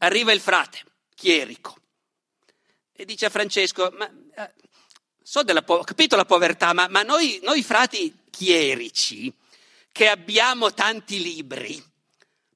arriva 0.00 0.32
il 0.32 0.40
frate, 0.40 0.82
chierico, 1.14 1.76
e 2.92 3.04
dice 3.04 3.26
a 3.26 3.30
Francesco, 3.30 3.90
ma, 3.96 4.10
eh, 4.36 4.52
so 5.22 5.42
po- 5.64 5.82
capito 5.84 6.16
la 6.16 6.24
povertà, 6.24 6.72
ma, 6.72 6.86
ma 6.88 7.02
noi, 7.02 7.40
noi 7.42 7.62
frati 7.62 8.14
chierici, 8.30 9.32
che 9.92 10.08
abbiamo 10.08 10.72
tanti 10.72 11.22
libri, 11.22 11.82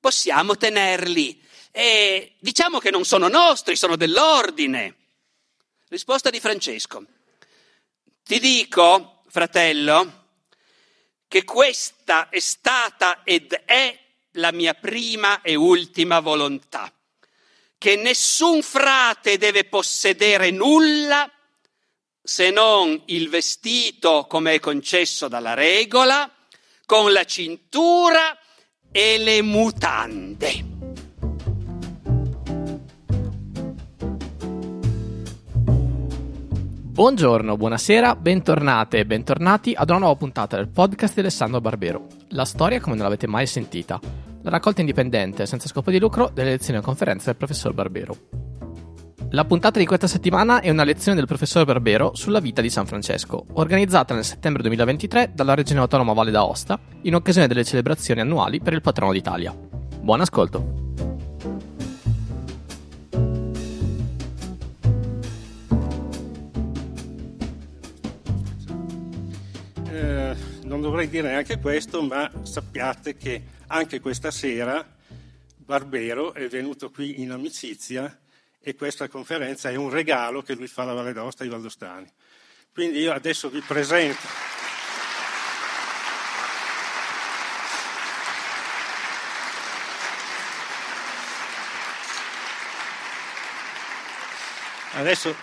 possiamo 0.01 0.57
tenerli. 0.57 1.43
E 1.71 2.35
diciamo 2.39 2.79
che 2.79 2.91
non 2.91 3.05
sono 3.05 3.29
nostri, 3.29 3.75
sono 3.75 3.97
dell'ordine. 3.97 4.97
Risposta 5.89 6.31
di 6.31 6.41
Francesco. 6.41 7.05
Ti 8.23 8.39
dico, 8.39 9.23
fratello, 9.29 10.29
che 11.27 11.45
questa 11.45 12.29
è 12.29 12.39
stata 12.39 13.23
ed 13.25 13.53
è 13.65 13.99
la 14.33 14.53
mia 14.53 14.75
prima 14.75 15.43
e 15.43 15.55
ultima 15.55 16.21
volontà, 16.21 16.93
che 17.85 17.97
nessun 17.97 18.63
frate 18.63 19.37
deve 19.37 19.65
possedere 19.65 20.51
nulla 20.51 21.31
se 22.23 22.51
non 22.51 22.99
il 23.09 23.29
vestito 23.29 24.25
come 24.27 24.55
è 24.55 24.59
concesso 24.59 25.29
dalla 25.29 25.53
regola, 25.53 26.33
con 26.87 27.13
la 27.13 27.25
cintura 27.25 28.39
e 28.91 29.19
le 29.19 29.43
mutande. 29.43 30.65
Buongiorno, 36.81 37.59
buonasera, 37.59 38.17
bentornate 38.17 39.01
e 39.01 39.05
bentornati 39.05 39.75
ad 39.77 39.91
una 39.91 39.99
nuova 39.99 40.17
puntata 40.17 40.57
del 40.57 40.69
podcast 40.69 41.13
di 41.13 41.21
Alessandro 41.21 41.61
Barbero. 41.61 42.07
La 42.29 42.47
storia 42.47 42.81
come 42.81 42.95
non 42.97 43.05
l'avete 43.05 43.27
mai 43.27 43.47
sentita. 43.47 44.33
La 44.45 44.51
raccolta 44.51 44.81
indipendente, 44.81 45.47
senza 45.47 45.69
scopo 45.69 45.91
di 45.91 45.99
lucro, 45.99 46.31
delle 46.33 46.51
lezioni 46.51 46.79
e 46.79 46.83
conferenze 46.83 47.25
del 47.27 47.37
professor 47.37 47.73
Barbero. 47.73 48.17
La 49.31 49.47
puntata 49.47 49.79
di 49.79 49.87
questa 49.87 50.07
settimana 50.07 50.61
è 50.61 50.69
una 50.69 50.85
lezione 50.85 51.17
del 51.17 51.27
professor 51.27 51.65
Barbero 51.65 52.15
sulla 52.15 52.41
vita 52.41 52.61
di 52.61 52.69
San 52.69 52.85
Francesco, 52.85 53.47
organizzata 53.55 54.13
nel 54.13 54.23
settembre 54.23 54.61
2023 54.63 55.33
dalla 55.35 55.55
Regione 55.55 55.81
Autonoma 55.81 56.13
Valle 56.13 56.31
d'Aosta 56.31 56.79
in 57.03 57.15
occasione 57.15 57.49
delle 57.49 57.65
celebrazioni 57.65 58.21
annuali 58.21 58.61
per 58.61 58.75
il 58.75 58.83
patrono 58.83 59.13
d'Italia. 59.13 59.57
Buon 60.01 60.21
ascolto! 60.21 60.84
Non 70.75 70.83
dovrei 70.83 71.09
dire 71.09 71.29
neanche 71.29 71.61
questo, 71.61 72.03
ma 72.03 72.29
sappiate 72.43 73.17
che 73.17 73.43
anche 73.69 74.01
questa 74.01 74.33
sera 74.33 74.85
Barbero 75.57 76.35
è 76.35 76.49
venuto 76.49 76.91
qui 76.91 77.21
in 77.21 77.31
amicizia 77.31 78.19
e 78.61 78.75
questa 78.75 79.07
conferenza 79.07 79.71
è 79.71 79.77
un 79.77 79.89
regalo 79.89 80.43
che 80.43 80.55
lui 80.55 80.67
fa 80.67 80.83
alla 80.83 80.93
Valle 80.93 81.13
d'Aosta 81.13 81.45
ai 81.45 81.49
Valdostani. 81.49 82.11
Quindi 82.73 82.99
io 82.99 83.13
adesso 83.13 83.49
vi 83.51 83.61
presento. 83.61 84.27
Adesso 94.95 95.37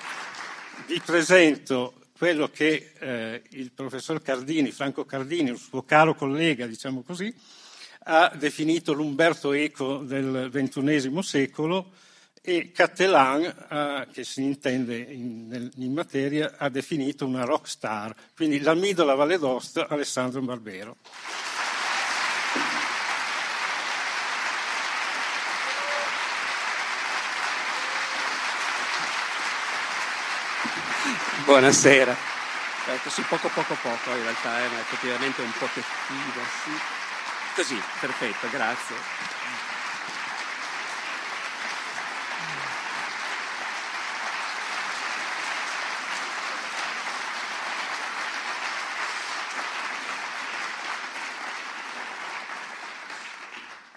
vi 0.88 1.00
presento 1.00 2.01
quello 2.22 2.50
che 2.50 2.92
eh, 3.00 3.42
il 3.54 3.72
professor 3.72 4.22
Cardini, 4.22 4.70
Franco 4.70 5.06
Cardini, 5.06 5.50
un 5.50 5.58
suo 5.58 5.82
caro 5.82 6.14
collega, 6.14 6.68
diciamo 6.68 7.02
così, 7.02 7.34
ha 8.04 8.32
definito 8.38 8.94
l'Umberto 8.94 9.54
Eco 9.54 9.98
del 10.04 10.52
XXI 10.54 11.24
secolo 11.24 11.94
e 12.40 12.72
Cattelan, 12.72 13.42
eh, 13.42 14.08
che 14.12 14.24
si 14.24 14.44
intende 14.44 14.98
in, 14.98 15.72
in, 15.78 15.94
materia, 15.94 16.58
ha 16.60 16.70
definito 16.70 17.26
una 17.26 17.44
rock 17.44 17.68
star, 17.68 18.14
quindi 18.36 18.60
l'amidola 18.60 19.16
Valle 19.16 19.40
d'Osta 19.40 19.88
Alessandro 19.88 20.42
Barbero. 20.42 20.98
Buonasera. 31.46 32.16
Ecco, 32.88 33.10
sì, 33.10 33.22
poco 33.28 33.48
poco 33.50 33.76
poco 33.82 34.16
in 34.16 34.22
realtà, 34.24 34.64
eh, 34.64 34.68
ma 34.68 34.80
effettivamente 34.80 35.42
un 35.42 35.52
pochettino, 35.58 36.44
sì. 36.64 36.72
Così, 37.56 37.82
perfetto, 38.00 38.50
grazie. 38.50 38.96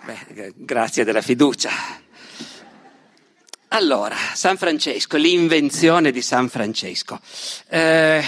Beh, 0.04 0.53
grazie 0.56 1.04
della 1.04 1.22
fiducia. 1.22 1.71
Allora, 3.74 4.16
San 4.34 4.56
Francesco, 4.56 5.16
l'invenzione 5.16 6.12
di 6.12 6.22
San 6.22 6.48
Francesco. 6.48 7.20
Eh, 7.68 8.24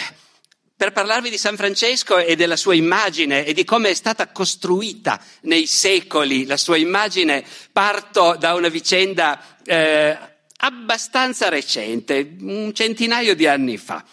per 0.76 0.90
parlarvi 0.90 1.30
di 1.30 1.38
San 1.38 1.56
Francesco 1.56 2.18
e 2.18 2.34
della 2.34 2.56
sua 2.56 2.74
immagine 2.74 3.44
e 3.44 3.52
di 3.52 3.62
come 3.62 3.90
è 3.90 3.94
stata 3.94 4.32
costruita 4.32 5.22
nei 5.42 5.66
secoli 5.66 6.46
la 6.46 6.56
sua 6.56 6.78
immagine, 6.78 7.44
parto 7.70 8.34
da 8.36 8.54
una 8.54 8.66
vicenda 8.66 9.60
eh, 9.64 10.18
abbastanza 10.56 11.48
recente, 11.48 12.38
un 12.40 12.74
centinaio 12.74 13.36
di 13.36 13.46
anni 13.46 13.76
fa. 13.76 14.04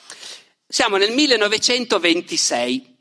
Siamo 0.67 0.97
nel 0.97 1.13
1926 1.13 2.95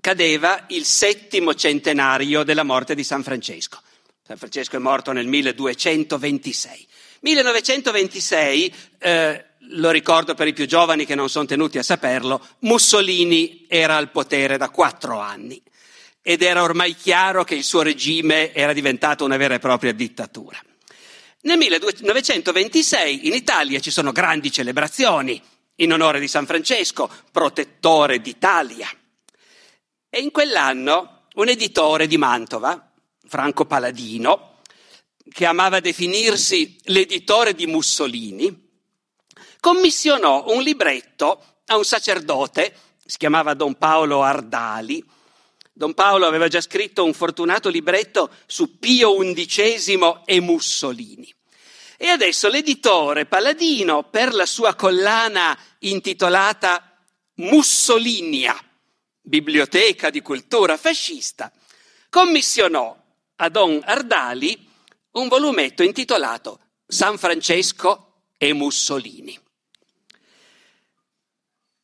cadeva 0.00 0.64
il 0.68 0.86
settimo 0.86 1.54
centenario 1.54 2.44
della 2.44 2.62
morte 2.62 2.94
di 2.94 3.04
San 3.04 3.22
Francesco. 3.22 3.82
San 4.26 4.38
Francesco 4.38 4.76
è 4.76 4.78
morto 4.78 5.12
nel 5.12 5.26
1226. 5.26 6.92
1926, 7.24 8.74
eh, 8.98 9.44
lo 9.70 9.90
ricordo 9.90 10.34
per 10.34 10.46
i 10.46 10.52
più 10.52 10.66
giovani 10.66 11.06
che 11.06 11.14
non 11.14 11.30
sono 11.30 11.46
tenuti 11.46 11.78
a 11.78 11.82
saperlo, 11.82 12.38
Mussolini 12.60 13.64
era 13.66 13.96
al 13.96 14.10
potere 14.10 14.58
da 14.58 14.68
quattro 14.68 15.18
anni 15.18 15.60
ed 16.20 16.42
era 16.42 16.62
ormai 16.62 16.94
chiaro 16.94 17.42
che 17.42 17.54
il 17.54 17.64
suo 17.64 17.80
regime 17.80 18.52
era 18.52 18.74
diventato 18.74 19.24
una 19.24 19.38
vera 19.38 19.54
e 19.54 19.58
propria 19.58 19.92
dittatura. 19.92 20.62
Nel 21.42 21.56
1926 21.56 23.26
in 23.26 23.32
Italia 23.32 23.80
ci 23.80 23.90
sono 23.90 24.12
grandi 24.12 24.52
celebrazioni 24.52 25.40
in 25.76 25.92
onore 25.94 26.20
di 26.20 26.28
San 26.28 26.44
Francesco, 26.44 27.10
protettore 27.32 28.20
d'Italia. 28.20 28.88
E 30.10 30.20
in 30.20 30.30
quell'anno 30.30 31.22
un 31.36 31.48
editore 31.48 32.06
di 32.06 32.18
Mantova, 32.18 32.92
Franco 33.26 33.64
Paladino, 33.64 34.53
che 35.30 35.46
amava 35.46 35.80
definirsi 35.80 36.76
l'editore 36.84 37.54
di 37.54 37.66
Mussolini, 37.66 38.62
commissionò 39.60 40.44
un 40.48 40.62
libretto 40.62 41.42
a 41.66 41.76
un 41.76 41.84
sacerdote, 41.84 42.76
si 43.04 43.16
chiamava 43.16 43.54
Don 43.54 43.74
Paolo 43.74 44.22
Ardali. 44.22 45.02
Don 45.72 45.94
Paolo 45.94 46.26
aveva 46.26 46.48
già 46.48 46.60
scritto 46.60 47.04
un 47.04 47.14
fortunato 47.14 47.68
libretto 47.68 48.30
su 48.46 48.78
Pio 48.78 49.16
XI 49.16 49.98
e 50.24 50.40
Mussolini. 50.40 51.34
E 51.96 52.08
adesso 52.08 52.48
l'editore 52.48 53.24
Paladino, 53.24 54.04
per 54.04 54.34
la 54.34 54.46
sua 54.46 54.74
collana 54.74 55.58
intitolata 55.80 56.98
Mussolinia, 57.36 58.56
biblioteca 59.20 60.10
di 60.10 60.20
cultura 60.20 60.76
fascista, 60.76 61.50
commissionò 62.10 62.96
a 63.36 63.48
Don 63.48 63.80
Ardali 63.84 64.72
un 65.14 65.28
volumetto 65.28 65.82
intitolato 65.82 66.60
San 66.86 67.18
Francesco 67.18 68.22
e 68.38 68.52
Mussolini. 68.52 69.38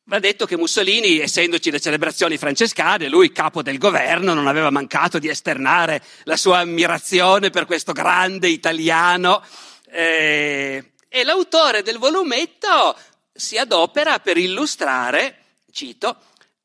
Va 0.05 0.19
detto 0.19 0.45
che 0.45 0.57
Mussolini, 0.57 1.19
essendoci 1.19 1.71
le 1.71 1.79
celebrazioni 1.79 2.37
francescane, 2.37 3.07
lui 3.07 3.31
capo 3.31 3.61
del 3.61 3.77
governo, 3.77 4.33
non 4.33 4.47
aveva 4.47 4.69
mancato 4.69 5.19
di 5.19 5.29
esternare 5.29 6.03
la 6.23 6.35
sua 6.35 6.59
ammirazione 6.59 7.49
per 7.49 7.65
questo 7.65 7.93
grande 7.93 8.49
italiano 8.49 9.41
eh, 9.89 10.93
e 11.07 11.23
l'autore 11.23 11.81
del 11.81 11.97
volumetto 11.97 12.97
si 13.31 13.57
adopera 13.57 14.19
per 14.19 14.37
illustrare, 14.37 15.37
cito, 15.71 16.17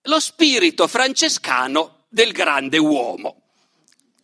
lo 0.03 0.19
spirito 0.19 0.89
francescano 0.89 2.07
del 2.09 2.33
grande 2.33 2.79
uomo. 2.79 3.46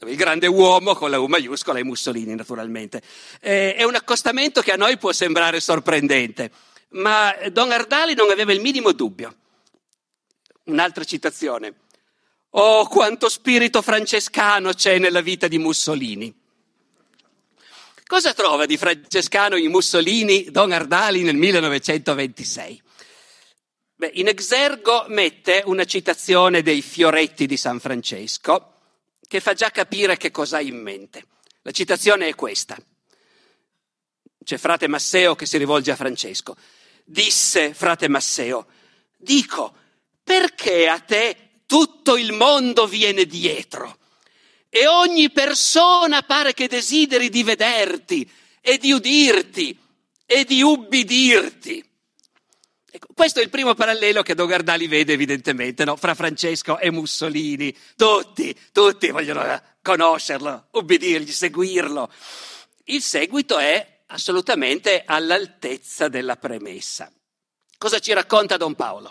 Il 0.07 0.17
grande 0.17 0.49
uomo 0.49 0.95
con 0.95 1.11
la 1.11 1.21
U 1.21 1.27
maiuscola 1.27 1.79
è 1.79 1.83
Mussolini, 1.83 2.35
naturalmente. 2.35 3.01
Eh, 3.41 3.75
è 3.75 3.85
un 3.85 3.95
accostamento 3.95 4.61
che 4.61 4.73
a 4.73 4.77
noi 4.77 4.99
può 4.99 5.13
sembrare 5.13 5.61
sorprendente, 5.61 6.51
ma 6.91 7.33
Don 7.53 7.71
Ardali 7.71 8.15
non 8.15 8.31
aveva 8.31 8.53
il 8.53 8.61
minimo 8.61 8.93
dubbio. 8.93 9.35
Un'altra 10.65 11.05
citazione. 11.05 11.75
Oh, 12.51 12.87
quanto 12.89 13.29
spirito 13.29 13.81
francescano 13.81 14.73
c'è 14.73 14.99
nella 14.99 15.21
vita 15.21 15.47
di 15.47 15.59
Mussolini. 15.59 16.35
Cosa 18.05 18.35
trova 18.35 18.67
di 18.67 18.77
francescano 18.77 19.57
in 19.57 19.71
Mussolini 19.71 20.51
Don 20.51 20.73
Ardali 20.73 21.23
nel 21.23 21.37
1926? 21.37 22.83
Beh, 23.95 24.11
in 24.15 24.27
exergo 24.29 25.07
mette 25.09 25.63
una 25.65 25.85
citazione 25.85 26.63
dei 26.63 26.83
fioretti 26.83 27.47
di 27.47 27.57
San 27.57 27.79
Francesco 27.79 28.72
che 29.27 29.41
fa 29.41 29.55
già 29.55 29.71
capire 29.71 30.17
che 30.17 30.31
cosa 30.31 30.59
ha 30.59 30.61
in 30.61 30.81
mente. 30.81 31.27
La 31.63 31.71
citazione 31.71 32.29
è 32.29 32.35
questa. 32.35 32.77
C'è 34.45 34.59
frate 34.59 34.89
Masseo 34.89 35.35
che 35.35 35.47
si 35.47 35.57
rivolge 35.59 35.91
a 35.93 35.97
Francesco. 35.97 36.57
Disse 37.05 37.75
frate 37.75 38.09
Masseo, 38.09 38.67
dico, 39.17 39.75
perché 40.23 40.89
a 40.89 40.99
te 40.99 41.63
tutto 41.67 42.17
il 42.17 42.33
mondo 42.33 42.87
viene 42.87 43.25
dietro? 43.25 43.99
E 44.69 44.87
ogni 44.87 45.31
persona 45.31 46.23
pare 46.23 46.55
che 46.55 46.67
desideri 46.67 47.29
di 47.29 47.43
vederti 47.43 48.29
e 48.61 48.79
di 48.79 48.93
udirti 48.93 49.79
e 50.27 50.45
di 50.45 50.63
ubbidirti. 50.63 51.92
Questo 53.15 53.41
è 53.41 53.43
il 53.43 53.51
primo 53.51 53.75
parallelo 53.75 54.23
che 54.23 54.35
Don 54.35 54.47
Gardali 54.47 54.87
vede 54.87 55.13
evidentemente 55.13 55.85
no? 55.85 55.97
fra 55.97 56.15
Francesco 56.15 56.79
e 56.79 56.91
Mussolini. 56.91 57.77
Tutti, 57.97 58.57
tutti 58.73 59.11
vogliono 59.11 59.45
eh, 59.45 59.61
conoscerlo, 59.83 60.69
ubbidirgli, 60.73 61.31
seguirlo. 61.31 62.11
Il 62.85 63.03
seguito 63.03 63.59
è 63.59 64.03
assolutamente 64.07 65.03
all'altezza 65.05 66.09
della 66.09 66.37
premessa. 66.37 67.11
Cosa 67.77 67.99
ci 67.99 68.13
racconta 68.13 68.57
Don 68.57 68.75
Paolo? 68.75 69.11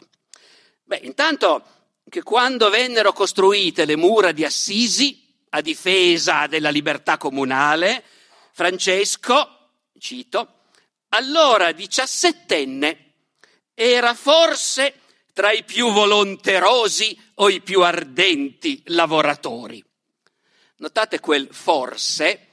Beh, 0.83 1.01
intanto 1.03 1.63
che 2.09 2.23
quando 2.23 2.69
vennero 2.69 3.13
costruite 3.13 3.85
le 3.85 3.95
mura 3.95 4.31
di 4.31 4.45
Assisi, 4.45 5.19
a 5.49 5.61
difesa 5.61 6.47
della 6.47 6.69
libertà 6.69 7.17
comunale, 7.17 8.03
Francesco, 8.53 9.69
cito, 9.99 10.59
allora 11.09 11.71
diciassettenne, 11.71 13.10
era 13.73 14.13
forse 14.13 14.93
tra 15.33 15.51
i 15.51 15.63
più 15.63 15.91
volonterosi 15.91 17.17
o 17.35 17.49
i 17.49 17.61
più 17.61 17.81
ardenti 17.81 18.81
lavoratori. 18.87 19.83
Notate 20.77 21.19
quel 21.19 21.47
forse, 21.51 22.47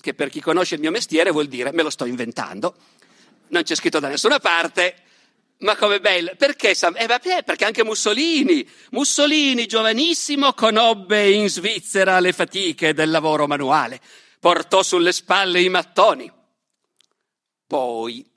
che 0.00 0.14
per 0.14 0.28
chi 0.28 0.40
conosce 0.40 0.74
il 0.74 0.80
mio 0.80 0.90
mestiere 0.90 1.30
vuol 1.30 1.46
dire 1.46 1.72
me 1.72 1.82
lo 1.82 1.90
sto 1.90 2.04
inventando, 2.04 2.76
non 3.48 3.62
c'è 3.62 3.74
scritto 3.74 3.98
da 3.98 4.08
nessuna 4.08 4.38
parte, 4.38 5.02
ma 5.58 5.74
come 5.76 5.98
bello, 6.00 6.34
perché? 6.36 6.70
Eh, 6.70 7.42
perché 7.44 7.64
anche 7.64 7.82
Mussolini, 7.82 8.68
Mussolini 8.90 9.66
giovanissimo 9.66 10.52
conobbe 10.52 11.30
in 11.30 11.48
Svizzera 11.48 12.20
le 12.20 12.32
fatiche 12.32 12.94
del 12.94 13.10
lavoro 13.10 13.46
manuale, 13.46 14.00
portò 14.38 14.82
sulle 14.82 15.12
spalle 15.12 15.60
i 15.60 15.68
mattoni. 15.68 16.30
Poi, 17.66 18.27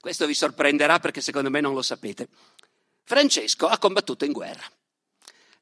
questo 0.00 0.26
vi 0.26 0.34
sorprenderà 0.34 0.98
perché 0.98 1.20
secondo 1.20 1.50
me 1.50 1.60
non 1.60 1.74
lo 1.74 1.82
sapete, 1.82 2.28
Francesco 3.04 3.66
ha 3.66 3.78
combattuto 3.78 4.24
in 4.24 4.32
guerra. 4.32 4.64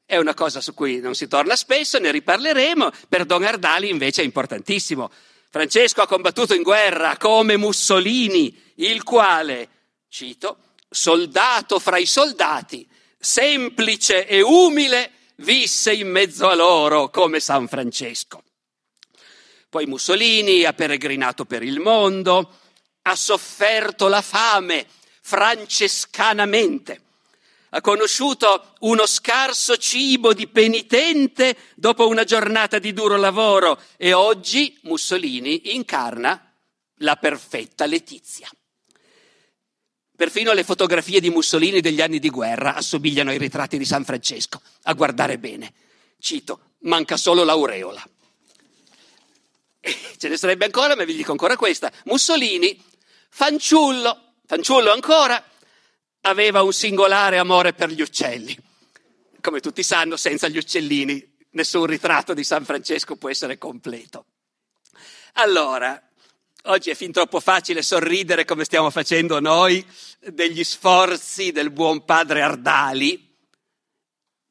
È 0.05 0.17
una 0.17 0.33
cosa 0.33 0.61
su 0.61 0.73
cui 0.73 0.99
non 0.99 1.13
si 1.13 1.27
torna 1.27 1.55
spesso, 1.55 1.99
ne 1.99 2.11
riparleremo, 2.11 2.91
per 3.07 3.25
Don 3.25 3.43
Ardali 3.43 3.89
invece 3.89 4.21
è 4.21 4.25
importantissimo. 4.25 5.11
Francesco 5.49 6.01
ha 6.01 6.07
combattuto 6.07 6.53
in 6.53 6.63
guerra 6.63 7.17
come 7.17 7.57
Mussolini, 7.57 8.73
il 8.75 9.03
quale, 9.03 9.69
cito, 10.07 10.73
soldato 10.89 11.79
fra 11.79 11.97
i 11.97 12.05
soldati, 12.05 12.87
semplice 13.19 14.25
e 14.25 14.41
umile, 14.41 15.11
visse 15.37 15.93
in 15.93 16.09
mezzo 16.09 16.47
a 16.47 16.55
loro 16.55 17.09
come 17.09 17.39
San 17.39 17.67
Francesco. 17.67 18.43
Poi 19.69 19.85
Mussolini 19.85 20.63
ha 20.63 20.73
peregrinato 20.73 21.45
per 21.45 21.61
il 21.61 21.79
mondo, 21.79 22.58
ha 23.03 23.15
sofferto 23.15 24.07
la 24.07 24.21
fame 24.21 24.85
francescanamente, 25.21 27.01
ha 27.69 27.81
conosciuto 27.81 28.73
uno 28.79 29.05
scarso 29.05 29.77
cibo 29.77 30.33
di 30.33 30.47
penitente 30.47 31.55
dopo 31.75 32.07
una 32.07 32.23
giornata 32.23 32.79
di 32.79 32.93
duro 32.93 33.15
lavoro 33.15 33.79
e 33.97 34.13
oggi 34.13 34.77
Mussolini 34.83 35.75
incarna 35.75 36.51
la 36.95 37.15
perfetta 37.15 37.85
letizia. 37.85 38.49
Perfino 40.15 40.51
le 40.51 40.63
fotografie 40.63 41.21
di 41.21 41.29
Mussolini 41.29 41.79
degli 41.79 42.01
anni 42.01 42.19
di 42.19 42.29
guerra 42.29 42.75
assomigliano 42.75 43.29
ai 43.29 43.37
ritratti 43.37 43.77
di 43.77 43.85
San 43.85 44.03
Francesco. 44.03 44.61
A 44.83 44.93
guardare 44.93 45.37
bene. 45.37 45.71
Cito, 46.19 46.73
manca 46.79 47.15
solo 47.15 47.43
l'aureola. 47.45 48.03
Ce 50.17 50.27
ne 50.27 50.35
sarebbe 50.35 50.65
ancora, 50.65 50.95
ma 50.95 51.05
vi 51.05 51.15
dico 51.15 51.31
ancora 51.31 51.55
questa. 51.55 51.89
Mussolini, 52.05 52.77
fanciullo, 53.29 54.33
fanciullo 54.45 54.91
ancora, 54.91 55.43
aveva 56.21 56.61
un 56.61 56.73
singolare 56.73 57.37
amore 57.37 57.73
per 57.73 57.89
gli 57.89 58.01
uccelli. 58.01 58.57
Come 59.41 59.59
tutti 59.61 59.83
sanno, 59.83 60.17
senza 60.17 60.47
gli 60.47 60.57
uccellini 60.57 61.37
nessun 61.51 61.85
ritratto 61.85 62.33
di 62.33 62.43
San 62.43 62.65
Francesco 62.65 63.15
può 63.15 63.29
essere 63.29 63.57
completo. 63.57 64.25
Allora, 65.33 66.09
Oggi 66.63 66.89
è 66.89 66.95
fin 66.95 67.13
troppo 67.13 67.39
facile 67.39 67.81
sorridere 67.81 68.43
come 68.43 68.65
stiamo 68.65 68.89
facendo 68.89 69.39
noi 69.39 69.85
degli 70.19 70.65
sforzi 70.65 71.53
del 71.53 71.71
buon 71.71 72.03
padre 72.03 72.41
Ardali, 72.41 73.37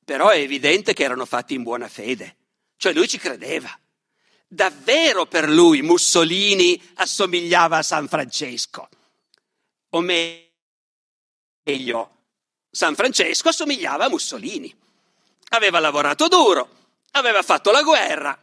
però 0.07 0.31
è 0.31 0.39
evidente 0.39 0.95
che 0.95 1.05
erano 1.05 1.27
fatti 1.27 1.53
in 1.53 1.63
buona 1.63 1.87
fede, 1.87 2.37
cioè 2.79 2.95
lui 2.95 3.07
ci 3.07 3.19
credeva. 3.19 3.79
Davvero 4.51 5.27
per 5.27 5.47
lui 5.47 5.83
Mussolini 5.83 6.83
assomigliava 6.95 7.77
a 7.77 7.83
San 7.83 8.09
Francesco, 8.09 8.89
o 9.91 10.01
meglio, 10.01 10.47
San 12.71 12.95
Francesco 12.95 13.51
assomigliava 13.51 14.07
a 14.07 14.09
Mussolini. 14.09 14.75
Aveva 15.51 15.81
lavorato 15.81 16.29
duro, 16.29 16.69
aveva 17.13 17.43
fatto 17.43 17.71
la 17.71 17.83
guerra, 17.83 18.43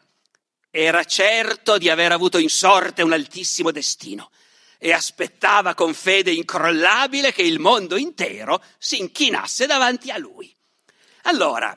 era 0.70 1.04
certo 1.06 1.80
di 1.80 1.90
aver 1.90 2.12
avuto 2.12 2.38
in 2.38 2.50
sorte 2.50 3.02
un 3.02 3.14
altissimo 3.14 3.72
destino 3.72 4.30
e 4.78 4.92
aspettava 4.92 5.74
con 5.74 5.94
fede 5.94 6.32
incrollabile 6.32 7.32
che 7.32 7.42
il 7.42 7.60
mondo 7.60 7.96
intero 7.96 8.62
si 8.78 9.00
inchinasse 9.00 9.66
davanti 9.66 10.12
a 10.12 10.18
lui. 10.18 10.54
Allora, 11.24 11.76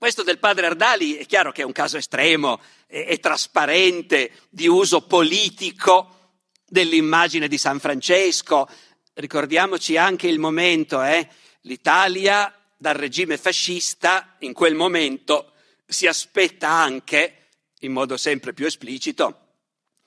questo 0.00 0.22
del 0.22 0.38
padre 0.38 0.64
Ardali 0.64 1.16
è 1.16 1.26
chiaro 1.26 1.52
che 1.52 1.60
è 1.60 1.64
un 1.66 1.72
caso 1.72 1.98
estremo 1.98 2.58
e, 2.86 3.18
trasparente 3.18 4.32
di 4.48 4.66
uso 4.66 5.02
politico 5.02 6.38
dell'immagine 6.66 7.48
di 7.48 7.58
San 7.58 7.78
Francesco. 7.80 8.66
Ricordiamoci 9.12 9.98
anche 9.98 10.26
il 10.26 10.38
momento, 10.38 11.02
eh? 11.02 11.28
l'Italia 11.64 12.50
dal 12.78 12.94
regime 12.94 13.36
fascista 13.36 14.36
in 14.38 14.54
quel 14.54 14.74
momento 14.74 15.52
si 15.84 16.06
aspetta 16.06 16.70
anche 16.70 17.48
in 17.80 17.92
modo 17.92 18.16
sempre 18.16 18.54
più 18.54 18.64
esplicito 18.64 19.48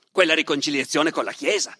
quella 0.09 0.33
riconciliazione 0.33 1.11
con 1.11 1.23
la 1.23 1.33
Chiesa, 1.33 1.77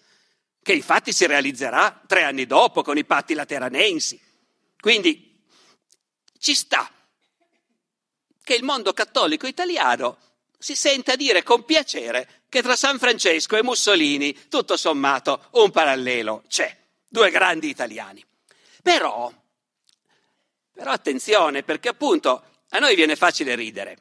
che 0.62 0.72
infatti 0.72 1.12
si 1.12 1.26
realizzerà 1.26 2.00
tre 2.06 2.22
anni 2.22 2.46
dopo 2.46 2.82
con 2.82 2.96
i 2.96 3.04
patti 3.04 3.34
lateranensi. 3.34 4.20
Quindi 4.78 5.42
ci 6.38 6.54
sta 6.54 6.88
che 8.44 8.54
il 8.54 8.62
mondo 8.62 8.92
cattolico 8.92 9.46
italiano 9.46 10.18
si 10.58 10.76
senta 10.76 11.16
dire 11.16 11.42
con 11.42 11.64
piacere 11.64 12.42
che 12.48 12.62
tra 12.62 12.76
San 12.76 12.98
Francesco 12.98 13.56
e 13.56 13.62
Mussolini, 13.62 14.48
tutto 14.48 14.76
sommato, 14.76 15.48
un 15.52 15.70
parallelo 15.70 16.44
c'è, 16.46 16.76
due 17.08 17.30
grandi 17.30 17.68
italiani. 17.68 18.24
Però, 18.82 19.32
però 20.72 20.90
attenzione, 20.92 21.62
perché 21.62 21.88
appunto 21.88 22.44
a 22.68 22.78
noi 22.78 22.94
viene 22.94 23.16
facile 23.16 23.54
ridere. 23.54 23.98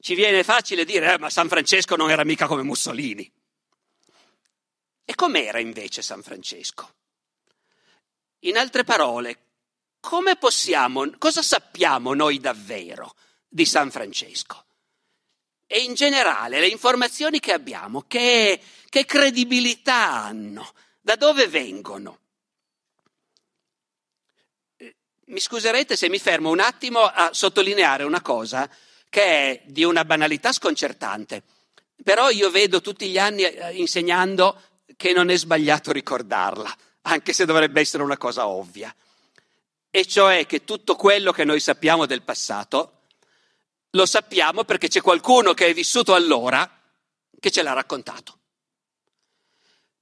Ci 0.00 0.14
viene 0.14 0.42
facile 0.42 0.84
dire, 0.84 1.14
eh, 1.14 1.18
ma 1.18 1.30
San 1.30 1.48
Francesco 1.48 1.94
non 1.94 2.10
era 2.10 2.24
mica 2.24 2.46
come 2.46 2.62
Mussolini. 2.62 3.30
E 5.04 5.14
com'era 5.14 5.60
invece 5.60 6.02
San 6.02 6.22
Francesco? 6.22 6.94
In 8.40 8.56
altre 8.56 8.84
parole, 8.84 9.49
come 10.00 10.36
possiamo, 10.36 11.08
cosa 11.18 11.42
sappiamo 11.42 12.14
noi 12.14 12.40
davvero 12.40 13.14
di 13.48 13.64
San 13.64 13.90
Francesco? 13.90 14.64
E 15.66 15.82
in 15.82 15.94
generale 15.94 16.58
le 16.58 16.66
informazioni 16.66 17.38
che 17.38 17.52
abbiamo, 17.52 18.04
che, 18.08 18.60
che 18.88 19.04
credibilità 19.04 20.24
hanno? 20.24 20.72
Da 21.00 21.14
dove 21.16 21.46
vengono? 21.46 22.18
Eh, 24.76 24.96
mi 25.26 25.38
scuserete 25.38 25.96
se 25.96 26.08
mi 26.08 26.18
fermo 26.18 26.50
un 26.50 26.60
attimo 26.60 27.00
a 27.00 27.30
sottolineare 27.32 28.02
una 28.02 28.20
cosa 28.20 28.68
che 29.08 29.22
è 29.22 29.62
di 29.66 29.84
una 29.84 30.04
banalità 30.04 30.52
sconcertante. 30.52 31.42
Però 32.02 32.30
io 32.30 32.50
vedo 32.50 32.80
tutti 32.80 33.08
gli 33.08 33.18
anni 33.18 33.42
eh, 33.42 33.74
insegnando 33.74 34.60
che 34.96 35.12
non 35.12 35.30
è 35.30 35.36
sbagliato 35.36 35.92
ricordarla, 35.92 36.74
anche 37.02 37.32
se 37.32 37.44
dovrebbe 37.44 37.80
essere 37.80 38.02
una 38.02 38.16
cosa 38.16 38.48
ovvia. 38.48 38.94
E 39.90 40.06
cioè 40.06 40.46
che 40.46 40.64
tutto 40.64 40.94
quello 40.94 41.32
che 41.32 41.44
noi 41.44 41.58
sappiamo 41.58 42.06
del 42.06 42.22
passato 42.22 43.00
lo 43.90 44.06
sappiamo 44.06 44.64
perché 44.64 44.86
c'è 44.86 45.00
qualcuno 45.00 45.52
che 45.52 45.66
è 45.66 45.74
vissuto 45.74 46.14
allora 46.14 46.70
che 47.38 47.50
ce 47.50 47.62
l'ha 47.62 47.72
raccontato. 47.72 48.38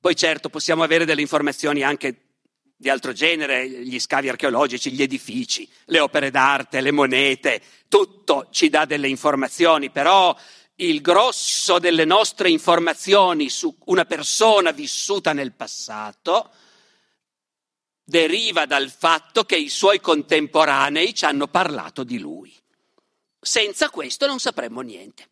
Poi 0.01 0.15
certo 0.15 0.51
possiamo 0.51 0.83
avere 0.83 1.05
delle 1.05 1.23
informazioni 1.23 1.83
anche 1.83 2.29
di 2.77 2.89
altro 2.89 3.13
genere, 3.13 3.69
gli 3.69 3.99
scavi 3.99 4.29
archeologici, 4.29 4.93
gli 4.93 5.03
edifici, 5.03 5.69
le 5.87 5.99
opere 5.99 6.31
d'arte, 6.31 6.81
le 6.81 6.93
monete, 6.93 7.61
tutto 7.89 8.49
ci 8.53 8.69
dà 8.69 8.85
delle 8.85 9.09
informazioni, 9.09 9.91
però 9.91 10.37
il 10.77 11.01
grosso 11.01 11.81
delle 11.81 12.05
nostre 12.05 12.51
informazioni 12.51 13.49
su 13.49 13.77
una 13.87 14.05
persona 14.05 14.71
vissuta 14.71 15.33
nel 15.33 15.55
passato 15.55 16.51
deriva 18.09 18.65
dal 18.65 18.91
fatto 18.91 19.45
che 19.45 19.59
i 19.59 19.69
suoi 19.69 20.01
contemporanei 20.01 21.15
ci 21.15 21.27
hanno 21.27 21.47
parlato 21.47 22.05
di 22.05 22.19
lui. 22.19 22.57
Senza 23.39 23.91
questo 23.91 24.27
non 24.27 24.39
sapremmo 24.39 24.81
niente. 24.81 25.29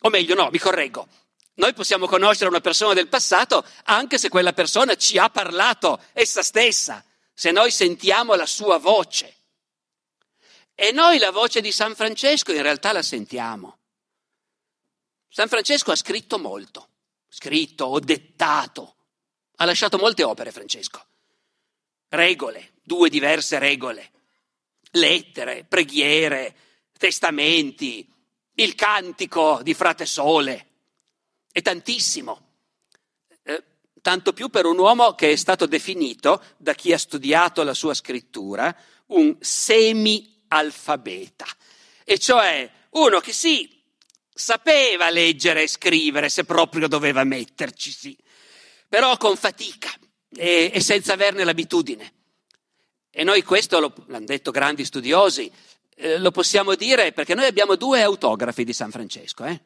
O 0.00 0.08
meglio, 0.08 0.34
no, 0.34 0.48
mi 0.50 0.58
correggo. 0.58 1.06
Noi 1.54 1.72
possiamo 1.72 2.08
conoscere 2.08 2.50
una 2.50 2.60
persona 2.60 2.94
del 2.94 3.06
passato 3.06 3.64
anche 3.84 4.18
se 4.18 4.28
quella 4.28 4.52
persona 4.52 4.96
ci 4.96 5.16
ha 5.16 5.30
parlato 5.30 6.02
essa 6.14 6.42
stessa, 6.42 7.04
se 7.32 7.52
noi 7.52 7.70
sentiamo 7.70 8.34
la 8.34 8.46
sua 8.46 8.78
voce. 8.78 9.36
E 10.74 10.90
noi 10.90 11.18
la 11.18 11.30
voce 11.30 11.60
di 11.60 11.70
San 11.70 11.94
Francesco 11.94 12.50
in 12.50 12.62
realtà 12.62 12.90
la 12.90 13.02
sentiamo. 13.02 13.78
San 15.28 15.46
Francesco 15.46 15.92
ha 15.92 15.96
scritto 15.96 16.40
molto, 16.40 16.88
scritto 17.28 17.84
o 17.84 18.00
dettato, 18.00 18.93
ha 19.56 19.64
lasciato 19.64 19.98
molte 19.98 20.24
opere 20.24 20.52
Francesco, 20.52 21.04
regole, 22.08 22.72
due 22.82 23.08
diverse 23.08 23.58
regole, 23.58 24.10
lettere, 24.92 25.64
preghiere, 25.64 26.54
testamenti, 26.96 28.08
il 28.54 28.74
cantico 28.74 29.60
di 29.62 29.74
Frate 29.74 30.06
Sole, 30.06 30.66
è 31.50 31.60
tantissimo. 31.62 32.42
Eh, 33.42 33.64
tanto 34.00 34.32
più 34.32 34.48
per 34.48 34.66
un 34.66 34.78
uomo 34.78 35.14
che 35.14 35.32
è 35.32 35.36
stato 35.36 35.66
definito, 35.66 36.42
da 36.56 36.74
chi 36.74 36.92
ha 36.92 36.98
studiato 36.98 37.62
la 37.62 37.74
sua 37.74 37.94
scrittura, 37.94 38.74
un 39.06 39.36
semi-alfabeta. 39.40 41.46
E 42.04 42.18
cioè 42.18 42.70
uno 42.90 43.20
che 43.20 43.32
sì, 43.32 43.82
sapeva 44.32 45.10
leggere 45.10 45.62
e 45.62 45.68
scrivere 45.68 46.28
se 46.28 46.44
proprio 46.44 46.88
doveva 46.88 47.24
metterci, 47.24 47.92
sì, 47.92 48.16
però 48.94 49.16
con 49.16 49.34
fatica 49.34 49.90
e, 50.36 50.70
e 50.72 50.78
senza 50.78 51.14
averne 51.14 51.42
l'abitudine. 51.42 52.12
E 53.10 53.24
noi 53.24 53.42
questo, 53.42 53.80
lo, 53.80 53.92
l'hanno 54.06 54.24
detto 54.24 54.52
grandi 54.52 54.84
studiosi, 54.84 55.50
eh, 55.96 56.16
lo 56.18 56.30
possiamo 56.30 56.76
dire 56.76 57.10
perché 57.10 57.34
noi 57.34 57.46
abbiamo 57.46 57.74
due 57.74 58.02
autografi 58.02 58.62
di 58.62 58.72
San 58.72 58.92
Francesco. 58.92 59.46
Eh? 59.46 59.60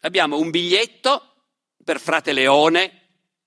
Abbiamo 0.00 0.36
un 0.36 0.50
biglietto 0.50 1.36
per 1.82 1.98
frate 1.98 2.34
Leone, 2.34 3.00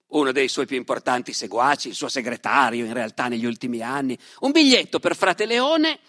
uno 0.08 0.32
dei 0.32 0.48
suoi 0.48 0.66
più 0.66 0.78
importanti 0.78 1.32
seguaci, 1.32 1.90
il 1.90 1.96
suo 1.96 2.10
segretario 2.10 2.84
in 2.84 2.94
realtà 2.94 3.28
negli 3.28 3.46
ultimi 3.46 3.84
anni, 3.84 4.18
un 4.40 4.50
biglietto 4.50 5.00
per 5.00 5.16
frate 5.16 5.46
Leone 5.46 6.00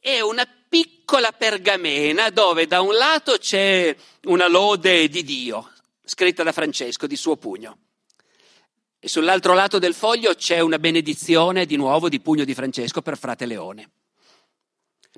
e 0.00 0.20
una 0.20 0.46
piccola 0.68 1.32
pergamena 1.32 2.30
dove 2.30 2.68
da 2.68 2.80
un 2.80 2.94
lato 2.94 3.38
c'è 3.38 3.92
una 4.26 4.46
lode 4.46 5.08
di 5.08 5.24
Dio, 5.24 5.71
scritta 6.12 6.42
da 6.42 6.52
Francesco 6.52 7.06
di 7.06 7.16
suo 7.16 7.38
pugno, 7.38 7.78
e 8.98 9.08
sull'altro 9.08 9.54
lato 9.54 9.78
del 9.78 9.94
foglio 9.94 10.34
c'è 10.34 10.60
una 10.60 10.78
benedizione 10.78 11.64
di 11.64 11.76
nuovo 11.76 12.10
di 12.10 12.20
pugno 12.20 12.44
di 12.44 12.52
Francesco 12.52 13.00
per 13.00 13.16
frate 13.16 13.46
Leone. 13.46 13.90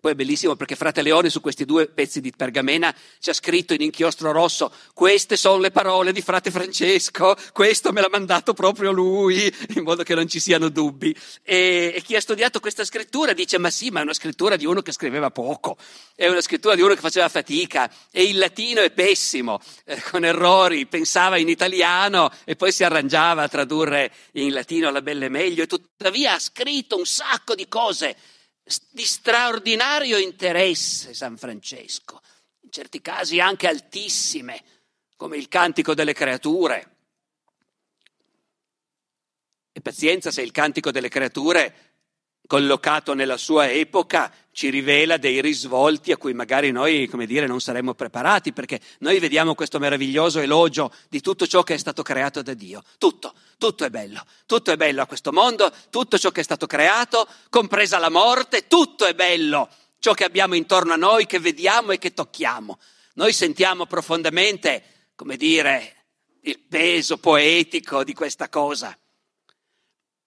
Poi 0.04 0.12
è 0.12 0.16
bellissimo 0.16 0.54
perché 0.54 0.76
Frate 0.76 1.00
Leone 1.00 1.30
su 1.30 1.40
questi 1.40 1.64
due 1.64 1.87
pezzi 1.87 2.20
di 2.20 2.30
pergamena 2.30 2.94
ci 3.20 3.30
ha 3.30 3.32
scritto 3.32 3.73
in 3.73 3.80
inchiostro 3.80 4.32
rosso, 4.32 4.70
queste 4.92 5.34
sono 5.34 5.56
le 5.56 5.70
parole 5.70 6.12
di 6.12 6.20
Frate 6.20 6.50
Francesco, 6.50 7.34
questo 7.54 7.90
me 7.90 8.02
l'ha 8.02 8.11
mandato 8.11 8.52
proprio 8.52 8.92
lui, 8.92 9.50
in 9.75 9.82
modo 9.82 10.02
che 10.02 10.14
non 10.14 10.28
ci 10.28 10.40
siano 10.40 10.68
dubbi. 10.68 11.16
E, 11.42 11.94
e 11.96 12.02
chi 12.02 12.16
ha 12.16 12.20
studiato 12.20 12.61
questa 12.61 12.84
scrittura 12.84 13.32
dice, 13.32 13.56
ma 13.56 13.70
sì, 13.70 13.88
ma 13.88 14.00
è 14.00 14.02
una 14.02 14.12
scrittura 14.12 14.56
di 14.56 14.66
uno 14.66 14.82
che 14.82 14.92
scriveva 14.92 15.30
poco, 15.30 15.78
è 16.14 16.28
una 16.28 16.42
scrittura 16.42 16.75
di 16.75 16.82
uno 16.82 16.92
che 16.92 17.00
faceva 17.00 17.30
fatica, 17.30 17.90
e 18.11 18.25
il 18.25 18.37
latino 18.37 18.82
è 18.82 18.90
pessimo, 18.90 19.58
eh, 19.87 20.02
con 20.11 20.23
errori, 20.23 20.84
pensava 20.84 21.38
in 21.38 21.49
italiano 21.49 22.30
e 22.44 22.56
poi 22.56 22.73
si 22.73 22.84
arrangiava 22.84 23.44
a 23.44 23.49
tradurre 23.49 24.12
in 24.32 24.52
latino 24.52 24.90
la 24.90 25.00
belle 25.00 25.30
meglio, 25.30 25.62
e 25.62 25.66
tuttavia 25.66 26.34
ha 26.34 26.38
scritto 26.38 26.99
un 26.99 27.06
sacco 27.06 27.54
di 27.54 27.66
cose 27.68 28.14
di 28.90 29.04
straordinario 29.04 30.16
interesse 30.16 31.12
San 31.12 31.37
Francesco, 31.37 32.21
in 32.61 32.71
certi 32.71 33.00
casi 33.00 33.40
anche 33.40 33.68
altissime, 33.68 34.62
come 35.16 35.37
il 35.37 35.49
cantico 35.49 35.94
delle 35.94 36.14
creature. 36.14 36.97
E 39.73 39.80
pazienza 39.80 40.30
se 40.30 40.42
il 40.42 40.52
cantico 40.52 40.90
delle 40.90 41.09
creature, 41.09 41.75
collocato 42.47 43.14
nella 43.14 43.37
sua 43.37 43.71
epoca, 43.71 44.33
ci 44.54 44.70
rivela 44.70 45.16
dei 45.16 45.42
risvolti 45.42 46.12
a 46.12 46.16
cui 46.16 46.32
magari 46.32 46.70
noi, 46.70 47.08
come 47.08 47.26
dire, 47.26 47.46
non 47.46 47.61
saremmo 47.61 47.92
preparati, 47.94 48.52
perché 48.52 48.80
noi 49.00 49.18
vediamo 49.18 49.56
questo 49.56 49.80
meraviglioso 49.80 50.38
elogio 50.38 50.92
di 51.08 51.20
tutto 51.20 51.46
ciò 51.46 51.64
che 51.64 51.75
è 51.75 51.76
stato 51.76 52.02
creato 52.02 52.40
da 52.40 52.54
Dio. 52.54 52.82
Tutto, 52.96 53.34
tutto 53.58 53.84
è 53.84 53.90
bello, 53.90 54.25
tutto 54.46 54.70
è 54.70 54.76
bello 54.76 55.02
a 55.02 55.06
questo 55.06 55.32
mondo, 55.32 55.73
tutto 55.90 56.18
ciò 56.18 56.30
che 56.30 56.40
è 56.40 56.44
stato 56.44 56.66
creato, 56.66 57.26
compresa 57.50 57.99
la 57.99 58.11
morte, 58.11 58.68
tutto 58.68 59.04
è 59.06 59.14
bello, 59.14 59.68
ciò 59.99 60.14
che 60.14 60.25
abbiamo 60.25 60.54
intorno 60.54 60.92
a 60.92 60.96
noi, 60.96 61.26
che 61.26 61.40
vediamo 61.40 61.90
e 61.90 61.99
che 61.99 62.14
tocchiamo. 62.14 62.78
Noi 63.14 63.32
sentiamo 63.32 63.87
profondamente, 63.87 65.11
come 65.16 65.37
dire, 65.37 66.04
il 66.42 66.61
peso 66.61 67.18
poetico 67.18 68.04
di 68.04 68.14
questa 68.14 68.49
cosa. 68.49 68.96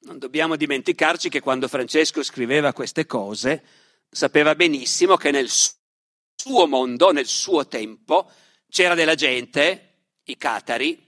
Non 0.02 0.20
dobbiamo 0.20 0.58
dimenticarci 0.58 1.30
che 1.30 1.40
quando 1.40 1.70
Francesco 1.70 2.24
scriveva 2.24 2.74
queste 2.74 3.06
cose, 3.06 3.64
sapeva 4.10 4.56
benissimo 4.56 5.16
che 5.18 5.32
nel 5.32 5.50
suo 5.50 6.68
mondo, 6.68 7.12
nel 7.12 7.28
suo 7.28 7.68
tempo, 7.68 8.30
c'era 8.70 8.96
della 8.96 9.16
gente, 9.16 9.96
i 10.26 10.38
catari, 10.38 11.06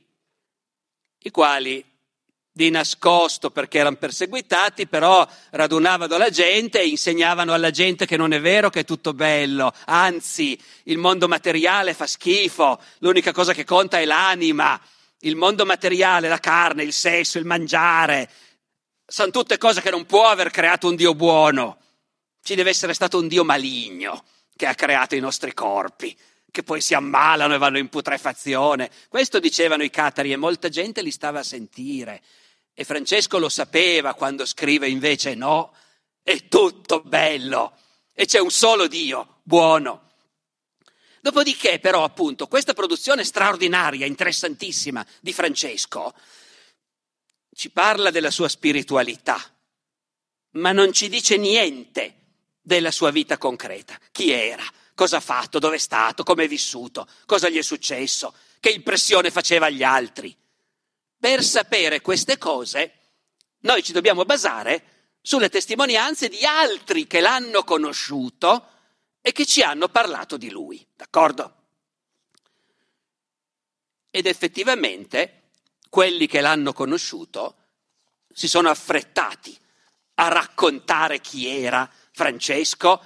i 1.19 1.31
quali 1.31 1.85
di 2.51 2.69
nascosto 2.69 3.51
perché 3.51 3.79
erano 3.79 3.95
perseguitati, 3.95 4.87
però 4.87 5.25
radunavano 5.51 6.17
la 6.17 6.29
gente 6.29 6.81
e 6.81 6.87
insegnavano 6.87 7.53
alla 7.53 7.71
gente 7.71 8.05
che 8.05 8.17
non 8.17 8.33
è 8.33 8.41
vero 8.41 8.69
che 8.69 8.81
è 8.81 8.85
tutto 8.85 9.13
bello, 9.13 9.73
anzi 9.85 10.59
il 10.83 10.97
mondo 10.97 11.27
materiale 11.27 11.93
fa 11.93 12.05
schifo, 12.05 12.81
l'unica 12.99 13.31
cosa 13.31 13.53
che 13.53 13.63
conta 13.63 13.99
è 13.99 14.05
l'anima, 14.05 14.79
il 15.19 15.35
mondo 15.35 15.65
materiale, 15.65 16.27
la 16.27 16.39
carne, 16.39 16.83
il 16.83 16.93
sesso, 16.93 17.37
il 17.37 17.45
mangiare, 17.45 18.29
sono 19.05 19.31
tutte 19.31 19.57
cose 19.57 19.81
che 19.81 19.89
non 19.89 20.05
può 20.05 20.27
aver 20.27 20.51
creato 20.51 20.87
un 20.87 20.95
Dio 20.95 21.15
buono. 21.15 21.77
Ci 22.49 22.55
deve 22.55 22.71
essere 22.71 22.95
stato 22.95 23.19
un 23.19 23.27
Dio 23.27 23.43
maligno 23.43 24.23
che 24.55 24.65
ha 24.65 24.73
creato 24.73 25.13
i 25.13 25.19
nostri 25.19 25.53
corpi, 25.53 26.17
che 26.49 26.63
poi 26.63 26.81
si 26.81 26.95
ammalano 26.95 27.53
e 27.53 27.59
vanno 27.59 27.77
in 27.77 27.89
putrefazione. 27.89 28.89
Questo 29.07 29.39
dicevano 29.39 29.83
i 29.83 29.91
catari 29.91 30.31
e 30.31 30.35
molta 30.35 30.67
gente 30.67 31.03
li 31.03 31.11
stava 31.11 31.41
a 31.41 31.43
sentire. 31.43 32.23
E 32.73 32.83
Francesco 32.85 33.37
lo 33.37 33.49
sapeva 33.49 34.15
quando 34.15 34.47
scrive 34.47 34.89
invece 34.89 35.35
no, 35.35 35.75
è 36.23 36.47
tutto 36.47 37.01
bello 37.01 37.77
e 38.13 38.25
c'è 38.25 38.39
un 38.39 38.49
solo 38.49 38.87
Dio, 38.87 39.41
buono. 39.43 40.09
Dopodiché 41.21 41.77
però 41.77 42.03
appunto 42.03 42.47
questa 42.47 42.73
produzione 42.73 43.25
straordinaria, 43.25 44.07
interessantissima 44.07 45.05
di 45.19 45.33
Francesco 45.33 46.15
ci 47.53 47.69
parla 47.69 48.09
della 48.09 48.31
sua 48.31 48.49
spiritualità, 48.49 49.39
ma 50.53 50.71
non 50.71 50.91
ci 50.93 51.09
dice 51.09 51.37
niente 51.37 52.15
della 52.69 52.91
sua 52.91 53.09
vita 53.09 53.39
concreta. 53.39 53.97
Chi 54.11 54.29
era? 54.29 54.63
Cosa 54.93 55.17
ha 55.17 55.21
fatto? 55.21 55.57
Dove 55.57 55.77
è 55.77 55.79
stato? 55.79 56.21
Come 56.21 56.43
è 56.43 56.47
vissuto? 56.47 57.07
Cosa 57.25 57.49
gli 57.49 57.57
è 57.57 57.63
successo? 57.63 58.31
Che 58.59 58.69
impressione 58.69 59.31
faceva 59.31 59.65
agli 59.65 59.81
altri? 59.81 60.37
Per 61.19 61.43
sapere 61.43 62.01
queste 62.01 62.37
cose, 62.37 62.93
noi 63.61 63.81
ci 63.81 63.91
dobbiamo 63.91 64.23
basare 64.23 65.15
sulle 65.19 65.49
testimonianze 65.49 66.29
di 66.29 66.45
altri 66.45 67.07
che 67.07 67.21
l'hanno 67.21 67.63
conosciuto 67.63 68.67
e 69.19 69.31
che 69.31 69.47
ci 69.47 69.63
hanno 69.63 69.89
parlato 69.89 70.37
di 70.37 70.51
lui, 70.51 70.85
d'accordo? 70.95 71.55
Ed 74.11 74.27
effettivamente 74.27 75.49
quelli 75.89 76.27
che 76.27 76.39
l'hanno 76.39 76.71
conosciuto 76.73 77.55
si 78.31 78.47
sono 78.47 78.69
affrettati 78.69 79.57
a 80.15 80.27
raccontare 80.27 81.19
chi 81.19 81.47
era 81.47 81.89
Francesco 82.19 83.01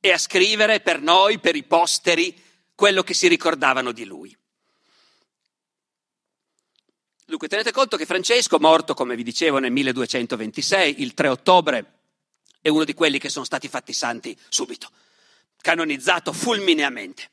e 0.00 0.10
a 0.10 0.18
scrivere 0.18 0.80
per 0.80 1.00
noi, 1.00 1.38
per 1.38 1.54
i 1.54 1.62
posteri, 1.62 2.36
quello 2.74 3.04
che 3.04 3.14
si 3.14 3.28
ricordavano 3.28 3.92
di 3.92 4.04
lui. 4.04 4.36
Dunque 7.24 7.46
tenete 7.46 7.70
conto 7.70 7.96
che 7.96 8.06
Francesco, 8.06 8.58
morto 8.58 8.92
come 8.94 9.14
vi 9.14 9.22
dicevo 9.22 9.58
nel 9.58 9.70
1226, 9.70 11.00
il 11.00 11.14
3 11.14 11.28
ottobre, 11.28 11.92
è 12.60 12.68
uno 12.68 12.82
di 12.82 12.92
quelli 12.92 13.20
che 13.20 13.28
sono 13.28 13.44
stati 13.44 13.68
fatti 13.68 13.92
santi 13.92 14.36
subito, 14.48 14.90
canonizzato 15.60 16.32
fulmineamente. 16.32 17.30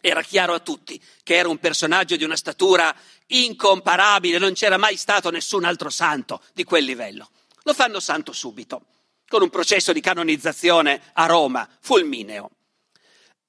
Era 0.00 0.22
chiaro 0.22 0.54
a 0.54 0.60
tutti 0.60 0.98
che 1.22 1.34
era 1.34 1.50
un 1.50 1.58
personaggio 1.58 2.16
di 2.16 2.24
una 2.24 2.36
statura 2.36 2.94
incomparabile, 3.26 4.38
non 4.38 4.54
c'era 4.54 4.78
mai 4.78 4.96
stato 4.96 5.30
nessun 5.30 5.64
altro 5.64 5.90
santo 5.90 6.42
di 6.54 6.64
quel 6.64 6.84
livello. 6.84 7.28
Lo 7.64 7.74
fanno 7.74 8.00
santo 8.00 8.32
subito, 8.32 8.95
con 9.28 9.42
un 9.42 9.50
processo 9.50 9.92
di 9.92 10.00
canonizzazione 10.00 11.10
a 11.14 11.26
Roma, 11.26 11.68
fulmineo. 11.80 12.50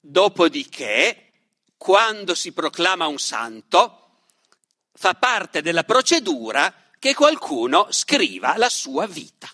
Dopodiché, 0.00 1.32
quando 1.76 2.34
si 2.34 2.52
proclama 2.52 3.06
un 3.06 3.18
santo, 3.18 4.26
fa 4.92 5.14
parte 5.14 5.62
della 5.62 5.84
procedura 5.84 6.74
che 6.98 7.14
qualcuno 7.14 7.88
scriva 7.90 8.56
la 8.56 8.68
sua 8.68 9.06
vita. 9.06 9.48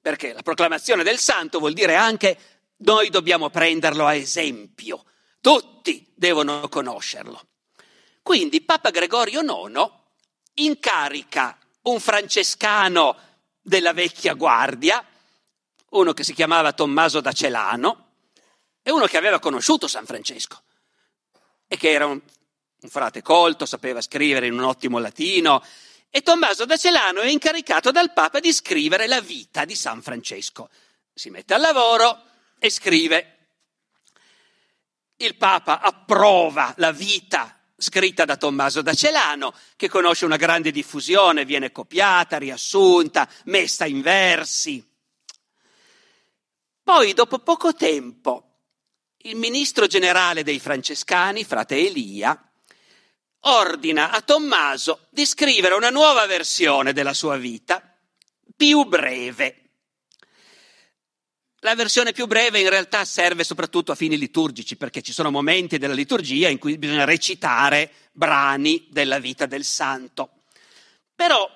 Perché 0.00 0.32
la 0.32 0.42
proclamazione 0.42 1.02
del 1.02 1.18
santo 1.18 1.58
vuol 1.58 1.72
dire 1.72 1.96
anche 1.96 2.38
noi 2.78 3.08
dobbiamo 3.08 3.50
prenderlo 3.50 4.06
a 4.06 4.14
esempio, 4.14 5.04
tutti 5.40 6.10
devono 6.14 6.68
conoscerlo. 6.68 7.40
Quindi 8.22 8.62
Papa 8.62 8.90
Gregorio 8.90 9.40
IX 9.40 9.90
incarica 10.54 11.58
un 11.82 12.00
francescano 12.00 13.16
della 13.60 13.92
vecchia 13.92 14.34
guardia, 14.34 15.04
uno 15.94 16.12
che 16.12 16.24
si 16.24 16.32
chiamava 16.32 16.72
Tommaso 16.72 17.20
da 17.20 17.32
Celano, 17.32 18.12
e 18.82 18.90
uno 18.90 19.06
che 19.06 19.16
aveva 19.16 19.38
conosciuto 19.38 19.88
San 19.88 20.04
Francesco 20.04 20.62
e 21.66 21.76
che 21.76 21.90
era 21.90 22.06
un 22.06 22.20
un 22.84 22.90
frate 22.90 23.22
colto, 23.22 23.64
sapeva 23.64 24.00
scrivere 24.02 24.46
in 24.46 24.52
un 24.52 24.64
ottimo 24.64 24.98
latino, 24.98 25.64
e 26.10 26.22
Tommaso 26.22 26.64
da 26.66 26.76
Celano 26.76 27.20
è 27.20 27.28
incaricato 27.28 27.90
dal 27.90 28.12
Papa 28.12 28.38
di 28.38 28.52
scrivere 28.52 29.08
la 29.08 29.20
vita 29.20 29.64
di 29.64 29.74
San 29.74 30.00
Francesco. 30.00 30.68
Si 31.12 31.30
mette 31.30 31.54
al 31.54 31.60
lavoro 31.60 32.22
e 32.58 32.70
scrive. 32.70 33.30
Il 35.16 35.36
Papa 35.36 35.80
approva 35.80 36.74
la 36.76 36.92
vita 36.92 37.58
scritta 37.76 38.24
da 38.24 38.36
Tommaso 38.36 38.82
da 38.82 38.94
Celano, 38.94 39.52
che 39.76 39.88
conosce 39.88 40.24
una 40.24 40.36
grande 40.36 40.70
diffusione, 40.70 41.44
viene 41.44 41.72
copiata, 41.72 42.36
riassunta, 42.36 43.28
messa 43.44 43.86
in 43.86 44.00
versi. 44.02 44.86
Poi, 46.84 47.14
dopo 47.14 47.38
poco 47.38 47.72
tempo, 47.72 48.58
il 49.22 49.36
ministro 49.36 49.86
generale 49.86 50.42
dei 50.42 50.60
francescani, 50.60 51.42
frate 51.42 51.76
Elia, 51.76 52.38
ordina 53.46 54.10
a 54.10 54.20
Tommaso 54.20 55.06
di 55.08 55.24
scrivere 55.24 55.72
una 55.72 55.88
nuova 55.88 56.26
versione 56.26 56.92
della 56.92 57.14
sua 57.14 57.38
vita, 57.38 57.82
più 58.54 58.84
breve. 58.84 59.60
La 61.60 61.74
versione 61.74 62.12
più 62.12 62.26
breve 62.26 62.60
in 62.60 62.68
realtà 62.68 63.06
serve 63.06 63.44
soprattutto 63.44 63.92
a 63.92 63.94
fini 63.94 64.18
liturgici, 64.18 64.76
perché 64.76 65.00
ci 65.00 65.14
sono 65.14 65.30
momenti 65.30 65.78
della 65.78 65.94
liturgia 65.94 66.48
in 66.48 66.58
cui 66.58 66.76
bisogna 66.76 67.06
recitare 67.06 67.90
brani 68.12 68.88
della 68.90 69.18
vita 69.18 69.46
del 69.46 69.64
santo. 69.64 70.42
Però 71.14 71.50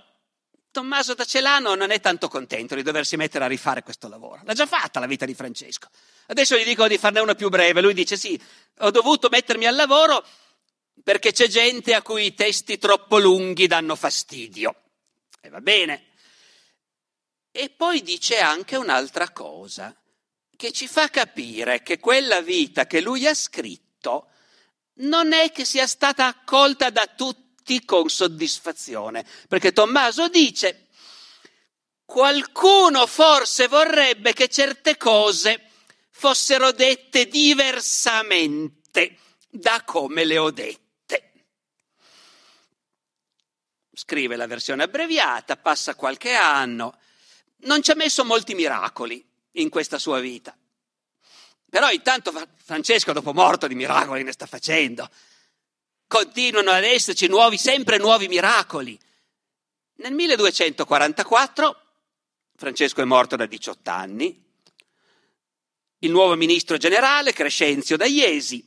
Tommaso 0.71 1.15
da 1.15 1.25
Celano 1.25 1.75
non 1.75 1.91
è 1.91 2.01
tanto 2.01 2.29
contento 2.29 2.75
di 2.75 2.83
doversi 2.83 3.17
mettere 3.17 3.45
a 3.45 3.49
rifare 3.49 3.83
questo 3.83 4.09
lavoro. 4.09 4.43
L'ha 4.45 4.53
già 4.53 4.67
fatta 4.67 5.01
la 5.01 5.07
vita 5.07 5.25
di 5.25 5.35
Francesco. 5.35 5.89
Adesso 6.27 6.57
gli 6.57 6.65
dico 6.65 6.87
di 6.87 6.99
farne 6.99 7.21
una 7.21 7.35
più 7.35 7.49
breve. 7.49 7.81
Lui 7.81 7.95
dice 7.95 8.17
sì, 8.17 8.41
ho 8.79 8.91
dovuto 8.91 9.29
mettermi 9.31 9.67
al 9.67 9.75
lavoro 9.75 10.25
perché 11.03 11.33
c'è 11.33 11.49
gente 11.49 11.95
a 11.95 12.03
cui 12.03 12.27
i 12.27 12.35
testi 12.35 12.77
troppo 12.77 13.19
lunghi 13.19 13.67
danno 13.67 13.97
fastidio. 13.97 14.75
E 15.41 15.49
va 15.49 15.61
bene. 15.61 16.09
E 17.51 17.71
poi 17.71 18.03
dice 18.03 18.39
anche 18.39 18.77
un'altra 18.77 19.31
cosa, 19.31 19.95
che 20.55 20.71
ci 20.73 20.87
fa 20.87 21.09
capire 21.09 21.83
che 21.83 21.99
quella 21.99 22.41
vita 22.43 22.87
che 22.87 23.01
lui 23.01 23.27
ha 23.27 23.35
scritto 23.35 24.29
non 25.01 25.33
è 25.33 25.51
che 25.51 25.65
sia 25.65 25.87
stata 25.87 26.27
accolta 26.27 26.91
da 26.91 27.07
tutti 27.07 27.48
con 27.85 28.09
soddisfazione, 28.09 29.25
perché 29.49 29.73
Tommaso 29.73 30.29
dice, 30.29 30.87
qualcuno 32.04 33.07
forse 33.07 33.69
vorrebbe 33.69 34.33
che 34.33 34.49
certe 34.49 34.97
cose 34.97 35.63
fossero 36.11 36.73
dette 36.73 37.28
diversamente 37.28 39.17
da 39.50 39.83
come 39.85 40.25
le 40.25 40.39
ho 40.39 40.50
dette 40.50 40.89
scrive 43.99 44.37
la 44.37 44.47
versione 44.47 44.85
abbreviata, 44.85 45.57
passa 45.57 45.97
qualche 45.97 46.33
anno, 46.33 46.99
non 47.63 47.83
ci 47.83 47.91
ha 47.91 47.97
messo 47.97 48.25
molti 48.25 48.54
miracoli 48.54 49.23
in 49.52 49.69
questa 49.69 49.99
sua 49.99 50.21
vita. 50.21 50.57
Però 51.69 51.91
intanto 51.91 52.33
Francesco, 52.63 53.13
dopo 53.13 53.35
morto, 53.35 53.67
di 53.67 53.75
miracoli 53.75 54.23
ne 54.23 54.31
sta 54.31 54.47
facendo. 54.47 55.11
Continuano 56.08 56.71
ad 56.71 56.84
esserci 56.84 57.28
nuovi, 57.28 57.58
sempre 57.58 57.99
nuovi 57.99 58.28
miracoli. 58.28 58.99
Nel 59.97 60.14
1244 60.14 61.82
Francesco 62.56 63.02
è 63.02 63.04
morto 63.04 63.36
da 63.36 63.44
18 63.44 63.90
anni. 63.90 64.44
Il 65.99 66.10
nuovo 66.10 66.34
ministro 66.34 66.78
generale, 66.78 67.32
Crescenzio 67.32 67.97
da 67.97 68.06
Iesi, 68.06 68.66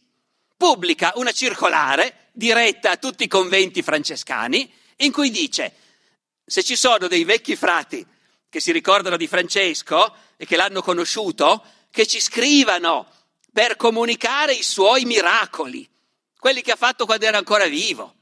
pubblica 0.55 1.13
una 1.15 1.31
circolare 1.31 2.29
diretta 2.31 2.91
a 2.91 2.97
tutti 2.97 3.23
i 3.23 3.27
conventi 3.27 3.81
francescani 3.81 4.71
in 4.97 5.11
cui 5.11 5.31
dice, 5.31 5.73
se 6.45 6.61
ci 6.61 6.75
sono 6.75 7.07
dei 7.07 7.23
vecchi 7.23 7.55
frati 7.55 8.05
che 8.47 8.59
si 8.59 8.71
ricordano 8.71 9.17
di 9.17 9.27
Francesco 9.27 10.15
e 10.37 10.45
che 10.45 10.57
l'hanno 10.57 10.83
conosciuto, 10.83 11.65
che 11.89 12.05
ci 12.05 12.21
scrivano 12.21 13.09
per 13.51 13.77
comunicare 13.77 14.53
i 14.53 14.61
suoi 14.61 15.05
miracoli, 15.05 15.89
quelli 16.41 16.63
che 16.63 16.71
ha 16.71 16.75
fatto 16.75 17.05
quando 17.05 17.25
era 17.27 17.37
ancora 17.37 17.67
vivo. 17.67 18.15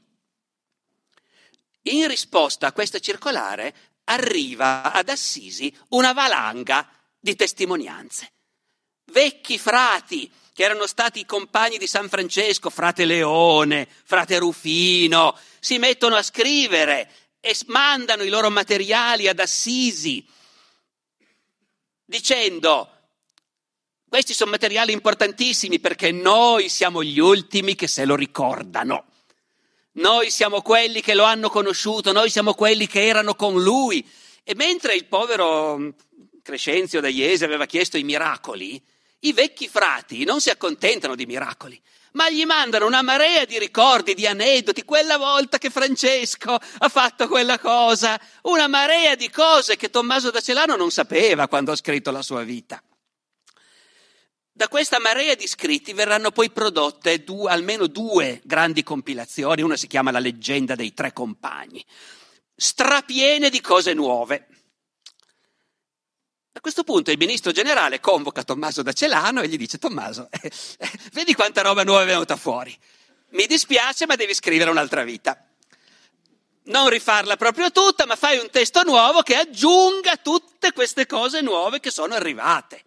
In 1.84 2.06
risposta 2.06 2.66
a 2.66 2.72
questa 2.72 2.98
circolare 2.98 3.74
arriva 4.04 4.92
ad 4.92 5.08
Assisi 5.08 5.74
una 5.88 6.12
valanga 6.12 6.86
di 7.18 7.34
testimonianze. 7.34 8.30
Vecchi 9.06 9.56
frati 9.56 10.30
che 10.52 10.64
erano 10.64 10.86
stati 10.86 11.24
compagni 11.24 11.78
di 11.78 11.86
San 11.86 12.10
Francesco, 12.10 12.68
frate 12.68 13.06
Leone, 13.06 13.88
frate 14.04 14.36
Rufino, 14.36 15.34
si 15.58 15.78
mettono 15.78 16.16
a 16.16 16.22
scrivere 16.22 17.10
e 17.40 17.56
mandano 17.68 18.22
i 18.22 18.28
loro 18.28 18.50
materiali 18.50 19.28
ad 19.28 19.38
Assisi, 19.38 20.22
dicendo 22.04 22.99
questi 24.10 24.34
sono 24.34 24.50
materiali 24.50 24.90
importantissimi 24.92 25.78
perché 25.78 26.10
noi 26.10 26.68
siamo 26.68 27.00
gli 27.00 27.20
ultimi 27.20 27.76
che 27.76 27.86
se 27.86 28.04
lo 28.04 28.16
ricordano. 28.16 29.04
Noi 29.92 30.30
siamo 30.32 30.62
quelli 30.62 31.00
che 31.00 31.14
lo 31.14 31.22
hanno 31.22 31.48
conosciuto, 31.48 32.10
noi 32.10 32.28
siamo 32.28 32.54
quelli 32.54 32.88
che 32.88 33.06
erano 33.06 33.36
con 33.36 33.62
lui. 33.62 34.04
E 34.42 34.56
mentre 34.56 34.96
il 34.96 35.04
povero 35.04 35.94
Crescenzio 36.42 37.00
da 37.00 37.06
Iese 37.06 37.44
aveva 37.44 37.66
chiesto 37.66 37.98
i 37.98 38.02
miracoli, 38.02 38.82
i 39.20 39.32
vecchi 39.32 39.68
frati 39.68 40.24
non 40.24 40.40
si 40.40 40.50
accontentano 40.50 41.14
di 41.14 41.24
miracoli, 41.24 41.80
ma 42.14 42.28
gli 42.30 42.44
mandano 42.44 42.86
una 42.86 43.02
marea 43.02 43.44
di 43.44 43.60
ricordi, 43.60 44.14
di 44.14 44.26
aneddoti, 44.26 44.82
quella 44.82 45.18
volta 45.18 45.58
che 45.58 45.70
Francesco 45.70 46.58
ha 46.78 46.88
fatto 46.88 47.28
quella 47.28 47.60
cosa, 47.60 48.20
una 48.42 48.66
marea 48.66 49.14
di 49.14 49.30
cose 49.30 49.76
che 49.76 49.88
Tommaso 49.88 50.32
da 50.32 50.40
Celano 50.40 50.74
non 50.74 50.90
sapeva 50.90 51.46
quando 51.46 51.70
ha 51.70 51.76
scritto 51.76 52.10
la 52.10 52.22
sua 52.22 52.42
vita. 52.42 52.82
Da 54.52 54.68
questa 54.68 54.98
marea 54.98 55.34
di 55.36 55.46
scritti 55.46 55.92
verranno 55.92 56.32
poi 56.32 56.50
prodotte 56.50 57.22
due, 57.22 57.50
almeno 57.50 57.86
due 57.86 58.40
grandi 58.44 58.82
compilazioni, 58.82 59.62
una 59.62 59.76
si 59.76 59.86
chiama 59.86 60.10
La 60.10 60.18
leggenda 60.18 60.74
dei 60.74 60.92
tre 60.92 61.12
compagni, 61.12 61.84
strapiene 62.54 63.48
di 63.48 63.60
cose 63.60 63.94
nuove. 63.94 64.48
A 66.52 66.60
questo 66.60 66.82
punto 66.82 67.12
il 67.12 67.16
ministro 67.16 67.52
generale 67.52 68.00
convoca 68.00 68.42
Tommaso 68.42 68.82
da 68.82 68.92
Celano 68.92 69.40
e 69.40 69.48
gli 69.48 69.56
dice 69.56 69.78
Tommaso, 69.78 70.28
eh, 70.30 70.52
eh, 70.78 70.90
vedi 71.12 71.32
quanta 71.32 71.62
roba 71.62 71.84
nuova 71.84 72.02
è 72.02 72.06
venuta 72.06 72.36
fuori. 72.36 72.76
Mi 73.30 73.46
dispiace 73.46 74.04
ma 74.06 74.16
devi 74.16 74.34
scrivere 74.34 74.68
un'altra 74.68 75.04
vita. 75.04 75.42
Non 76.64 76.88
rifarla 76.88 77.36
proprio 77.36 77.70
tutta, 77.70 78.04
ma 78.04 78.16
fai 78.16 78.38
un 78.38 78.50
testo 78.50 78.82
nuovo 78.82 79.22
che 79.22 79.36
aggiunga 79.36 80.16
tutte 80.16 80.72
queste 80.72 81.06
cose 81.06 81.40
nuove 81.40 81.80
che 81.80 81.90
sono 81.90 82.14
arrivate. 82.14 82.84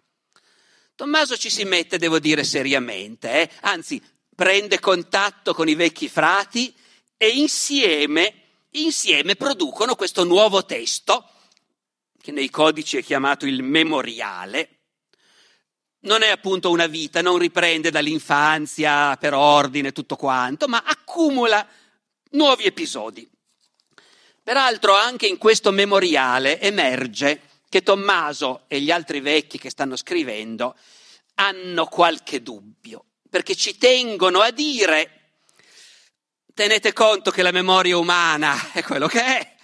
Tommaso 0.96 1.36
ci 1.36 1.50
si 1.50 1.64
mette, 1.64 1.98
devo 1.98 2.20
dire, 2.20 2.44
seriamente, 2.44 3.42
eh? 3.42 3.50
anzi 3.62 4.00
prende 4.34 4.78
contatto 4.78 5.52
con 5.52 5.68
i 5.68 5.74
vecchi 5.74 6.08
frati 6.08 6.72
e 7.16 7.28
insieme, 7.30 8.42
insieme 8.70 9.34
producono 9.34 9.96
questo 9.96 10.22
nuovo 10.22 10.64
testo 10.64 11.28
che 12.20 12.30
nei 12.30 12.48
codici 12.48 12.96
è 12.96 13.02
chiamato 13.02 13.44
il 13.44 13.62
memoriale, 13.62 14.68
non 16.04 16.22
è 16.22 16.28
appunto 16.28 16.70
una 16.70 16.86
vita, 16.86 17.22
non 17.22 17.38
riprende 17.38 17.90
dall'infanzia 17.90 19.16
per 19.16 19.34
ordine 19.34 19.90
tutto 19.90 20.14
quanto, 20.14 20.68
ma 20.68 20.84
accumula 20.84 21.66
nuovi 22.30 22.64
episodi. 22.64 23.28
Peraltro 24.42 24.94
anche 24.94 25.26
in 25.26 25.38
questo 25.38 25.72
memoriale 25.72 26.60
emerge 26.60 27.40
che 27.74 27.82
Tommaso 27.82 28.66
e 28.68 28.80
gli 28.80 28.92
altri 28.92 29.18
vecchi 29.18 29.58
che 29.58 29.68
stanno 29.68 29.96
scrivendo 29.96 30.76
hanno 31.34 31.86
qualche 31.86 32.40
dubbio, 32.40 33.06
perché 33.28 33.56
ci 33.56 33.76
tengono 33.76 34.38
a 34.42 34.52
dire, 34.52 35.32
tenete 36.54 36.92
conto 36.92 37.32
che 37.32 37.42
la 37.42 37.50
memoria 37.50 37.98
umana 37.98 38.70
è 38.70 38.84
quello 38.84 39.08
che 39.08 39.24
è, 39.24 39.56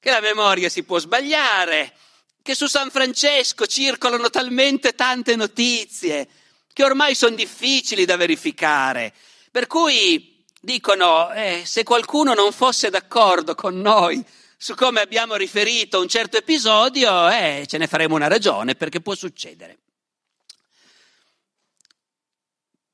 che 0.00 0.10
la 0.10 0.22
memoria 0.22 0.70
si 0.70 0.84
può 0.84 0.98
sbagliare, 0.98 1.92
che 2.40 2.54
su 2.54 2.66
San 2.66 2.90
Francesco 2.90 3.66
circolano 3.66 4.30
talmente 4.30 4.94
tante 4.94 5.36
notizie 5.36 6.28
che 6.72 6.82
ormai 6.82 7.14
sono 7.14 7.36
difficili 7.36 8.06
da 8.06 8.16
verificare. 8.16 9.12
Per 9.50 9.66
cui 9.66 10.42
dicono, 10.58 11.30
eh, 11.32 11.64
se 11.66 11.82
qualcuno 11.82 12.32
non 12.32 12.52
fosse 12.52 12.88
d'accordo 12.88 13.54
con 13.54 13.78
noi 13.78 14.24
su 14.62 14.74
come 14.74 15.00
abbiamo 15.00 15.36
riferito 15.36 16.02
un 16.02 16.06
certo 16.06 16.36
episodio, 16.36 17.30
eh, 17.30 17.64
ce 17.66 17.78
ne 17.78 17.86
faremo 17.86 18.14
una 18.14 18.28
ragione, 18.28 18.74
perché 18.74 19.00
può 19.00 19.14
succedere. 19.14 19.78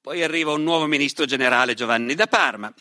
Poi 0.01 0.23
arriva 0.23 0.53
un 0.53 0.63
nuovo 0.63 0.87
ministro 0.87 1.25
generale 1.25 1.75
Giovanni 1.75 2.15
da 2.15 2.29
Parma, 2.29 2.73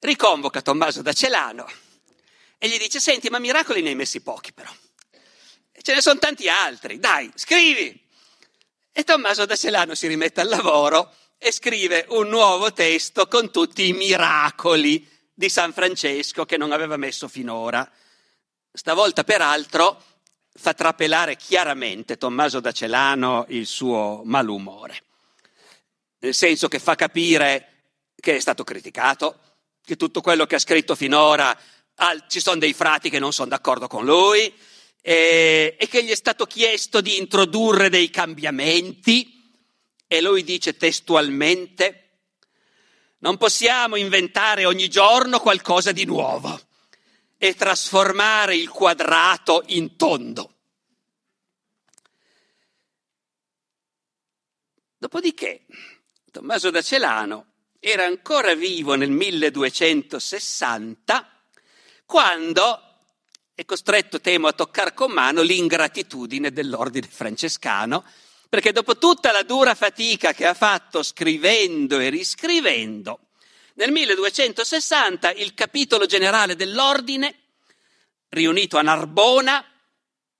riconvoca 0.00 0.62
Tommaso 0.62 1.00
da 1.00 1.12
Celano 1.12 1.70
e 2.58 2.68
gli 2.68 2.76
dice, 2.76 2.98
senti, 2.98 3.30
ma 3.30 3.38
miracoli 3.38 3.82
ne 3.82 3.90
hai 3.90 3.94
messi 3.94 4.20
pochi 4.20 4.52
però. 4.52 4.74
Ce 5.80 5.94
ne 5.94 6.00
sono 6.00 6.18
tanti 6.18 6.48
altri, 6.48 6.98
dai, 6.98 7.30
scrivi. 7.36 8.04
E 8.90 9.04
Tommaso 9.04 9.46
da 9.46 9.54
Celano 9.54 9.94
si 9.94 10.08
rimette 10.08 10.40
al 10.40 10.48
lavoro 10.48 11.14
e 11.38 11.52
scrive 11.52 12.06
un 12.08 12.26
nuovo 12.26 12.72
testo 12.72 13.28
con 13.28 13.52
tutti 13.52 13.86
i 13.86 13.92
miracoli 13.92 15.13
di 15.34 15.48
San 15.48 15.72
Francesco 15.72 16.44
che 16.44 16.56
non 16.56 16.72
aveva 16.72 16.96
messo 16.96 17.26
finora. 17.26 17.90
Stavolta, 18.72 19.24
peraltro, 19.24 20.02
fa 20.52 20.72
trapelare 20.72 21.36
chiaramente 21.36 22.16
Tommaso 22.16 22.60
da 22.60 22.72
Celano 22.72 23.44
il 23.48 23.66
suo 23.66 24.22
malumore, 24.24 25.02
nel 26.20 26.34
senso 26.34 26.68
che 26.68 26.78
fa 26.78 26.94
capire 26.94 27.68
che 28.14 28.36
è 28.36 28.40
stato 28.40 28.62
criticato, 28.62 29.38
che 29.84 29.96
tutto 29.96 30.20
quello 30.20 30.46
che 30.46 30.54
ha 30.54 30.60
scritto 30.60 30.94
finora 30.94 31.56
ci 32.28 32.40
sono 32.40 32.58
dei 32.58 32.72
frati 32.72 33.10
che 33.10 33.18
non 33.18 33.32
sono 33.32 33.50
d'accordo 33.50 33.86
con 33.86 34.04
lui 34.04 34.52
e, 35.00 35.76
e 35.78 35.88
che 35.88 36.02
gli 36.02 36.10
è 36.10 36.16
stato 36.16 36.46
chiesto 36.46 37.00
di 37.00 37.18
introdurre 37.18 37.88
dei 37.88 38.10
cambiamenti 38.10 39.52
e 40.06 40.20
lui 40.20 40.42
dice 40.42 40.76
testualmente 40.76 42.03
non 43.24 43.36
possiamo 43.38 43.96
inventare 43.96 44.66
ogni 44.66 44.88
giorno 44.88 45.40
qualcosa 45.40 45.92
di 45.92 46.04
nuovo 46.04 46.60
e 47.38 47.54
trasformare 47.54 48.54
il 48.54 48.68
quadrato 48.68 49.62
in 49.68 49.96
tondo. 49.96 50.52
Dopodiché, 54.98 55.64
Tommaso 56.30 56.68
da 56.68 56.82
Celano 56.82 57.46
era 57.78 58.04
ancora 58.04 58.54
vivo 58.54 58.94
nel 58.94 59.10
1260 59.10 61.30
quando 62.04 62.78
è 63.54 63.64
costretto, 63.64 64.20
temo, 64.20 64.48
a 64.48 64.52
toccare 64.52 64.92
con 64.92 65.12
mano 65.12 65.40
l'ingratitudine 65.40 66.52
dell'ordine 66.52 67.06
francescano 67.06 68.04
perché 68.54 68.70
dopo 68.70 68.98
tutta 68.98 69.32
la 69.32 69.42
dura 69.42 69.74
fatica 69.74 70.32
che 70.32 70.46
ha 70.46 70.54
fatto 70.54 71.02
scrivendo 71.02 71.98
e 71.98 72.08
riscrivendo, 72.08 73.30
nel 73.74 73.90
1260 73.90 75.32
il 75.32 75.54
capitolo 75.54 76.06
generale 76.06 76.54
dell'ordine, 76.54 77.34
riunito 78.28 78.78
a 78.78 78.82
Narbona, 78.82 79.60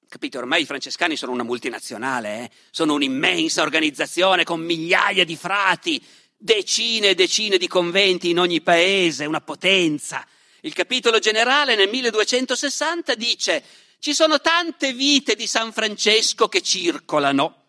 capite, 0.08 0.38
ormai 0.38 0.62
i 0.62 0.64
francescani 0.64 1.16
sono 1.16 1.32
una 1.32 1.42
multinazionale, 1.42 2.38
eh? 2.38 2.50
sono 2.70 2.94
un'immensa 2.94 3.62
organizzazione 3.62 4.44
con 4.44 4.60
migliaia 4.60 5.24
di 5.24 5.34
frati, 5.34 6.00
decine 6.36 7.08
e 7.08 7.14
decine 7.16 7.58
di 7.58 7.66
conventi 7.66 8.30
in 8.30 8.38
ogni 8.38 8.60
paese, 8.60 9.26
una 9.26 9.40
potenza. 9.40 10.24
Il 10.60 10.72
capitolo 10.72 11.18
generale 11.18 11.74
nel 11.74 11.88
1260 11.88 13.16
dice 13.16 13.64
ci 13.98 14.14
sono 14.14 14.40
tante 14.40 14.92
vite 14.92 15.34
di 15.34 15.48
San 15.48 15.72
Francesco 15.72 16.46
che 16.46 16.62
circolano 16.62 17.62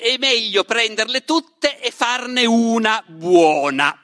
è 0.00 0.16
meglio 0.18 0.64
prenderle 0.64 1.24
tutte 1.24 1.78
e 1.78 1.90
farne 1.90 2.46
una 2.46 3.04
buona. 3.06 3.96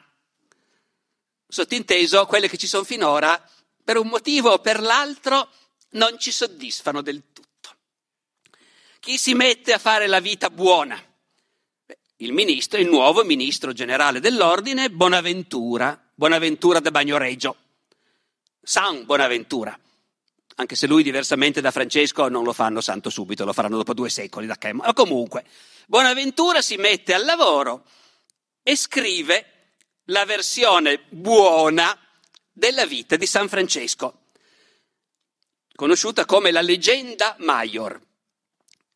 Sottinteso, 1.48 2.26
quelle 2.26 2.48
che 2.48 2.58
ci 2.58 2.66
sono 2.66 2.84
finora, 2.84 3.42
per 3.82 3.96
un 3.96 4.08
motivo 4.08 4.50
o 4.50 4.58
per 4.58 4.80
l'altro, 4.80 5.48
non 5.90 6.18
ci 6.18 6.30
soddisfano 6.30 7.00
del 7.00 7.22
tutto. 7.32 7.70
Chi 9.00 9.16
si 9.16 9.34
mette 9.34 9.72
a 9.72 9.78
fare 9.78 10.06
la 10.06 10.20
vita 10.20 10.50
buona? 10.50 11.02
Il 12.16 12.32
ministro, 12.32 12.78
il 12.78 12.88
nuovo 12.88 13.24
ministro 13.24 13.72
generale 13.72 14.20
dell'ordine, 14.20 14.90
Bonaventura, 14.90 15.98
Bonaventura 16.14 16.80
da 16.80 16.90
Bagnoregio, 16.90 17.56
San 18.62 19.04
Bonaventura 19.06 19.78
anche 20.56 20.74
se 20.74 20.86
lui 20.86 21.02
diversamente 21.02 21.60
da 21.60 21.70
Francesco 21.70 22.28
non 22.28 22.42
lo 22.42 22.52
fanno 22.52 22.80
santo 22.80 23.10
subito, 23.10 23.44
lo 23.44 23.52
faranno 23.52 23.76
dopo 23.76 23.92
due 23.92 24.08
secoli 24.08 24.46
da 24.46 24.56
che, 24.56 24.72
ma 24.72 24.92
comunque 24.94 25.44
Bonaventura 25.88 26.62
si 26.62 26.76
mette 26.76 27.14
al 27.14 27.24
lavoro 27.24 27.86
e 28.60 28.74
scrive 28.74 29.74
la 30.06 30.24
versione 30.24 31.04
buona 31.10 31.96
della 32.52 32.84
vita 32.86 33.14
di 33.14 33.24
San 33.24 33.48
Francesco, 33.48 34.30
conosciuta 35.76 36.24
come 36.24 36.50
la 36.50 36.60
leggenda 36.60 37.36
Maior, 37.38 38.00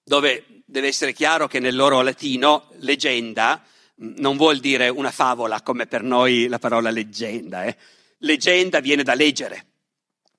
dove 0.03 0.63
deve 0.67 0.89
essere 0.89 1.13
chiaro 1.13 1.47
che 1.47 1.61
nel 1.61 1.77
loro 1.77 2.03
latino 2.03 2.69
leggenda 2.79 3.65
non 3.97 4.37
vuol 4.37 4.59
dire 4.59 4.89
una 4.89 5.13
favola 5.13 5.63
come 5.63 5.87
per 5.87 6.03
noi 6.03 6.49
la 6.49 6.59
parola 6.59 6.91
leggenda, 6.91 7.67
eh? 7.67 7.77
leggenda 8.19 8.81
viene 8.81 9.05
da 9.05 9.15
leggere. 9.15 9.67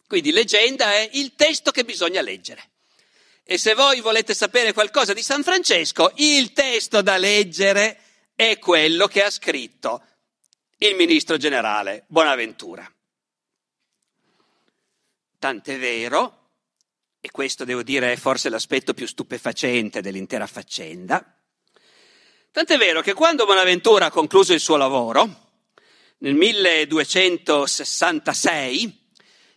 Quindi 0.06 0.34
leggenda 0.34 0.92
è 0.92 1.10
il 1.14 1.34
testo 1.36 1.72
che 1.72 1.86
bisogna 1.86 2.22
leggere. 2.22 2.71
E 3.44 3.58
se 3.58 3.74
voi 3.74 4.02
volete 4.02 4.34
sapere 4.34 4.74
qualcosa 4.74 5.14
di 5.14 5.22
San 5.22 5.44
Francesco, 5.44 6.12
il 6.16 6.52
testo 6.54 7.02
da 7.02 7.18
leggere 7.18 8.00
è 8.36 8.58
quello 8.60 9.08
che 9.08 9.24
ha 9.24 9.30
scritto 9.30 10.06
il 10.78 10.96
ministro 10.96 11.36
generale 11.38 12.06
Bonaventura. 12.08 12.90
Tant'è 15.38 15.78
vero, 15.78 16.38
e 17.20 17.30
questo 17.32 17.66
devo 17.66 17.84
dire 17.84 18.14
è 18.14 18.16
forse 18.16 18.50
l'aspetto 18.50 18.94
più 18.94 19.06
stupefacente 19.08 20.02
dell'intera 20.02 20.48
faccenda, 20.48 21.38
tant'è 22.52 22.78
vero 22.78 23.02
che 23.02 23.14
quando 23.14 23.46
Bonaventura 23.46 24.06
ha 24.08 24.12
concluso 24.12 24.54
il 24.54 24.60
suo 24.60 24.76
lavoro, 24.78 25.50
nel 26.20 26.36
1266, 26.36 29.01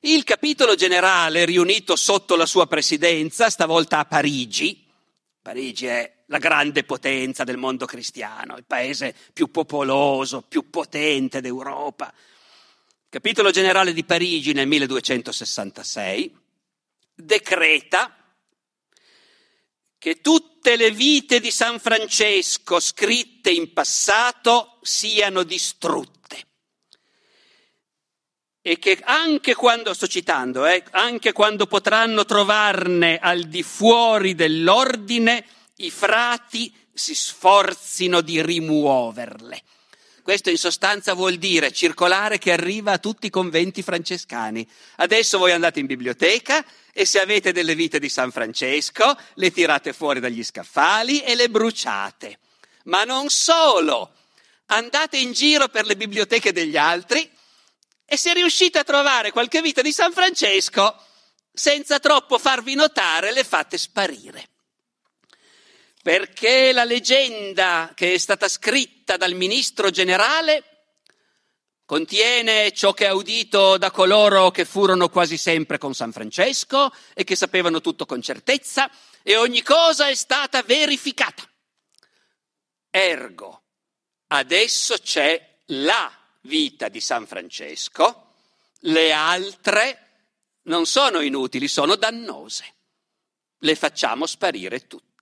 il 0.06 0.24
capitolo 0.24 0.74
generale 0.74 1.44
riunito 1.44 1.96
sotto 1.96 2.36
la 2.36 2.46
sua 2.46 2.66
presidenza, 2.66 3.48
stavolta 3.48 3.98
a 3.98 4.04
Parigi, 4.04 4.84
Parigi 5.40 5.86
è 5.86 6.12
la 6.26 6.38
grande 6.38 6.84
potenza 6.84 7.44
del 7.44 7.56
mondo 7.56 7.86
cristiano, 7.86 8.56
il 8.56 8.64
paese 8.64 9.14
più 9.32 9.50
popoloso, 9.50 10.42
più 10.42 10.68
potente 10.70 11.40
d'Europa. 11.40 12.12
Capitolo 13.08 13.50
generale 13.50 13.92
di 13.92 14.04
Parigi 14.04 14.52
nel 14.52 14.66
1266 14.66 16.38
decreta 17.14 18.14
che 19.98 20.20
tutte 20.20 20.76
le 20.76 20.90
vite 20.90 21.40
di 21.40 21.50
San 21.50 21.78
Francesco 21.78 22.80
scritte 22.80 23.50
in 23.50 23.72
passato 23.72 24.78
siano 24.82 25.44
distrutte 25.44 26.13
e 28.66 28.78
che 28.78 28.98
anche 29.04 29.54
quando, 29.54 29.92
sto 29.92 30.06
citando, 30.06 30.64
eh, 30.64 30.82
anche 30.92 31.32
quando 31.32 31.66
potranno 31.66 32.24
trovarne 32.24 33.18
al 33.18 33.42
di 33.42 33.62
fuori 33.62 34.34
dell'ordine, 34.34 35.44
i 35.76 35.90
frati 35.90 36.74
si 36.90 37.14
sforzino 37.14 38.22
di 38.22 38.40
rimuoverle. 38.40 39.62
Questo 40.22 40.48
in 40.48 40.56
sostanza 40.56 41.12
vuol 41.12 41.34
dire 41.34 41.72
circolare 41.72 42.38
che 42.38 42.52
arriva 42.52 42.92
a 42.92 42.98
tutti 42.98 43.26
i 43.26 43.30
conventi 43.30 43.82
francescani. 43.82 44.66
Adesso 44.96 45.36
voi 45.36 45.52
andate 45.52 45.80
in 45.80 45.86
biblioteca 45.86 46.64
e 46.90 47.04
se 47.04 47.20
avete 47.20 47.52
delle 47.52 47.74
vite 47.74 47.98
di 47.98 48.08
San 48.08 48.30
Francesco 48.30 49.14
le 49.34 49.50
tirate 49.50 49.92
fuori 49.92 50.20
dagli 50.20 50.42
scaffali 50.42 51.20
e 51.20 51.34
le 51.34 51.50
bruciate. 51.50 52.38
Ma 52.84 53.04
non 53.04 53.28
solo, 53.28 54.14
andate 54.68 55.18
in 55.18 55.32
giro 55.32 55.68
per 55.68 55.84
le 55.84 55.96
biblioteche 55.96 56.50
degli 56.50 56.78
altri 56.78 57.30
e 58.06 58.16
se 58.16 58.32
riuscite 58.34 58.78
a 58.78 58.84
trovare 58.84 59.32
qualche 59.32 59.60
vita 59.60 59.82
di 59.82 59.92
San 59.92 60.12
Francesco, 60.12 60.96
senza 61.52 62.00
troppo 62.00 62.38
farvi 62.38 62.74
notare, 62.74 63.32
le 63.32 63.44
fate 63.44 63.78
sparire. 63.78 64.48
Perché 66.02 66.72
la 66.72 66.84
leggenda 66.84 67.92
che 67.94 68.14
è 68.14 68.18
stata 68.18 68.48
scritta 68.48 69.16
dal 69.16 69.34
ministro 69.34 69.90
generale 69.90 70.62
contiene 71.86 72.72
ciò 72.72 72.92
che 72.92 73.06
ha 73.06 73.14
udito 73.14 73.78
da 73.78 73.90
coloro 73.90 74.50
che 74.50 74.64
furono 74.64 75.08
quasi 75.08 75.36
sempre 75.36 75.78
con 75.78 75.94
San 75.94 76.12
Francesco 76.12 76.92
e 77.14 77.24
che 77.24 77.36
sapevano 77.36 77.80
tutto 77.80 78.04
con 78.04 78.20
certezza 78.20 78.90
e 79.22 79.36
ogni 79.36 79.62
cosa 79.62 80.08
è 80.08 80.14
stata 80.14 80.62
verificata. 80.62 81.48
Ergo, 82.90 83.62
adesso 84.28 84.96
c'è 84.98 85.58
la 85.66 86.23
vita 86.44 86.88
di 86.88 87.00
San 87.00 87.26
Francesco, 87.26 88.32
le 88.80 89.12
altre 89.12 89.98
non 90.62 90.86
sono 90.86 91.20
inutili, 91.20 91.68
sono 91.68 91.96
dannose. 91.96 92.72
Le 93.58 93.74
facciamo 93.74 94.26
sparire 94.26 94.86
tutte. 94.86 95.12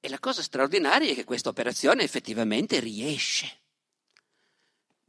E 0.00 0.08
la 0.08 0.18
cosa 0.18 0.42
straordinaria 0.42 1.12
è 1.12 1.14
che 1.14 1.24
questa 1.24 1.50
operazione 1.50 2.02
effettivamente 2.02 2.80
riesce. 2.80 3.58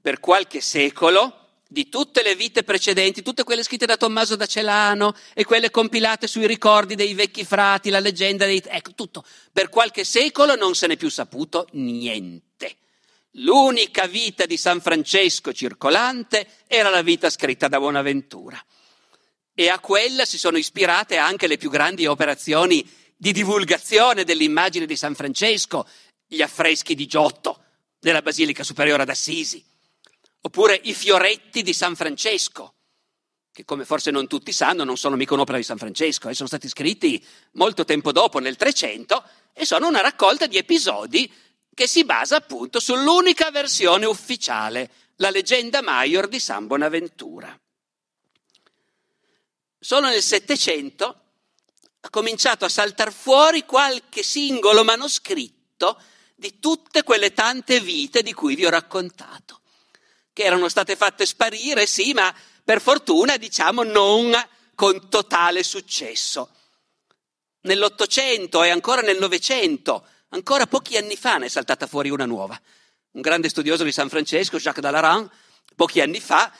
Per 0.01 0.19
qualche 0.19 0.59
secolo, 0.59 1.40
di 1.71 1.87
tutte 1.87 2.21
le 2.21 2.35
vite 2.35 2.63
precedenti, 2.63 3.21
tutte 3.21 3.45
quelle 3.45 3.63
scritte 3.63 3.85
da 3.85 3.95
Tommaso 3.95 4.35
da 4.35 4.45
Celano 4.45 5.15
e 5.33 5.45
quelle 5.45 5.71
compilate 5.71 6.27
sui 6.27 6.45
ricordi 6.45 6.95
dei 6.95 7.13
vecchi 7.13 7.45
frati, 7.45 7.89
la 7.89 8.01
leggenda 8.01 8.45
dei... 8.45 8.61
Ecco, 8.65 8.93
tutto. 8.93 9.23
Per 9.53 9.69
qualche 9.69 10.03
secolo 10.03 10.55
non 10.55 10.75
se 10.75 10.87
n'è 10.87 10.97
più 10.97 11.09
saputo 11.09 11.69
niente. 11.71 12.75
L'unica 13.35 14.05
vita 14.05 14.45
di 14.45 14.57
San 14.57 14.81
Francesco 14.81 15.53
circolante 15.53 16.45
era 16.67 16.89
la 16.89 17.01
vita 17.01 17.29
scritta 17.29 17.69
da 17.69 17.79
Bonaventura. 17.79 18.61
E 19.55 19.69
a 19.69 19.79
quella 19.79 20.25
si 20.25 20.37
sono 20.37 20.57
ispirate 20.57 21.15
anche 21.15 21.47
le 21.47 21.55
più 21.55 21.69
grandi 21.69 22.05
operazioni 22.05 22.85
di 23.15 23.31
divulgazione 23.31 24.25
dell'immagine 24.25 24.85
di 24.85 24.97
San 24.97 25.15
Francesco, 25.15 25.87
gli 26.27 26.41
affreschi 26.41 26.95
di 26.95 27.05
Giotto 27.05 27.63
della 27.97 28.21
Basilica 28.21 28.61
Superiore 28.61 29.03
ad 29.03 29.09
Assisi, 29.09 29.63
oppure 30.41 30.79
i 30.83 30.93
fioretti 30.93 31.61
di 31.61 31.73
San 31.73 31.95
Francesco, 31.95 32.75
che 33.51 33.65
come 33.65 33.85
forse 33.85 34.11
non 34.11 34.27
tutti 34.27 34.51
sanno 34.51 34.83
non 34.83 34.97
sono 34.97 35.15
mica 35.15 35.33
un'opera 35.33 35.57
di 35.57 35.63
San 35.63 35.77
Francesco, 35.77 36.29
eh, 36.29 36.33
sono 36.33 36.47
stati 36.47 36.67
scritti 36.67 37.23
molto 37.53 37.85
tempo 37.85 38.11
dopo, 38.11 38.39
nel 38.39 38.55
300, 38.55 39.23
e 39.53 39.65
sono 39.65 39.87
una 39.87 40.01
raccolta 40.01 40.47
di 40.47 40.57
episodi 40.57 41.31
che 41.73 41.87
si 41.87 42.03
basa 42.03 42.37
appunto 42.37 42.79
sull'unica 42.79 43.51
versione 43.51 44.05
ufficiale, 44.05 44.89
la 45.17 45.29
leggenda 45.29 45.81
Maior 45.81 46.27
di 46.27 46.39
San 46.39 46.67
Bonaventura. 46.67 47.57
Solo 49.79 50.07
nel 50.07 50.21
Settecento 50.21 51.21
ha 52.01 52.09
cominciato 52.09 52.65
a 52.65 52.69
saltare 52.69 53.11
fuori 53.11 53.65
qualche 53.65 54.23
singolo 54.23 54.83
manoscritto 54.83 56.01
di 56.35 56.59
tutte 56.59 57.03
quelle 57.03 57.33
tante 57.33 57.79
vite 57.79 58.23
di 58.23 58.33
cui 58.33 58.55
vi 58.55 58.65
ho 58.65 58.69
raccontato, 58.69 59.60
che 60.33 60.43
erano 60.43 60.69
state 60.69 60.95
fatte 60.95 61.25
sparire, 61.25 61.85
sì, 61.85 62.13
ma 62.13 62.33
per 62.63 62.81
fortuna, 62.81 63.37
diciamo, 63.37 63.83
non 63.83 64.33
con 64.75 65.09
totale 65.09 65.63
successo. 65.63 66.49
Nell'Ottocento 67.61 68.63
e 68.63 68.69
ancora 68.69 69.01
nel 69.01 69.19
Novecento, 69.19 70.05
ancora 70.29 70.65
pochi 70.65 70.97
anni 70.97 71.15
fa 71.15 71.37
ne 71.37 71.45
è 71.45 71.49
saltata 71.49 71.87
fuori 71.87 72.09
una 72.09 72.25
nuova. 72.25 72.59
Un 73.11 73.21
grande 73.21 73.49
studioso 73.49 73.83
di 73.83 73.91
San 73.91 74.09
Francesco, 74.09 74.57
Jacques 74.57 74.81
Dallaran, 74.81 75.29
pochi 75.75 76.01
anni 76.01 76.19
fa 76.19 76.51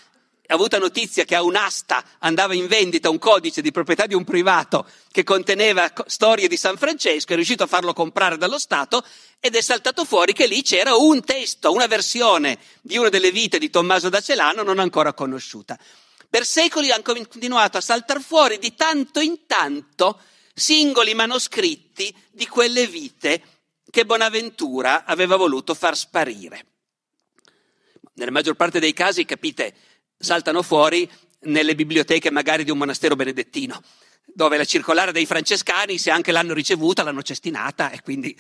ha 0.52 0.56
avuto 0.56 0.78
notizia 0.78 1.24
che 1.24 1.36
a 1.36 1.44
un'asta 1.44 2.04
andava 2.20 2.54
in 2.54 2.68
vendita 2.68 3.10
un 3.10 3.18
codice 3.20 3.62
di 3.62 3.72
proprietà 3.72 4.06
di 4.06 4.14
un 4.14 4.26
privato 4.26 4.86
che 5.10 5.24
conteneva 5.24 5.92
storie 6.08 6.50
di 6.50 6.58
San 6.58 6.76
Francesco, 6.76 7.32
è 7.32 7.36
riuscito 7.36 7.64
a 7.64 7.68
farlo 7.68 7.94
comprare 7.94 8.38
dallo 8.38 8.60
Stato 8.60 9.02
ed 9.40 9.56
è 9.56 9.62
saltato 9.62 10.04
fuori 10.04 10.34
che 10.34 10.48
lì 10.48 10.62
c'era 10.62 10.94
un 10.96 11.24
testo, 11.24 11.72
una 11.72 11.88
versione 11.88 12.60
di 12.82 12.98
una 12.98 13.08
delle 13.08 13.32
vite 13.32 13.60
di 13.60 13.70
Tommaso 13.70 14.10
da 14.10 14.20
Celano 14.20 14.62
non 14.62 14.80
ancora 14.80 15.14
conosciuta. 15.14 15.80
Per 16.30 16.46
secoli 16.46 16.92
hanno 16.92 17.04
continuato 17.04 17.78
a 17.78 17.82
saltare 17.82 18.20
fuori 18.20 18.60
di 18.60 18.76
tanto 18.76 19.22
in 19.22 19.46
tanto 19.48 20.20
singoli 20.54 21.14
manoscritti 21.14 22.14
di 22.30 22.46
quelle 22.48 22.88
vite 22.88 23.42
che 23.90 24.06
Bonaventura 24.06 25.06
aveva 25.06 25.38
voluto 25.38 25.74
far 25.74 25.96
sparire. 25.96 26.66
Nella 28.16 28.32
maggior 28.32 28.56
parte 28.56 28.80
dei 28.80 28.94
casi, 28.94 29.24
capite, 29.24 29.74
saltano 30.22 30.62
fuori 30.62 31.10
nelle 31.42 31.76
biblioteche 31.76 32.30
magari 32.30 32.64
di 32.64 32.72
un 32.72 32.78
monastero 32.78 33.16
benedettino, 33.16 33.82
dove 34.26 34.58
la 34.58 34.66
circolare 34.66 35.12
dei 35.12 35.26
francescani, 35.26 35.98
se 35.98 36.12
anche 36.12 36.32
l'hanno 36.32 36.54
ricevuta, 36.54 37.04
l'hanno 37.04 37.24
cestinata 37.24 37.92
e 37.92 38.02
quindi... 38.02 38.38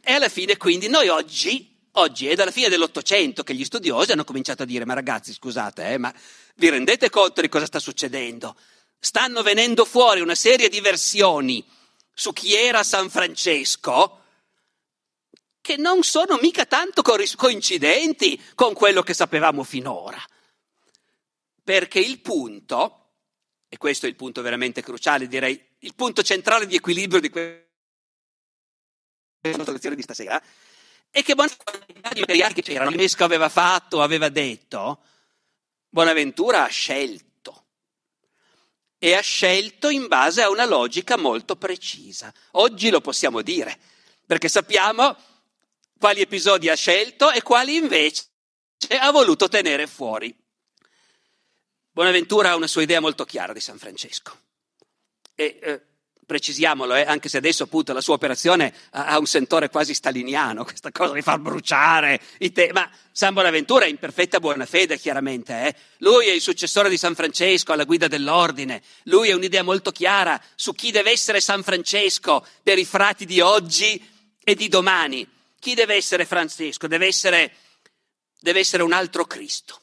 E 0.00 0.12
alla 0.12 0.28
fine, 0.30 0.56
quindi, 0.56 0.88
noi 0.88 1.08
oggi, 1.08 1.76
oggi 1.92 2.28
è 2.28 2.34
dalla 2.34 2.50
fine 2.50 2.70
dell'Ottocento 2.70 3.42
che 3.42 3.54
gli 3.54 3.64
studiosi 3.64 4.12
hanno 4.12 4.24
cominciato 4.24 4.62
a 4.62 4.66
dire, 4.66 4.86
ma 4.86 4.94
ragazzi, 4.94 5.34
scusate, 5.34 5.92
eh, 5.92 5.98
ma 5.98 6.12
vi 6.54 6.70
rendete 6.70 7.10
conto 7.10 7.42
di 7.42 7.48
cosa 7.48 7.66
sta 7.66 7.78
succedendo? 7.78 8.56
Stanno 8.98 9.42
venendo 9.42 9.84
fuori 9.84 10.20
una 10.22 10.34
serie 10.34 10.70
di 10.70 10.80
versioni 10.80 11.62
su 12.14 12.32
chi 12.32 12.54
era 12.54 12.82
San 12.82 13.10
Francesco, 13.10 14.22
che 15.60 15.76
non 15.76 16.02
sono 16.02 16.38
mica 16.40 16.64
tanto 16.64 17.02
coincidenti 17.02 18.40
con 18.54 18.72
quello 18.72 19.02
che 19.02 19.12
sapevamo 19.12 19.62
finora 19.62 20.18
perché 21.68 21.98
il 21.98 22.20
punto, 22.20 23.10
e 23.68 23.76
questo 23.76 24.06
è 24.06 24.08
il 24.08 24.16
punto 24.16 24.40
veramente 24.40 24.80
cruciale, 24.80 25.28
direi, 25.28 25.62
il 25.80 25.94
punto 25.94 26.22
centrale 26.22 26.66
di 26.66 26.76
equilibrio 26.76 27.20
di 27.20 27.28
questa 27.28 27.66
lezione 29.42 29.94
di 29.94 30.00
stasera, 30.00 30.42
è 31.10 31.22
che 31.22 31.34
Bonaventura, 31.34 31.84
i 31.88 32.00
materiali 32.00 32.54
che 32.54 32.62
c'erano, 32.62 32.90
Mesco 32.92 33.22
aveva 33.22 33.50
fatto, 33.50 34.00
aveva 34.00 34.30
detto, 34.30 35.02
Bonaventura 35.90 36.64
ha 36.64 36.68
scelto. 36.68 37.66
E 38.96 39.12
ha 39.12 39.20
scelto 39.20 39.90
in 39.90 40.06
base 40.06 40.40
a 40.40 40.48
una 40.48 40.64
logica 40.64 41.18
molto 41.18 41.56
precisa. 41.56 42.32
Oggi 42.52 42.88
lo 42.88 43.02
possiamo 43.02 43.42
dire, 43.42 43.78
perché 44.24 44.48
sappiamo 44.48 45.14
quali 45.98 46.22
episodi 46.22 46.70
ha 46.70 46.74
scelto 46.74 47.30
e 47.30 47.42
quali 47.42 47.76
invece 47.76 48.24
ha 48.98 49.10
voluto 49.10 49.48
tenere 49.48 49.86
fuori. 49.86 50.34
Bonaventura 51.98 52.50
ha 52.50 52.54
una 52.54 52.68
sua 52.68 52.82
idea 52.82 53.00
molto 53.00 53.24
chiara 53.24 53.52
di 53.52 53.58
San 53.58 53.76
Francesco. 53.76 54.38
E 55.34 55.58
eh, 55.60 55.80
precisiamolo, 56.24 56.94
eh, 56.94 57.02
anche 57.02 57.28
se 57.28 57.38
adesso 57.38 57.64
appunto 57.64 57.92
la 57.92 58.00
sua 58.00 58.14
operazione 58.14 58.72
ha, 58.90 59.06
ha, 59.06 59.18
un 59.18 59.26
sentore 59.26 59.68
quasi 59.68 59.94
staliniano, 59.94 60.62
questa 60.62 60.92
cosa 60.92 61.12
di 61.12 61.22
far 61.22 61.40
bruciare 61.40 62.20
i 62.38 62.52
te- 62.52 62.70
ma 62.72 62.88
San 63.10 63.34
Bonaventura 63.34 63.86
è 63.86 63.88
in 63.88 63.96
perfetta 63.96 64.38
buona 64.38 64.64
fede, 64.64 64.96
chiaramente. 64.96 65.66
Eh. 65.66 65.74
Lui 65.96 66.26
è 66.26 66.30
il 66.30 66.40
successore 66.40 66.88
di 66.88 66.96
San 66.96 67.16
Francesco 67.16 67.72
alla 67.72 67.82
guida 67.82 68.06
dell'ordine. 68.06 68.80
Lui 69.06 69.32
ha 69.32 69.34
un'idea 69.34 69.64
molto 69.64 69.90
chiara 69.90 70.40
su 70.54 70.76
chi 70.76 70.92
deve 70.92 71.10
essere 71.10 71.40
San 71.40 71.64
Francesco 71.64 72.46
per 72.62 72.78
i 72.78 72.84
frati 72.84 73.24
di 73.24 73.40
oggi 73.40 74.00
e 74.44 74.54
di 74.54 74.68
domani. 74.68 75.28
Chi 75.58 75.74
deve 75.74 75.96
essere 75.96 76.26
Francesco? 76.26 76.86
Deve 76.86 77.08
essere, 77.08 77.52
deve 78.38 78.60
essere 78.60 78.84
un 78.84 78.92
altro 78.92 79.24
Cristo. 79.24 79.80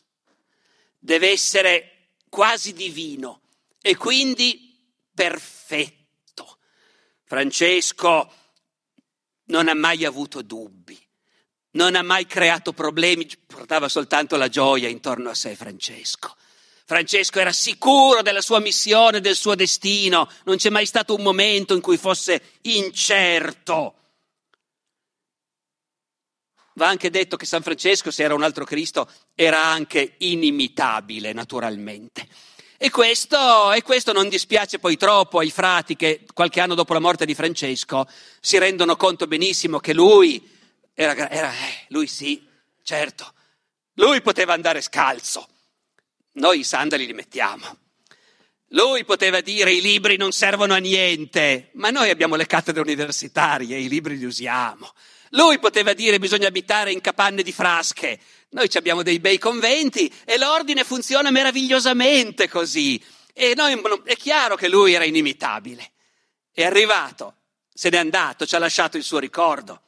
Deve 0.97 1.29
essere 1.29 1.89
quasi 2.29 2.73
divino 2.73 3.41
e 3.81 3.95
quindi 3.95 4.77
perfetto. 5.13 6.57
Francesco 7.23 8.31
non 9.45 9.67
ha 9.67 9.73
mai 9.73 10.05
avuto 10.05 10.41
dubbi, 10.41 10.99
non 11.71 11.95
ha 11.95 12.01
mai 12.01 12.25
creato 12.25 12.73
problemi, 12.73 13.27
portava 13.45 13.89
soltanto 13.89 14.37
la 14.37 14.47
gioia 14.47 14.87
intorno 14.87 15.29
a 15.29 15.35
sé 15.35 15.55
Francesco. 15.55 16.35
Francesco 16.87 17.39
era 17.39 17.51
sicuro 17.51 18.21
della 18.21 18.41
sua 18.41 18.59
missione, 18.59 19.19
del 19.19 19.35
suo 19.35 19.55
destino, 19.55 20.29
non 20.43 20.57
c'è 20.57 20.69
mai 20.69 20.85
stato 20.85 21.15
un 21.15 21.23
momento 21.23 21.73
in 21.73 21.81
cui 21.81 21.97
fosse 21.97 22.41
incerto. 22.61 23.95
Va 26.77 26.87
anche 26.87 27.09
detto 27.09 27.37
che 27.37 27.45
San 27.45 27.61
Francesco, 27.61 28.11
se 28.11 28.23
era 28.23 28.33
un 28.33 28.43
altro 28.43 28.65
Cristo, 28.65 29.09
era 29.33 29.63
anche 29.63 30.15
inimitabile 30.19 31.31
naturalmente. 31.31 32.27
E 32.77 32.89
questo, 32.89 33.71
e 33.71 33.81
questo, 33.81 34.11
non 34.11 34.27
dispiace 34.27 34.79
poi 34.79 34.97
troppo 34.97 35.39
ai 35.39 35.49
frati 35.49 35.95
che 35.95 36.25
qualche 36.33 36.59
anno 36.59 36.75
dopo 36.75 36.91
la 36.91 36.99
morte 36.99 37.25
di 37.25 37.33
Francesco 37.33 38.05
si 38.41 38.57
rendono 38.57 38.97
conto 38.97 39.27
benissimo 39.27 39.79
che 39.79 39.93
lui 39.93 40.51
era, 40.93 41.29
era 41.29 41.51
eh, 41.51 41.85
lui 41.89 42.07
sì, 42.07 42.45
certo, 42.83 43.33
lui 43.93 44.21
poteva 44.21 44.53
andare 44.53 44.81
scalzo. 44.81 45.47
Noi 46.33 46.59
i 46.59 46.63
sandali 46.65 47.05
li 47.05 47.13
mettiamo. 47.13 47.77
Lui 48.69 49.05
poteva 49.05 49.39
dire 49.39 49.71
i 49.71 49.79
libri 49.79 50.17
non 50.17 50.33
servono 50.33 50.73
a 50.73 50.79
niente, 50.79 51.69
ma 51.75 51.91
noi 51.91 52.09
abbiamo 52.09 52.35
le 52.35 52.45
cattedre 52.45 52.81
universitarie, 52.81 53.77
i 53.77 53.87
libri 53.87 54.17
li 54.17 54.25
usiamo. 54.25 54.93
Lui 55.29 55.59
poteva 55.59 55.93
dire 55.93 56.19
bisogna 56.19 56.47
abitare 56.47 56.91
in 56.91 57.01
capanne 57.01 57.43
di 57.43 57.51
frasche. 57.51 58.19
Noi 58.49 58.69
abbiamo 58.73 59.03
dei 59.03 59.19
bei 59.19 59.37
conventi 59.37 60.11
e 60.23 60.37
l'ordine 60.37 60.83
funziona 60.83 61.31
meravigliosamente 61.31 62.47
così. 62.47 63.03
E 63.33 63.53
noi, 63.55 63.81
è 64.05 64.15
chiaro 64.15 64.55
che 64.55 64.69
lui 64.69 64.93
era 64.93 65.03
inimitabile. 65.03 65.91
È 66.51 66.63
arrivato, 66.63 67.35
se 67.73 67.89
n'è 67.89 67.97
andato, 67.97 68.45
ci 68.45 68.55
ha 68.55 68.59
lasciato 68.59 68.95
il 68.95 69.03
suo 69.03 69.19
ricordo. 69.19 69.81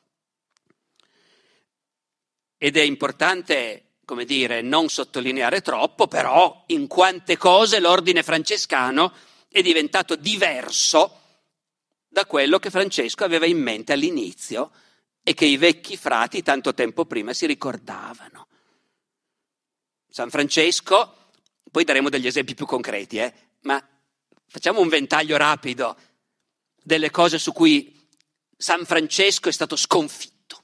Ed 2.58 2.76
è 2.76 2.82
importante, 2.82 4.00
come 4.04 4.26
dire, 4.26 4.62
non 4.62 4.89
sottolineare 4.89 5.62
troppo, 5.62 6.08
però 6.08 6.63
in 6.67 6.88
quante 6.88 7.38
cose 7.38 7.80
l'ordine 7.80 8.23
francescano 8.23 9.13
è 9.47 9.62
diventato 9.62 10.15
diverso 10.15 11.21
da 12.10 12.26
quello 12.26 12.60
che 12.60 12.69
Francesco 12.69 13.23
aveva 13.23 13.45
in 13.45 13.62
mente 13.62 13.93
all'inizio 13.93 14.71
e 15.28 15.34
che 15.34 15.44
i 15.44 15.58
vecchi 15.58 15.98
frati 15.98 16.42
tanto 16.42 16.74
tempo 16.74 17.04
prima 17.04 17.34
si 17.34 17.46
ricordavano. 17.48 18.48
San 20.10 20.30
Francesco, 20.30 21.32
poi 21.70 21.84
daremo 21.84 22.08
degli 22.08 22.28
esempi 22.28 22.56
più 22.56 22.66
concreti, 22.66 23.18
eh, 23.18 23.34
ma 23.63 23.86
facciamo 24.48 24.80
un 24.80 24.88
ventaglio 24.88 25.36
rapido 25.36 25.98
delle 26.82 27.12
cose 27.12 27.40
su 27.40 27.52
cui 27.52 28.08
San 28.56 28.86
Francesco 28.86 29.50
è 29.50 29.52
stato 29.52 29.76
sconfitto. 29.76 30.63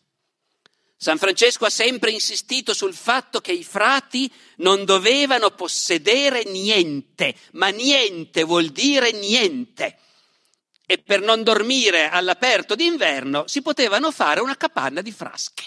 San 0.96 1.18
Francesco 1.18 1.66
ha 1.66 1.70
sempre 1.70 2.12
insistito 2.12 2.74
sul 2.74 2.94
fatto 2.94 3.42
che 3.42 3.52
i 3.52 3.66
frati 3.66 4.32
non 4.60 4.86
dovevano 4.86 5.50
possedere 5.52 6.46
niente, 6.46 7.36
ma 7.52 7.68
niente 7.68 8.44
vuol 8.46 8.68
dire 8.70 9.12
niente. 9.12 9.98
E 10.86 10.98
per 10.98 11.22
non 11.22 11.44
dormire 11.44 12.10
all'aperto 12.10 12.76
d'inverno 12.76 13.48
si 13.48 13.62
potevano 13.62 14.12
fare 14.12 14.42
una 14.42 14.58
capanna 14.58 15.02
di 15.02 15.12
frasche. 15.12 15.64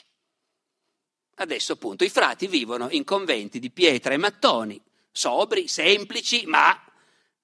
Adesso 1.36 1.72
appunto 1.72 2.04
i 2.04 2.08
frati 2.08 2.46
vivono 2.46 2.88
in 2.90 3.04
conventi 3.04 3.58
di 3.58 3.70
pietra 3.70 4.14
e 4.14 4.18
mattoni, 4.18 4.80
sobri, 5.10 5.68
semplici, 5.68 6.44
ma 6.46 6.82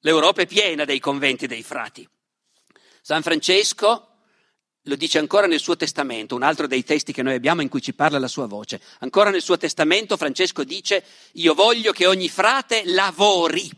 l'Europa 0.00 0.42
è 0.42 0.46
piena 0.46 0.84
dei 0.84 0.98
conventi 1.00 1.46
dei 1.46 1.62
frati. 1.62 2.08
San 3.00 3.22
Francesco 3.22 4.08
lo 4.86 4.96
dice 4.96 5.18
ancora 5.18 5.46
nel 5.46 5.60
suo 5.60 5.76
testamento, 5.76 6.34
un 6.34 6.42
altro 6.42 6.66
dei 6.66 6.82
testi 6.82 7.12
che 7.12 7.22
noi 7.22 7.34
abbiamo 7.34 7.62
in 7.62 7.68
cui 7.68 7.80
ci 7.80 7.94
parla 7.94 8.18
la 8.18 8.28
sua 8.28 8.46
voce. 8.46 8.80
Ancora 9.00 9.30
nel 9.30 9.42
suo 9.42 9.56
testamento 9.56 10.16
Francesco 10.16 10.64
dice, 10.64 11.04
io 11.32 11.54
voglio 11.54 11.92
che 11.92 12.06
ogni 12.06 12.28
frate 12.28 12.82
lavori, 12.86 13.70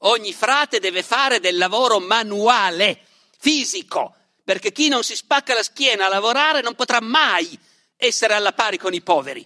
ogni 0.00 0.32
frate 0.32 0.78
deve 0.78 1.02
fare 1.02 1.40
del 1.40 1.56
lavoro 1.56 1.98
manuale, 1.98 3.06
fisico, 3.42 4.14
perché 4.44 4.70
chi 4.70 4.86
non 4.86 5.02
si 5.02 5.16
spacca 5.16 5.52
la 5.52 5.64
schiena 5.64 6.06
a 6.06 6.08
lavorare 6.08 6.60
non 6.60 6.76
potrà 6.76 7.00
mai 7.00 7.58
essere 7.96 8.34
alla 8.34 8.52
pari 8.52 8.78
con 8.78 8.94
i 8.94 9.00
poveri. 9.00 9.44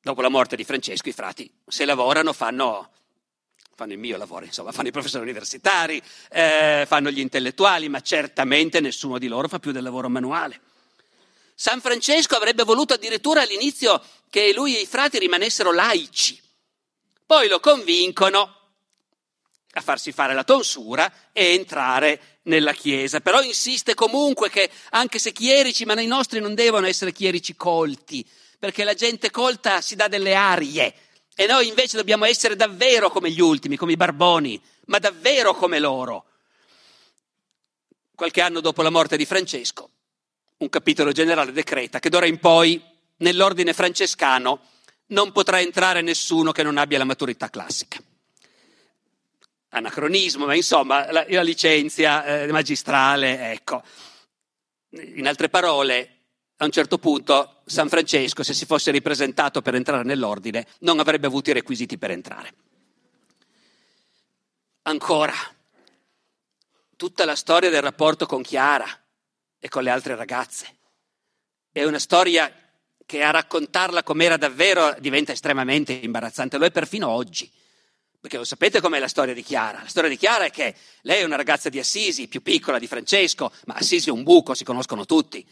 Dopo 0.00 0.20
la 0.20 0.28
morte 0.28 0.54
di 0.54 0.62
Francesco 0.62 1.08
i 1.08 1.12
frati, 1.12 1.52
se 1.66 1.84
lavorano, 1.84 2.32
fanno 2.32 2.90
fanno 3.74 3.92
il 3.92 3.98
mio 3.98 4.16
lavoro, 4.16 4.44
insomma, 4.44 4.70
fanno 4.70 4.86
i 4.86 4.92
professori 4.92 5.24
universitari, 5.24 6.00
eh, 6.30 6.84
fanno 6.86 7.10
gli 7.10 7.18
intellettuali, 7.18 7.88
ma 7.88 8.00
certamente 8.00 8.78
nessuno 8.78 9.18
di 9.18 9.26
loro 9.26 9.48
fa 9.48 9.58
più 9.58 9.72
del 9.72 9.82
lavoro 9.82 10.08
manuale. 10.08 10.60
San 11.56 11.80
Francesco 11.80 12.36
avrebbe 12.36 12.62
voluto 12.62 12.94
addirittura 12.94 13.42
all'inizio 13.42 14.00
che 14.30 14.52
lui 14.52 14.76
e 14.76 14.82
i 14.82 14.86
frati 14.86 15.18
rimanessero 15.18 15.72
laici, 15.72 16.40
poi 17.26 17.48
lo 17.48 17.58
convincono 17.58 18.63
a 19.78 19.82
farsi 19.82 20.12
fare 20.12 20.34
la 20.34 20.44
tonsura 20.44 21.12
e 21.32 21.54
entrare 21.54 22.40
nella 22.42 22.72
Chiesa, 22.72 23.20
però 23.20 23.42
insiste 23.42 23.94
comunque 23.94 24.50
che 24.50 24.70
anche 24.90 25.18
se 25.18 25.32
chierici, 25.32 25.84
ma 25.84 26.00
i 26.00 26.06
nostri 26.06 26.40
non 26.40 26.54
devono 26.54 26.86
essere 26.86 27.12
chierici 27.12 27.56
colti, 27.56 28.26
perché 28.58 28.84
la 28.84 28.94
gente 28.94 29.30
colta 29.30 29.80
si 29.80 29.96
dà 29.96 30.08
delle 30.08 30.34
arie, 30.34 30.94
e 31.34 31.46
noi 31.46 31.68
invece 31.68 31.96
dobbiamo 31.96 32.24
essere 32.24 32.54
davvero 32.54 33.10
come 33.10 33.30
gli 33.30 33.40
ultimi, 33.40 33.76
come 33.76 33.92
i 33.92 33.96
barboni, 33.96 34.60
ma 34.86 34.98
davvero 34.98 35.54
come 35.54 35.78
loro. 35.80 36.26
Qualche 38.14 38.40
anno 38.40 38.60
dopo 38.60 38.82
la 38.82 38.90
morte 38.90 39.16
di 39.16 39.26
Francesco, 39.26 39.90
un 40.58 40.68
capitolo 40.68 41.10
generale 41.10 41.50
decreta 41.50 41.98
che 41.98 42.08
d'ora 42.08 42.26
in 42.26 42.38
poi, 42.38 42.80
nell'ordine 43.16 43.72
francescano, 43.72 44.60
non 45.06 45.32
potrà 45.32 45.60
entrare 45.60 46.00
nessuno 46.00 46.52
che 46.52 46.62
non 46.62 46.78
abbia 46.78 46.98
la 46.98 47.04
maturità 47.04 47.50
classica. 47.50 48.00
Anacronismo, 49.74 50.46
ma 50.46 50.54
insomma, 50.54 51.10
la, 51.10 51.26
la 51.28 51.42
licenzia 51.42 52.24
eh, 52.24 52.52
magistrale, 52.52 53.50
ecco. 53.50 53.82
In 54.90 55.26
altre 55.26 55.48
parole, 55.48 56.10
a 56.58 56.64
un 56.64 56.70
certo 56.70 56.98
punto 56.98 57.62
San 57.66 57.88
Francesco, 57.88 58.44
se 58.44 58.54
si 58.54 58.66
fosse 58.66 58.92
ripresentato 58.92 59.62
per 59.62 59.74
entrare 59.74 60.04
nell'ordine, 60.04 60.66
non 60.80 61.00
avrebbe 61.00 61.26
avuto 61.26 61.50
i 61.50 61.54
requisiti 61.54 61.98
per 61.98 62.12
entrare. 62.12 62.54
Ancora, 64.82 65.34
tutta 66.94 67.24
la 67.24 67.34
storia 67.34 67.70
del 67.70 67.82
rapporto 67.82 68.26
con 68.26 68.42
Chiara 68.42 68.86
e 69.58 69.68
con 69.68 69.82
le 69.82 69.90
altre 69.90 70.14
ragazze. 70.14 70.76
È 71.72 71.82
una 71.82 71.98
storia 71.98 72.52
che 73.04 73.22
a 73.24 73.32
raccontarla 73.32 74.04
com'era 74.04 74.36
davvero 74.36 74.94
diventa 75.00 75.32
estremamente 75.32 75.92
imbarazzante, 75.92 76.58
lo 76.58 76.64
è 76.64 76.70
perfino 76.70 77.08
oggi. 77.08 77.50
Perché 78.24 78.38
lo 78.38 78.44
sapete 78.44 78.80
com'è 78.80 78.98
la 78.98 79.06
storia 79.06 79.34
di 79.34 79.42
Chiara? 79.42 79.82
La 79.82 79.88
storia 79.88 80.08
di 80.08 80.16
Chiara 80.16 80.46
è 80.46 80.50
che 80.50 80.74
lei 81.02 81.20
è 81.20 81.24
una 81.24 81.36
ragazza 81.36 81.68
di 81.68 81.78
Assisi, 81.78 82.26
più 82.26 82.40
piccola 82.40 82.78
di 82.78 82.86
Francesco, 82.86 83.52
ma 83.66 83.74
Assisi 83.74 84.08
è 84.08 84.12
un 84.12 84.22
buco, 84.22 84.54
si 84.54 84.64
conoscono 84.64 85.04
tutti. 85.04 85.46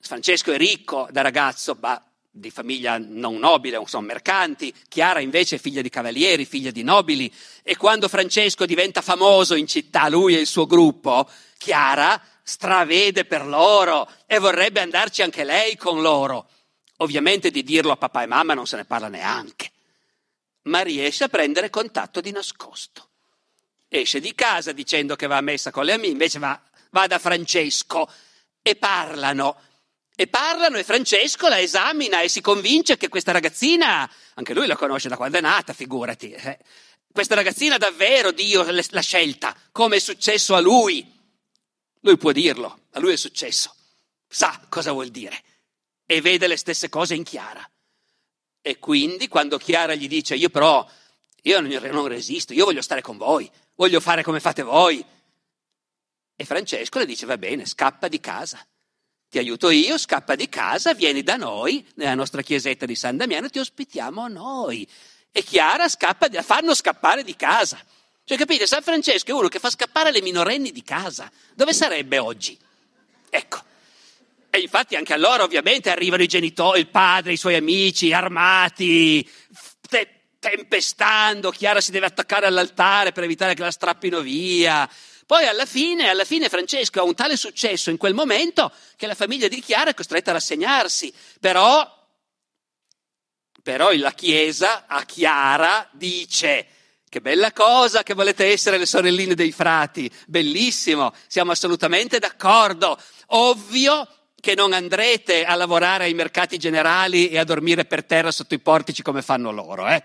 Francesco 0.00 0.50
è 0.50 0.56
ricco 0.56 1.06
da 1.10 1.20
ragazzo, 1.20 1.76
ma 1.78 2.02
di 2.30 2.50
famiglia 2.50 2.96
non 2.96 3.36
nobile, 3.36 3.82
sono 3.84 4.06
mercanti, 4.06 4.72
Chiara 4.88 5.20
invece 5.20 5.56
è 5.56 5.58
figlia 5.58 5.82
di 5.82 5.90
cavalieri, 5.90 6.46
figlia 6.46 6.70
di 6.70 6.82
nobili, 6.82 7.30
e 7.62 7.76
quando 7.76 8.08
Francesco 8.08 8.64
diventa 8.64 9.02
famoso 9.02 9.54
in 9.54 9.66
città, 9.66 10.08
lui 10.08 10.34
e 10.34 10.40
il 10.40 10.46
suo 10.46 10.64
gruppo, 10.64 11.28
Chiara 11.58 12.18
stravede 12.42 13.26
per 13.26 13.44
loro 13.44 14.10
e 14.24 14.38
vorrebbe 14.38 14.80
andarci 14.80 15.20
anche 15.20 15.44
lei 15.44 15.76
con 15.76 16.00
loro. 16.00 16.48
Ovviamente 16.96 17.50
di 17.50 17.62
dirlo 17.62 17.92
a 17.92 17.98
papà 17.98 18.22
e 18.22 18.26
mamma 18.26 18.54
non 18.54 18.66
se 18.66 18.76
ne 18.76 18.86
parla 18.86 19.08
neanche, 19.08 19.70
ma 20.64 20.80
riesce 20.80 21.24
a 21.24 21.28
prendere 21.28 21.70
contatto 21.70 22.20
di 22.20 22.30
nascosto. 22.30 23.10
Esce 23.88 24.20
di 24.20 24.34
casa 24.34 24.72
dicendo 24.72 25.16
che 25.16 25.26
va 25.26 25.36
a 25.36 25.42
messa 25.42 25.70
con 25.70 25.84
le 25.84 25.92
amiche, 25.92 26.12
invece 26.12 26.38
va, 26.38 26.60
va 26.90 27.06
da 27.06 27.18
Francesco 27.18 28.10
e 28.60 28.76
parlano 28.76 29.56
e 30.16 30.28
parlano 30.28 30.78
e 30.78 30.84
Francesco 30.84 31.48
la 31.48 31.58
esamina 31.58 32.20
e 32.20 32.28
si 32.28 32.40
convince 32.40 32.96
che 32.96 33.08
questa 33.08 33.32
ragazzina, 33.32 34.08
anche 34.34 34.54
lui 34.54 34.66
la 34.66 34.76
conosce 34.76 35.08
da 35.08 35.16
quando 35.16 35.38
è 35.38 35.40
nata, 35.40 35.72
figurati, 35.72 36.30
eh, 36.30 36.58
questa 37.12 37.34
ragazzina 37.34 37.78
davvero 37.78 38.30
Dio 38.30 38.62
l'ha 38.62 39.00
scelta, 39.00 39.56
come 39.72 39.96
è 39.96 40.00
successo 40.00 40.54
a 40.54 40.60
lui. 40.60 41.12
Lui 42.00 42.16
può 42.16 42.32
dirlo, 42.32 42.80
a 42.92 43.00
lui 43.00 43.12
è 43.12 43.16
successo, 43.16 43.74
sa 44.28 44.60
cosa 44.68 44.92
vuol 44.92 45.08
dire 45.08 45.42
e 46.06 46.20
vede 46.20 46.46
le 46.46 46.56
stesse 46.56 46.88
cose 46.88 47.14
in 47.14 47.24
Chiara. 47.24 47.66
E 48.66 48.78
quindi 48.78 49.28
quando 49.28 49.58
Chiara 49.58 49.94
gli 49.94 50.08
dice 50.08 50.34
io 50.36 50.48
però, 50.48 50.88
io 51.42 51.60
non 51.60 52.06
resisto, 52.06 52.54
io 52.54 52.64
voglio 52.64 52.80
stare 52.80 53.02
con 53.02 53.18
voi, 53.18 53.50
voglio 53.74 54.00
fare 54.00 54.22
come 54.22 54.40
fate 54.40 54.62
voi. 54.62 55.04
E 56.34 56.44
Francesco 56.46 56.98
le 56.98 57.04
dice 57.04 57.26
va 57.26 57.36
bene, 57.36 57.66
scappa 57.66 58.08
di 58.08 58.20
casa 58.20 58.66
ti 59.34 59.40
aiuto 59.40 59.68
io, 59.70 59.98
scappa 59.98 60.36
di 60.36 60.48
casa, 60.48 60.94
vieni 60.94 61.24
da 61.24 61.34
noi, 61.34 61.84
nella 61.94 62.14
nostra 62.14 62.40
chiesetta 62.40 62.86
di 62.86 62.94
San 62.94 63.16
Damiano, 63.16 63.50
ti 63.50 63.58
ospitiamo 63.58 64.28
noi. 64.28 64.88
E 65.32 65.42
Chiara 65.42 65.88
scappa, 65.88 66.28
la 66.30 66.42
fanno 66.42 66.72
scappare 66.72 67.24
di 67.24 67.34
casa. 67.34 67.84
Cioè, 68.22 68.38
capite, 68.38 68.68
San 68.68 68.82
Francesco 68.82 69.30
è 69.30 69.34
uno 69.34 69.48
che 69.48 69.58
fa 69.58 69.70
scappare 69.70 70.12
le 70.12 70.22
minorenni 70.22 70.70
di 70.70 70.84
casa. 70.84 71.28
Dove 71.52 71.72
sarebbe 71.72 72.18
oggi? 72.18 72.56
Ecco. 73.28 73.63
E 74.54 74.60
infatti 74.60 74.94
anche 74.94 75.12
allora 75.12 75.42
ovviamente 75.42 75.90
arrivano 75.90 76.22
i 76.22 76.28
genitori, 76.28 76.78
il 76.78 76.86
padre, 76.86 77.32
i 77.32 77.36
suoi 77.36 77.56
amici, 77.56 78.12
armati, 78.12 79.28
te- 79.88 80.28
tempestando, 80.38 81.50
Chiara 81.50 81.80
si 81.80 81.90
deve 81.90 82.06
attaccare 82.06 82.46
all'altare 82.46 83.10
per 83.10 83.24
evitare 83.24 83.54
che 83.54 83.62
la 83.62 83.72
strappino 83.72 84.20
via. 84.20 84.88
Poi 85.26 85.44
alla 85.48 85.66
fine, 85.66 86.08
alla 86.08 86.24
fine 86.24 86.48
Francesco 86.48 87.00
ha 87.00 87.02
un 87.02 87.16
tale 87.16 87.36
successo 87.36 87.90
in 87.90 87.96
quel 87.96 88.14
momento 88.14 88.70
che 88.94 89.08
la 89.08 89.16
famiglia 89.16 89.48
di 89.48 89.60
Chiara 89.60 89.90
è 89.90 89.94
costretta 89.94 90.30
a 90.30 90.34
rassegnarsi. 90.34 91.12
Però, 91.40 92.06
però 93.60 93.90
la 93.90 94.12
Chiesa 94.12 94.84
a 94.86 95.04
Chiara 95.04 95.88
dice 95.90 96.64
che 97.08 97.20
bella 97.20 97.50
cosa 97.52 98.04
che 98.04 98.14
volete 98.14 98.52
essere 98.52 98.78
le 98.78 98.86
sorelline 98.86 99.34
dei 99.34 99.50
frati, 99.50 100.08
bellissimo, 100.28 101.12
siamo 101.26 101.50
assolutamente 101.50 102.20
d'accordo. 102.20 102.96
Ovvio 103.26 104.06
che 104.44 104.54
non 104.54 104.74
andrete 104.74 105.46
a 105.46 105.54
lavorare 105.54 106.04
ai 106.04 106.12
mercati 106.12 106.58
generali 106.58 107.30
e 107.30 107.38
a 107.38 107.44
dormire 107.44 107.86
per 107.86 108.04
terra 108.04 108.30
sotto 108.30 108.52
i 108.52 108.58
portici 108.58 109.02
come 109.02 109.22
fanno 109.22 109.50
loro, 109.50 109.88
eh? 109.88 110.04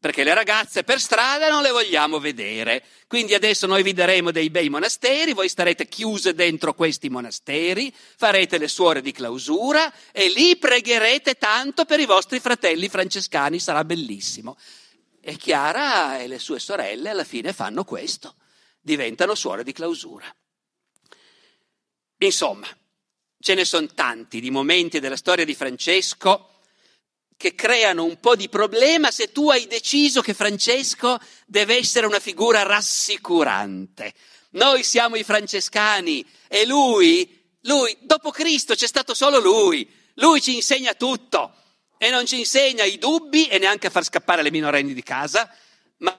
perché 0.00 0.24
le 0.24 0.34
ragazze 0.34 0.82
per 0.82 0.98
strada 0.98 1.48
non 1.48 1.62
le 1.62 1.70
vogliamo 1.70 2.18
vedere. 2.18 2.82
Quindi 3.06 3.34
adesso 3.34 3.68
noi 3.68 3.84
vi 3.84 3.92
daremo 3.92 4.32
dei 4.32 4.50
bei 4.50 4.68
monasteri, 4.68 5.32
voi 5.32 5.48
starete 5.48 5.86
chiuse 5.86 6.34
dentro 6.34 6.74
questi 6.74 7.08
monasteri, 7.08 7.94
farete 7.94 8.58
le 8.58 8.66
suore 8.66 9.00
di 9.00 9.12
clausura 9.12 9.92
e 10.10 10.28
lì 10.28 10.56
pregherete 10.56 11.34
tanto 11.34 11.84
per 11.84 12.00
i 12.00 12.04
vostri 12.04 12.40
fratelli 12.40 12.88
francescani, 12.88 13.60
sarà 13.60 13.84
bellissimo. 13.84 14.56
E 15.20 15.36
Chiara 15.36 16.18
e 16.18 16.26
le 16.26 16.40
sue 16.40 16.58
sorelle 16.58 17.10
alla 17.10 17.22
fine 17.22 17.52
fanno 17.52 17.84
questo, 17.84 18.34
diventano 18.80 19.36
suore 19.36 19.62
di 19.62 19.72
clausura. 19.72 20.26
Insomma, 22.18 22.66
ce 23.40 23.54
ne 23.54 23.64
sono 23.64 23.86
tanti 23.94 24.40
di 24.40 24.50
momenti 24.50 25.00
della 25.00 25.16
storia 25.16 25.44
di 25.44 25.54
Francesco 25.54 26.54
che 27.36 27.54
creano 27.54 28.04
un 28.04 28.18
po' 28.18 28.34
di 28.34 28.48
problema 28.48 29.12
se 29.12 29.30
tu 29.30 29.48
hai 29.48 29.68
deciso 29.68 30.20
che 30.20 30.34
Francesco 30.34 31.20
deve 31.46 31.76
essere 31.76 32.06
una 32.06 32.18
figura 32.18 32.64
rassicurante. 32.64 34.12
Noi 34.50 34.82
siamo 34.82 35.14
i 35.14 35.22
francescani 35.22 36.26
e 36.48 36.66
lui, 36.66 37.40
lui, 37.62 37.96
dopo 38.00 38.32
Cristo 38.32 38.74
c'è 38.74 38.88
stato 38.88 39.14
solo 39.14 39.38
lui. 39.38 39.88
Lui 40.14 40.40
ci 40.40 40.56
insegna 40.56 40.94
tutto 40.94 41.54
e 41.96 42.10
non 42.10 42.26
ci 42.26 42.40
insegna 42.40 42.82
i 42.82 42.98
dubbi 42.98 43.46
e 43.46 43.58
neanche 43.58 43.86
a 43.86 43.90
far 43.90 44.02
scappare 44.02 44.42
le 44.42 44.50
minorenni 44.50 44.92
di 44.92 45.02
casa, 45.04 45.48
ma 45.98 46.18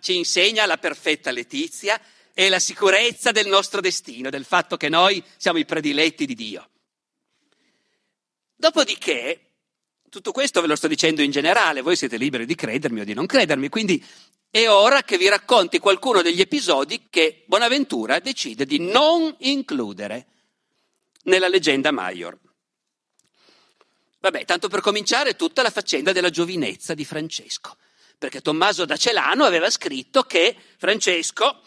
ci 0.00 0.16
insegna 0.16 0.64
la 0.64 0.78
perfetta 0.78 1.32
letizia 1.32 2.00
e 2.34 2.48
la 2.48 2.58
sicurezza 2.58 3.32
del 3.32 3.46
nostro 3.46 3.80
destino, 3.80 4.30
del 4.30 4.44
fatto 4.44 4.76
che 4.76 4.88
noi 4.88 5.22
siamo 5.36 5.58
i 5.58 5.64
prediletti 5.64 6.26
di 6.26 6.34
Dio. 6.34 6.68
Dopodiché, 8.54 9.40
tutto 10.08 10.32
questo 10.32 10.60
ve 10.60 10.66
lo 10.66 10.76
sto 10.76 10.86
dicendo 10.86 11.22
in 11.22 11.30
generale, 11.30 11.80
voi 11.80 11.96
siete 11.96 12.16
liberi 12.16 12.46
di 12.46 12.54
credermi 12.54 13.00
o 13.00 13.04
di 13.04 13.14
non 13.14 13.26
credermi, 13.26 13.68
quindi 13.68 14.04
è 14.50 14.68
ora 14.68 15.02
che 15.02 15.16
vi 15.16 15.28
racconti 15.28 15.78
qualcuno 15.78 16.22
degli 16.22 16.40
episodi 16.40 17.06
che 17.08 17.44
Bonaventura 17.46 18.18
decide 18.18 18.66
di 18.66 18.80
non 18.80 19.34
includere 19.40 20.26
nella 21.24 21.48
leggenda 21.48 21.90
Maior. 21.90 22.38
Vabbè, 24.18 24.44
tanto 24.44 24.68
per 24.68 24.80
cominciare 24.80 25.36
tutta 25.36 25.62
la 25.62 25.70
faccenda 25.70 26.12
della 26.12 26.30
giovinezza 26.30 26.92
di 26.94 27.04
Francesco, 27.04 27.76
perché 28.18 28.42
Tommaso 28.42 28.84
da 28.84 28.96
Celano 28.96 29.44
aveva 29.44 29.70
scritto 29.70 30.24
che 30.24 30.54
Francesco 30.76 31.62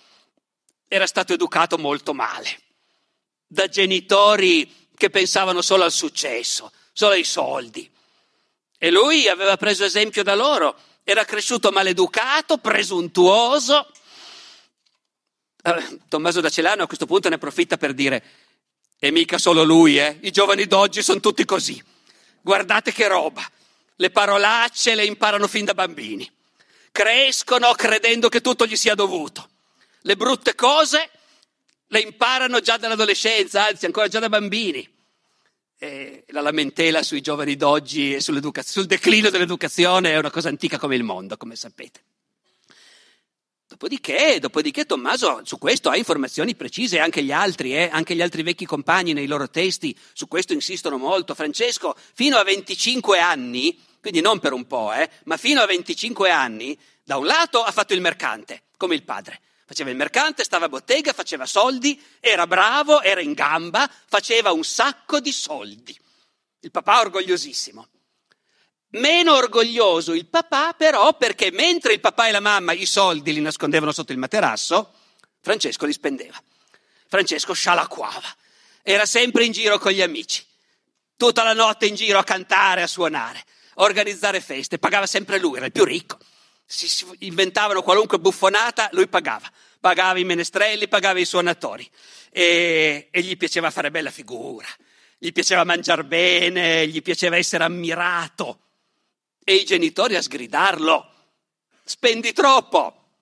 era 0.94 1.08
stato 1.08 1.34
educato 1.34 1.80
molto 1.80 2.14
male, 2.14 2.60
da 3.48 3.68
genitori 3.68 4.92
che 4.96 5.10
pensavano 5.10 5.64
solo 5.64 5.84
al 5.86 5.92
successo, 5.92 6.72
solo 6.92 7.14
ai 7.14 7.24
soldi. 7.24 7.92
E 8.78 8.92
lui 8.92 9.28
aveva 9.28 9.58
preso 9.58 9.84
esempio 9.86 10.22
da 10.22 10.36
loro, 10.36 10.78
era 11.04 11.26
cresciuto 11.26 11.72
maleducato, 11.72 12.60
presuntuoso. 12.60 13.92
Tommaso 16.10 16.42
da 16.42 16.50
Celano 16.50 16.84
a 16.84 16.88
questo 16.88 17.08
punto 17.08 17.28
ne 17.28 17.36
approfitta 17.36 17.76
per 17.76 17.96
dire, 17.96 18.24
e 19.00 19.10
mica 19.10 19.40
solo 19.40 19.64
lui, 19.64 19.98
eh? 19.98 20.20
i 20.22 20.30
giovani 20.30 20.68
d'oggi 20.68 21.02
sono 21.02 21.22
tutti 21.22 21.44
così. 21.44 21.84
Guardate 22.40 22.92
che 22.92 23.08
roba, 23.08 23.44
le 23.96 24.12
parolacce 24.12 24.94
le 24.94 25.06
imparano 25.06 25.48
fin 25.48 25.66
da 25.66 25.74
bambini, 25.74 26.32
crescono 26.92 27.74
credendo 27.74 28.30
che 28.30 28.42
tutto 28.42 28.68
gli 28.68 28.76
sia 28.76 28.94
dovuto 28.94 29.48
le 30.04 30.16
brutte 30.16 30.56
cose 30.56 31.10
le 31.88 32.00
imparano 32.00 32.60
già 32.60 32.78
dall'adolescenza, 32.78 33.68
anzi 33.68 33.86
ancora 33.86 34.08
già 34.08 34.20
da 34.20 34.30
bambini. 34.30 34.90
E 35.78 36.24
la 36.30 36.42
lamentela 36.42 37.04
sui 37.04 37.22
giovani 37.22 37.56
d'oggi 37.56 38.16
e 38.16 38.22
sul 38.22 38.86
declino 38.86 39.30
dell'educazione 39.30 40.12
è 40.12 40.18
una 40.18 40.32
cosa 40.32 40.50
antica 40.50 40.80
come 40.80 40.96
il 40.96 41.04
mondo, 41.04 41.38
come 41.38 41.56
sapete. 41.56 42.02
Dopodiché, 43.68 44.40
dopodiché 44.40 44.86
Tommaso 44.86 45.42
su 45.44 45.58
questo 45.58 45.90
ha 45.90 45.98
informazioni 45.98 46.56
precise, 46.56 47.00
anche 47.00 47.24
gli 47.24 47.32
altri, 47.32 47.76
eh? 47.76 47.90
anche 47.92 48.16
gli 48.16 48.22
altri 48.22 48.44
vecchi 48.44 48.66
compagni 48.66 49.14
nei 49.14 49.28
loro 49.28 49.50
testi 49.50 49.98
su 50.14 50.28
questo 50.28 50.54
insistono 50.54 50.98
molto. 50.98 51.34
Francesco, 51.36 51.96
fino 52.14 52.38
a 52.38 52.44
25 52.44 53.20
anni, 53.20 53.78
quindi 54.00 54.22
non 54.22 54.40
per 54.40 54.54
un 54.54 54.66
po', 54.66 54.94
eh, 54.94 55.10
ma 55.26 55.38
fino 55.38 55.62
a 55.62 55.66
25 55.66 56.30
anni, 56.30 56.78
da 57.04 57.18
un 57.18 57.26
lato 57.26 57.64
ha 57.64 57.72
fatto 57.72 57.94
il 57.94 58.02
mercante, 58.02 58.64
come 58.78 58.96
il 58.96 59.04
padre, 59.04 59.42
Faceva 59.66 59.90
il 59.90 59.96
mercante, 59.96 60.44
stava 60.44 60.66
a 60.66 60.70
bottega, 60.70 61.14
faceva 61.14 61.46
soldi, 61.46 62.02
era 62.20 62.46
bravo, 62.46 63.02
era 63.02 63.22
in 63.22 63.34
gamba, 63.34 63.90
faceva 64.08 64.52
un 64.52 64.64
sacco 64.64 65.20
di 65.20 65.32
soldi. 65.32 65.98
Il 66.60 66.72
papà 66.72 67.00
orgogliosissimo. 67.00 67.88
Meno 68.90 69.34
orgoglioso 69.34 70.14
il 70.14 70.28
papà 70.28 70.74
però 70.74 71.18
perché 71.18 71.50
mentre 71.52 71.94
il 71.94 72.00
papà 72.00 72.28
e 72.28 72.32
la 72.32 72.40
mamma 72.40 72.74
i 72.74 72.86
soldi 72.86 73.34
li 73.34 73.42
nascondevano 73.42 73.92
sotto 73.92 74.12
il 74.12 74.20
materasso, 74.20 74.94
Francesco 75.42 75.86
li 75.86 75.94
spendeva. 75.94 76.42
Francesco 77.08 77.54
scialacquava, 77.54 78.36
era 78.84 79.06
sempre 79.06 79.46
in 79.46 79.52
giro 79.52 79.80
con 79.80 79.92
gli 79.92 80.02
amici, 80.02 80.46
tutta 81.18 81.44
la 81.44 81.54
notte 81.54 81.86
in 81.86 81.96
giro 81.96 82.20
a 82.20 82.24
cantare, 82.24 82.84
a 82.84 82.88
suonare, 82.88 83.44
a 83.76 83.84
organizzare 83.84 84.42
feste, 84.42 84.78
pagava 84.78 85.08
sempre 85.08 85.40
lui, 85.40 85.58
era 85.58 85.66
il 85.66 85.72
più 85.72 85.86
ricco 85.86 86.18
si 86.66 87.06
inventavano 87.20 87.82
qualunque 87.82 88.20
buffonata, 88.20 88.90
lui 88.94 89.08
pagava. 89.08 89.52
Pagava 89.80 90.18
i 90.18 90.24
menestrelli, 90.24 90.88
pagava 90.88 91.20
i 91.20 91.26
suonatori 91.26 91.90
e, 92.30 93.10
e 93.12 93.22
gli 93.22 93.36
piaceva 93.36 93.70
fare 93.70 93.92
bella 93.92 94.12
figura, 94.12 94.68
gli 95.18 95.32
piaceva 95.32 95.66
mangiare 95.66 96.06
bene, 96.06 96.88
gli 96.88 97.02
piaceva 97.02 97.36
essere 97.38 97.66
ammirato 97.66 98.60
e 99.44 99.56
i 99.56 99.66
genitori 99.66 100.16
a 100.16 100.22
sgridarlo. 100.22 101.12
Spendi 101.84 102.32
troppo, 102.32 103.18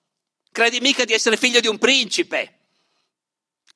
credi 0.52 0.80
mica 0.80 1.04
di 1.04 1.12
essere 1.12 1.36
figlio 1.36 1.60
di 1.60 1.66
un 1.66 1.78
principe. 1.78 2.58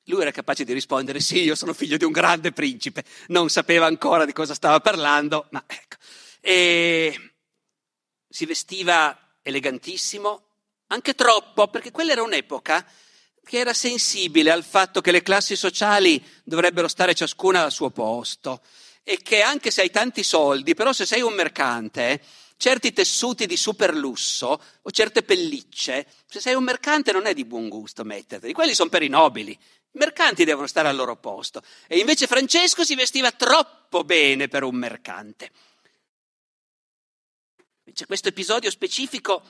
Lui 0.05 0.21
era 0.21 0.31
capace 0.31 0.63
di 0.63 0.71
rispondere 0.71 1.19
sì, 1.19 1.43
io 1.43 1.55
sono 1.55 1.73
figlio 1.73 1.97
di 1.97 2.05
un 2.05 2.13
grande 2.13 2.53
principe, 2.53 3.03
non 3.27 3.49
sapeva 3.49 3.85
ancora 3.85 4.23
di 4.23 4.31
cosa 4.31 4.53
stava 4.53 4.79
parlando, 4.79 5.47
ma 5.51 5.61
ecco. 5.67 5.97
E 6.39 7.33
si 8.29 8.45
vestiva 8.45 9.26
elegantissimo, 9.47 10.43
anche 10.87 11.15
troppo, 11.15 11.67
perché 11.67 11.91
quella 11.91 12.11
era 12.11 12.23
un'epoca 12.23 12.85
che 13.43 13.59
era 13.59 13.73
sensibile 13.73 14.51
al 14.51 14.63
fatto 14.63 14.99
che 14.99 15.11
le 15.11 15.21
classi 15.21 15.55
sociali 15.55 16.23
dovrebbero 16.43 16.89
stare 16.89 17.13
ciascuna 17.13 17.63
al 17.63 17.71
suo 17.71 17.89
posto 17.91 18.61
e 19.03 19.21
che 19.21 19.41
anche 19.41 19.71
se 19.71 19.81
hai 19.81 19.89
tanti 19.89 20.21
soldi, 20.21 20.73
però 20.73 20.91
se 20.91 21.05
sei 21.05 21.21
un 21.21 21.33
mercante, 21.33 22.21
certi 22.57 22.91
tessuti 22.91 23.45
di 23.45 23.55
super 23.55 23.95
lusso 23.95 24.61
o 24.81 24.91
certe 24.91 25.23
pellicce, 25.23 26.05
se 26.27 26.41
sei 26.41 26.55
un 26.55 26.63
mercante 26.63 27.13
non 27.13 27.25
è 27.25 27.33
di 27.33 27.45
buon 27.45 27.69
gusto 27.69 28.03
metterli, 28.03 28.51
quelli 28.51 28.75
sono 28.75 28.89
per 28.89 29.01
i 29.01 29.07
nobili. 29.07 29.51
I 29.51 29.97
mercanti 29.97 30.43
devono 30.43 30.67
stare 30.67 30.89
al 30.89 30.95
loro 30.97 31.15
posto. 31.15 31.61
E 31.87 31.97
invece 31.97 32.27
Francesco 32.27 32.83
si 32.83 32.95
vestiva 32.95 33.31
troppo 33.31 34.03
bene 34.03 34.49
per 34.49 34.63
un 34.63 34.75
mercante. 34.75 35.51
C'è 37.93 38.05
questo 38.05 38.27
episodio 38.27 38.69
specifico, 38.69 39.41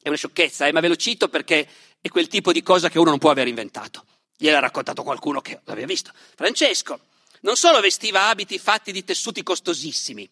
è 0.00 0.08
una 0.08 0.16
sciocchezza, 0.16 0.66
eh, 0.66 0.72
ma 0.72 0.80
ve 0.80 0.88
lo 0.88 0.96
cito 0.96 1.28
perché 1.28 1.68
è 2.00 2.08
quel 2.08 2.26
tipo 2.26 2.50
di 2.50 2.62
cosa 2.62 2.88
che 2.88 2.98
uno 2.98 3.10
non 3.10 3.18
può 3.18 3.30
aver 3.30 3.48
inventato. 3.48 4.04
Gliel'ha 4.36 4.58
raccontato 4.58 5.02
qualcuno 5.02 5.40
che 5.40 5.60
l'aveva 5.64 5.86
visto. 5.86 6.10
Francesco 6.34 7.00
non 7.40 7.56
solo 7.56 7.80
vestiva 7.80 8.28
abiti 8.28 8.58
fatti 8.58 8.92
di 8.92 9.04
tessuti 9.04 9.42
costosissimi, 9.42 10.28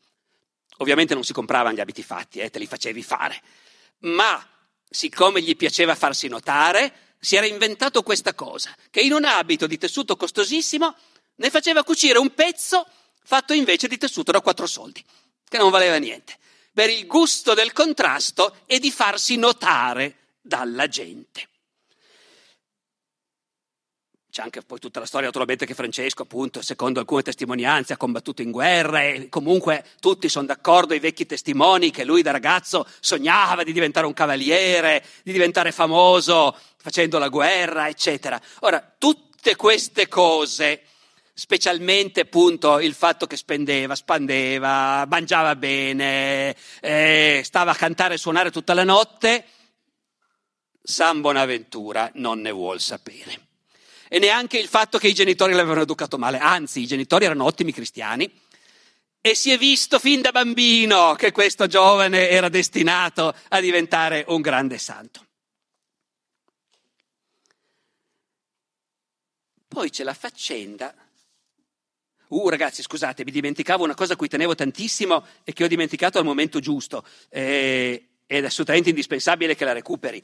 ovviamente 0.79 1.13
non 1.15 1.23
si 1.23 1.33
compravano 1.33 1.75
gli 1.75 1.81
abiti 1.81 2.03
fatti, 2.03 2.39
eh, 2.39 2.51
te 2.51 2.59
li 2.59 2.67
facevi 2.67 3.03
fare, 3.03 3.41
ma 4.01 4.45
siccome 4.89 5.43
gli 5.43 5.55
piaceva 5.55 5.95
farsi 5.95 6.29
notare, 6.29 7.17
si 7.21 7.37
era 7.37 7.47
inventato 7.47 8.03
questa 8.03 8.35
cosa, 8.35 8.75
che 8.91 9.01
in 9.01 9.13
un 9.13 9.25
abito 9.25 9.67
di 9.67 9.77
tessuto 9.77 10.17
costosissimo 10.17 10.97
ne 11.37 11.51
faceva 11.51 11.85
cucire 11.85 12.19
un 12.19 12.33
pezzo 12.33 12.87
fatto 13.23 13.53
invece 13.53 13.87
di 13.87 13.99
tessuto 13.99 14.33
da 14.33 14.41
quattro 14.41 14.67
soldi, 14.67 15.05
che 15.47 15.59
non 15.59 15.71
valeva 15.71 15.97
niente 15.99 16.39
per 16.75 16.91
il 16.91 17.07
gusto 17.07 17.55
del 17.55 17.73
contrasto 17.73 18.57
e 18.67 18.81
di 18.81 18.91
farsi 18.91 19.37
notare 19.37 20.17
dalla 20.41 20.89
gente. 20.89 21.49
C'è 24.35 24.43
anche 24.43 24.63
poi 24.63 24.81
tutta 24.81 24.99
la 24.99 25.07
storia 25.07 25.27
naturalmente 25.27 25.65
che 25.65 25.75
Francesco, 25.75 26.23
appunto, 26.23 26.61
secondo 26.61 26.99
alcune 26.99 27.23
testimonianze, 27.23 27.93
ha 27.93 27.97
combattuto 27.97 28.43
in 28.43 28.51
guerra 28.51 29.05
e 29.05 29.29
comunque 29.29 29.85
tutti 30.01 30.29
sono 30.29 30.47
d'accordo, 30.47 30.93
i 30.93 30.99
vecchi 30.99 31.25
testimoni, 31.25 31.93
che 31.93 32.03
lui 32.03 32.21
da 32.21 32.33
ragazzo 32.33 32.85
sognava 32.99 33.63
di 33.63 33.73
diventare 33.73 34.07
un 34.07 34.13
cavaliere, 34.13 35.05
di 35.23 35.31
diventare 35.31 35.71
famoso 35.71 36.59
facendo 36.79 37.19
la 37.19 37.29
guerra, 37.29 37.89
eccetera. 37.89 38.41
Ora, 38.63 38.95
tutte 38.99 39.55
queste 39.55 40.09
cose 40.09 40.83
specialmente 41.35 42.21
appunto 42.21 42.79
il 42.79 42.95
fatto 42.95 43.27
che 43.27 43.37
spendeva, 43.37 43.97
spandeva, 43.97 45.05
mangiava 45.09 45.57
bene, 45.57 46.55
eh, 46.81 47.43
stava 47.45 47.73
a 47.73 47.77
cantare 47.77 48.15
e 48.15 48.19
suonare 48.19 48.53
tutta 48.53 48.73
la 48.73 48.85
notte, 48.85 49.45
San 50.81 51.21
Bonaventura 51.21 52.11
non 52.15 52.41
ne 52.41 52.53
vuol 52.53 52.81
sapere. 52.81 53.41
E 54.09 54.21
neanche 54.21 54.59
il 54.59 54.69
fatto 54.69 54.99
che 54.99 55.09
i 55.09 55.15
genitori 55.15 55.55
l'avevano 55.55 55.83
educato 55.83 56.19
male, 56.19 56.39
anzi 56.39 56.81
i 56.83 56.87
genitori 56.87 57.25
erano 57.25 57.45
ottimi 57.45 57.73
cristiani 57.73 58.31
e 59.21 59.35
si 59.35 59.51
è 59.51 59.59
visto 59.59 59.99
fin 59.99 60.21
da 60.21 60.31
bambino 60.31 61.15
che 61.15 61.33
questo 61.33 61.67
giovane 61.67 62.29
era 62.29 62.49
destinato 62.49 63.35
a 63.49 63.61
diventare 63.61 64.25
un 64.29 64.41
grande 64.41 64.79
santo. 64.79 65.27
Poi 69.67 69.91
c'è 69.91 70.05
la 70.05 70.15
faccenda 70.15 70.95
Uh, 72.35 72.49
ragazzi, 72.49 72.83
scusate, 72.83 73.23
mi 73.25 73.31
dimenticavo 73.31 73.85
una 73.85 73.95
cosa 73.95 74.15
a 74.15 74.17
cui 74.17 74.27
tenevo 74.27 74.57
tantissimo 74.57 75.25
e 75.45 75.53
che 75.53 75.63
ho 75.63 75.69
dimenticato 75.69 76.19
al 76.19 76.25
momento 76.25 76.59
giusto. 76.59 77.05
Eh, 77.29 78.09
ed 78.27 78.43
è 78.43 78.47
assolutamente 78.47 78.89
indispensabile 78.89 79.55
che 79.55 79.65
la 79.65 79.73
recuperi. 79.73 80.21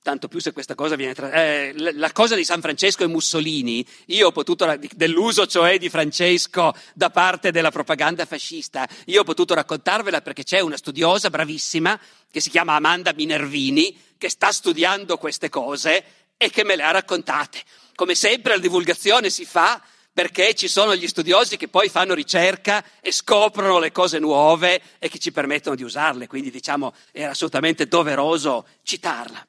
Tanto 0.00 0.28
più 0.28 0.38
se 0.38 0.52
questa 0.52 0.76
cosa 0.76 0.94
viene 0.94 1.12
tra... 1.12 1.32
eh, 1.32 1.74
la 1.76 2.12
cosa 2.12 2.36
di 2.36 2.44
San 2.44 2.60
Francesco 2.60 3.02
e 3.02 3.08
Mussolini, 3.08 3.84
io 4.06 4.28
ho 4.28 4.30
potuto, 4.30 4.78
dell'uso 4.94 5.44
cioè 5.48 5.76
di 5.76 5.88
Francesco 5.88 6.72
da 6.94 7.10
parte 7.10 7.50
della 7.50 7.72
propaganda 7.72 8.24
fascista, 8.26 8.88
io 9.06 9.22
ho 9.22 9.24
potuto 9.24 9.52
raccontarvela 9.52 10.20
perché 10.22 10.44
c'è 10.44 10.60
una 10.60 10.76
studiosa 10.76 11.30
bravissima 11.30 11.98
che 12.30 12.38
si 12.38 12.48
chiama 12.48 12.76
Amanda 12.76 13.12
Minervini 13.12 13.98
che 14.16 14.28
sta 14.28 14.52
studiando 14.52 15.18
queste 15.18 15.48
cose 15.48 16.04
e 16.36 16.48
che 16.48 16.62
me 16.62 16.76
le 16.76 16.84
ha 16.84 16.92
raccontate. 16.92 17.60
Come 17.96 18.14
sempre 18.14 18.54
la 18.54 18.60
divulgazione 18.60 19.30
si 19.30 19.44
fa 19.44 19.82
perché 20.20 20.52
ci 20.52 20.68
sono 20.68 20.94
gli 20.94 21.08
studiosi 21.08 21.56
che 21.56 21.68
poi 21.68 21.88
fanno 21.88 22.12
ricerca 22.12 22.84
e 23.00 23.10
scoprono 23.10 23.78
le 23.78 23.90
cose 23.90 24.18
nuove 24.18 24.82
e 24.98 25.08
che 25.08 25.18
ci 25.18 25.32
permettono 25.32 25.74
di 25.74 25.82
usarle, 25.82 26.26
quindi 26.26 26.50
diciamo 26.50 26.92
era 27.10 27.30
assolutamente 27.30 27.86
doveroso 27.86 28.66
citarla. 28.82 29.48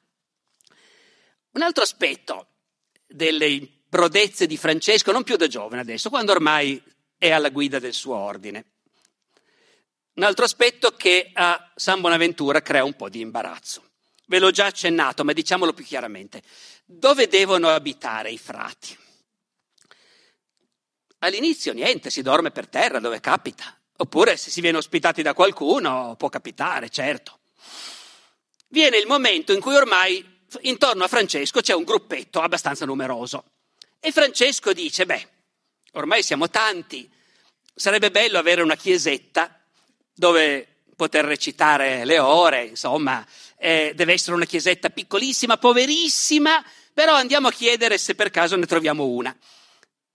Un 1.50 1.60
altro 1.60 1.82
aspetto 1.82 2.46
delle 3.06 3.68
prodezze 3.86 4.46
di 4.46 4.56
Francesco, 4.56 5.12
non 5.12 5.24
più 5.24 5.36
da 5.36 5.46
giovane 5.46 5.82
adesso, 5.82 6.08
quando 6.08 6.32
ormai 6.32 6.82
è 7.18 7.30
alla 7.30 7.50
guida 7.50 7.78
del 7.78 7.92
suo 7.92 8.16
ordine. 8.16 8.64
Un 10.14 10.22
altro 10.22 10.46
aspetto 10.46 10.92
che 10.92 11.32
a 11.34 11.70
San 11.74 12.00
Bonaventura 12.00 12.62
crea 12.62 12.82
un 12.82 12.94
po' 12.94 13.10
di 13.10 13.20
imbarazzo. 13.20 13.90
Ve 14.24 14.38
l'ho 14.38 14.50
già 14.50 14.64
accennato, 14.64 15.22
ma 15.22 15.34
diciamolo 15.34 15.74
più 15.74 15.84
chiaramente. 15.84 16.40
Dove 16.86 17.28
devono 17.28 17.68
abitare 17.68 18.30
i 18.30 18.38
frati? 18.38 19.00
All'inizio 21.24 21.72
niente, 21.72 22.10
si 22.10 22.22
dorme 22.22 22.50
per 22.50 22.68
terra 22.68 22.98
dove 22.98 23.20
capita. 23.20 23.76
Oppure 23.98 24.36
se 24.36 24.50
si 24.50 24.60
viene 24.60 24.78
ospitati 24.78 25.22
da 25.22 25.34
qualcuno 25.34 26.16
può 26.18 26.28
capitare, 26.28 26.88
certo. 26.88 27.38
Viene 28.68 28.96
il 28.96 29.06
momento 29.06 29.52
in 29.52 29.60
cui 29.60 29.74
ormai 29.74 30.24
intorno 30.62 31.04
a 31.04 31.08
Francesco 31.08 31.60
c'è 31.60 31.74
un 31.74 31.84
gruppetto 31.84 32.40
abbastanza 32.40 32.84
numeroso. 32.84 33.44
E 34.00 34.10
Francesco 34.10 34.72
dice, 34.72 35.06
beh, 35.06 35.28
ormai 35.92 36.24
siamo 36.24 36.50
tanti, 36.50 37.08
sarebbe 37.72 38.10
bello 38.10 38.38
avere 38.38 38.62
una 38.62 38.74
chiesetta 38.74 39.60
dove 40.12 40.66
poter 40.96 41.24
recitare 41.24 42.04
le 42.04 42.18
ore, 42.18 42.64
insomma, 42.64 43.24
eh, 43.58 43.92
deve 43.94 44.14
essere 44.14 44.34
una 44.34 44.44
chiesetta 44.44 44.90
piccolissima, 44.90 45.56
poverissima, 45.56 46.64
però 46.92 47.14
andiamo 47.14 47.46
a 47.46 47.52
chiedere 47.52 47.96
se 47.96 48.16
per 48.16 48.30
caso 48.30 48.56
ne 48.56 48.66
troviamo 48.66 49.04
una. 49.04 49.36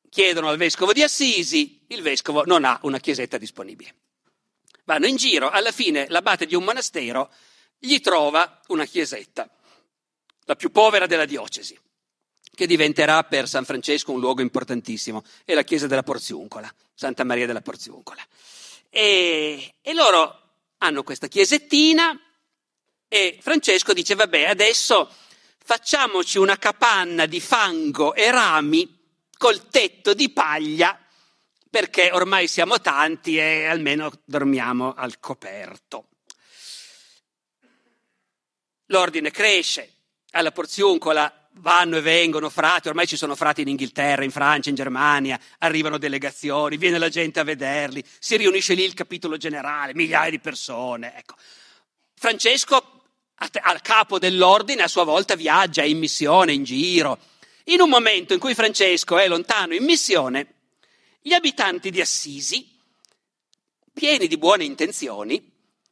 Chiedono 0.10 0.50
al 0.50 0.58
vescovo 0.58 0.94
di 0.94 1.04
Assisi, 1.04 1.84
il 1.88 2.02
vescovo 2.02 2.44
non 2.46 2.66
ha 2.66 2.80
una 2.84 3.00
chiesetta 3.00 3.38
disponibile. 3.38 3.96
Vanno 4.86 5.06
in 5.06 5.18
giro, 5.18 5.50
alla 5.50 5.72
fine 5.72 6.08
l'abate 6.10 6.46
di 6.46 6.56
un 6.56 6.64
monastero 6.64 7.30
gli 7.78 8.00
trova 8.00 8.62
una 8.68 8.86
chiesetta, 8.86 9.50
la 10.46 10.56
più 10.56 10.72
povera 10.72 11.06
della 11.06 11.26
diocesi, 11.26 11.78
che 12.56 12.66
diventerà 12.66 13.24
per 13.24 13.48
San 13.48 13.66
Francesco 13.66 14.12
un 14.12 14.20
luogo 14.20 14.42
importantissimo, 14.42 15.24
è 15.46 15.54
la 15.54 15.64
chiesa 15.64 15.88
della 15.88 16.04
Porziuncola, 16.04 16.74
Santa 16.94 17.24
Maria 17.24 17.46
della 17.46 17.62
Porziuncola. 17.62 18.26
E, 18.90 19.76
e 19.82 19.94
loro 19.94 20.42
hanno 20.80 21.04
questa 21.04 21.28
chiesettina 21.28 22.20
e 23.08 23.38
Francesco 23.42 23.94
dice, 23.94 24.16
vabbè, 24.16 24.46
adesso 24.46 25.10
facciamoci 25.64 26.38
una 26.38 26.58
capanna 26.58 27.26
di 27.26 27.40
fango 27.40 28.14
e 28.14 28.32
rami 28.32 28.97
col 29.38 29.68
tetto 29.70 30.14
di 30.14 30.30
paglia, 30.32 31.00
perché 31.70 32.12
ormai 32.12 32.48
siamo 32.48 32.80
tanti 32.80 33.38
e 33.38 33.66
almeno 33.66 34.12
dormiamo 34.26 34.94
al 34.94 35.20
coperto. 35.20 36.08
L'ordine 38.88 39.32
cresce, 39.32 39.94
alla 40.32 40.52
Porziuncola 40.52 41.50
vanno 41.60 41.98
e 41.98 42.02
vengono 42.02 42.50
frati, 42.50 42.88
ormai 42.88 43.08
ci 43.08 43.18
sono 43.18 43.36
frati 43.36 43.62
in 43.62 43.68
Inghilterra, 43.68 44.24
in 44.24 44.32
Francia, 44.32 44.70
in 44.70 44.76
Germania, 44.76 45.40
arrivano 45.60 45.98
delegazioni, 45.98 46.78
viene 46.78 46.98
la 46.98 47.10
gente 47.10 47.40
a 47.40 47.44
vederli, 47.44 48.04
si 48.20 48.38
riunisce 48.38 48.74
lì 48.74 48.84
il 48.84 48.94
capitolo 48.94 49.38
generale, 49.38 49.94
migliaia 49.94 50.30
di 50.30 50.40
persone. 50.40 51.18
Ecco. 51.18 51.36
Francesco, 52.16 53.04
al 53.36 53.82
capo 53.82 54.20
dell'ordine, 54.20 54.84
a 54.84 54.88
sua 54.88 55.04
volta 55.04 55.36
viaggia 55.36 55.84
in 55.84 56.00
missione, 56.00 56.54
in 56.54 56.64
giro. 56.64 57.20
In 57.70 57.82
un 57.82 57.90
momento 57.90 58.34
in 58.34 58.40
cui 58.40 58.56
Francesco 58.56 59.18
è 59.18 59.28
lontano 59.28 59.74
in 59.74 59.84
missione, 59.84 60.56
gli 61.22 61.34
abitanti 61.34 61.90
di 61.90 62.00
Assisi, 62.00 62.66
pieni 63.94 64.28
di 64.28 64.38
buone 64.38 64.64
intenzioni, 64.64 65.52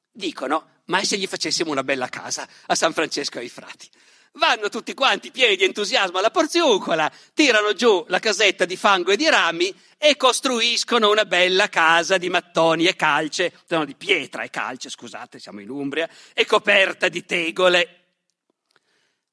dicono, 0.10 0.82
ma 0.86 1.04
se 1.04 1.18
gli 1.18 1.28
facessimo 1.28 1.72
una 1.72 1.84
bella 1.84 2.08
casa 2.08 2.48
a 2.68 2.76
San 2.76 2.94
Francesco 2.94 3.40
ai 3.40 3.50
frati? 3.50 3.90
vanno 4.36 4.70
tutti 4.70 4.94
quanti 4.94 5.32
pieni 5.32 5.56
di 5.56 5.64
entusiasmo 5.64 6.18
alla 6.18 6.32
porziuncola, 6.32 7.12
tirano 7.34 7.74
giù 7.74 8.04
la 8.10 8.20
casetta 8.20 8.66
di 8.66 8.76
fango 8.76 9.12
e 9.12 9.16
di 9.16 9.30
rami 9.30 9.74
e 9.98 10.18
costruiscono 10.18 11.10
una 11.10 11.26
bella 11.26 11.70
casa 11.70 12.18
di 12.18 12.30
mattoni 12.30 12.86
e 12.86 12.96
calce, 12.96 13.54
no, 13.70 13.86
di 13.86 13.96
pietra 13.96 14.44
e 14.44 14.50
calce, 14.50 14.90
scusate, 14.90 15.40
siamo 15.40 15.62
in 15.62 15.70
Umbria, 15.70 16.10
e 16.34 16.46
coperta 16.46 17.08
di 17.08 17.26
tegole. 17.26 18.08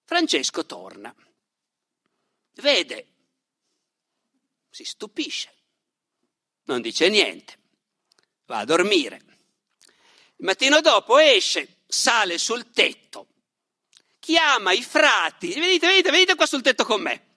Francesco 0.04 0.64
torna, 0.66 1.12
vede, 2.54 3.06
si 4.70 4.84
stupisce, 4.84 5.52
non 6.64 6.80
dice 6.80 7.08
niente, 7.08 7.58
va 8.46 8.58
a 8.58 8.64
dormire. 8.64 9.20
Il 10.36 10.44
mattino 10.46 10.80
dopo 10.80 11.18
esce, 11.18 11.82
sale 11.86 12.38
sul 12.38 12.70
tetto, 12.70 13.28
chiama 14.18 14.72
i 14.72 14.82
frati, 14.82 15.52
venite, 15.54 15.86
venite, 15.86 16.10
venite 16.10 16.34
qua 16.34 16.46
sul 16.46 16.62
tetto 16.62 16.84
con 16.84 17.00
me. 17.00 17.30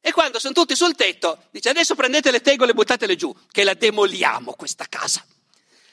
E 0.00 0.12
quando 0.12 0.38
sono 0.38 0.54
tutti 0.54 0.76
sul 0.76 0.94
tetto, 0.94 1.48
dice 1.50 1.68
adesso 1.68 1.94
prendete 1.94 2.30
le 2.30 2.40
tegole 2.40 2.70
e 2.70 2.74
buttatele 2.74 3.16
giù, 3.16 3.34
che 3.50 3.64
la 3.64 3.74
demoliamo 3.74 4.52
questa 4.52 4.86
casa. 4.88 5.24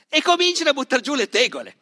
E 0.08 0.22
cominciano 0.22 0.70
a 0.70 0.74
buttare 0.74 1.02
giù 1.02 1.16
le 1.16 1.28
tegole. 1.28 1.78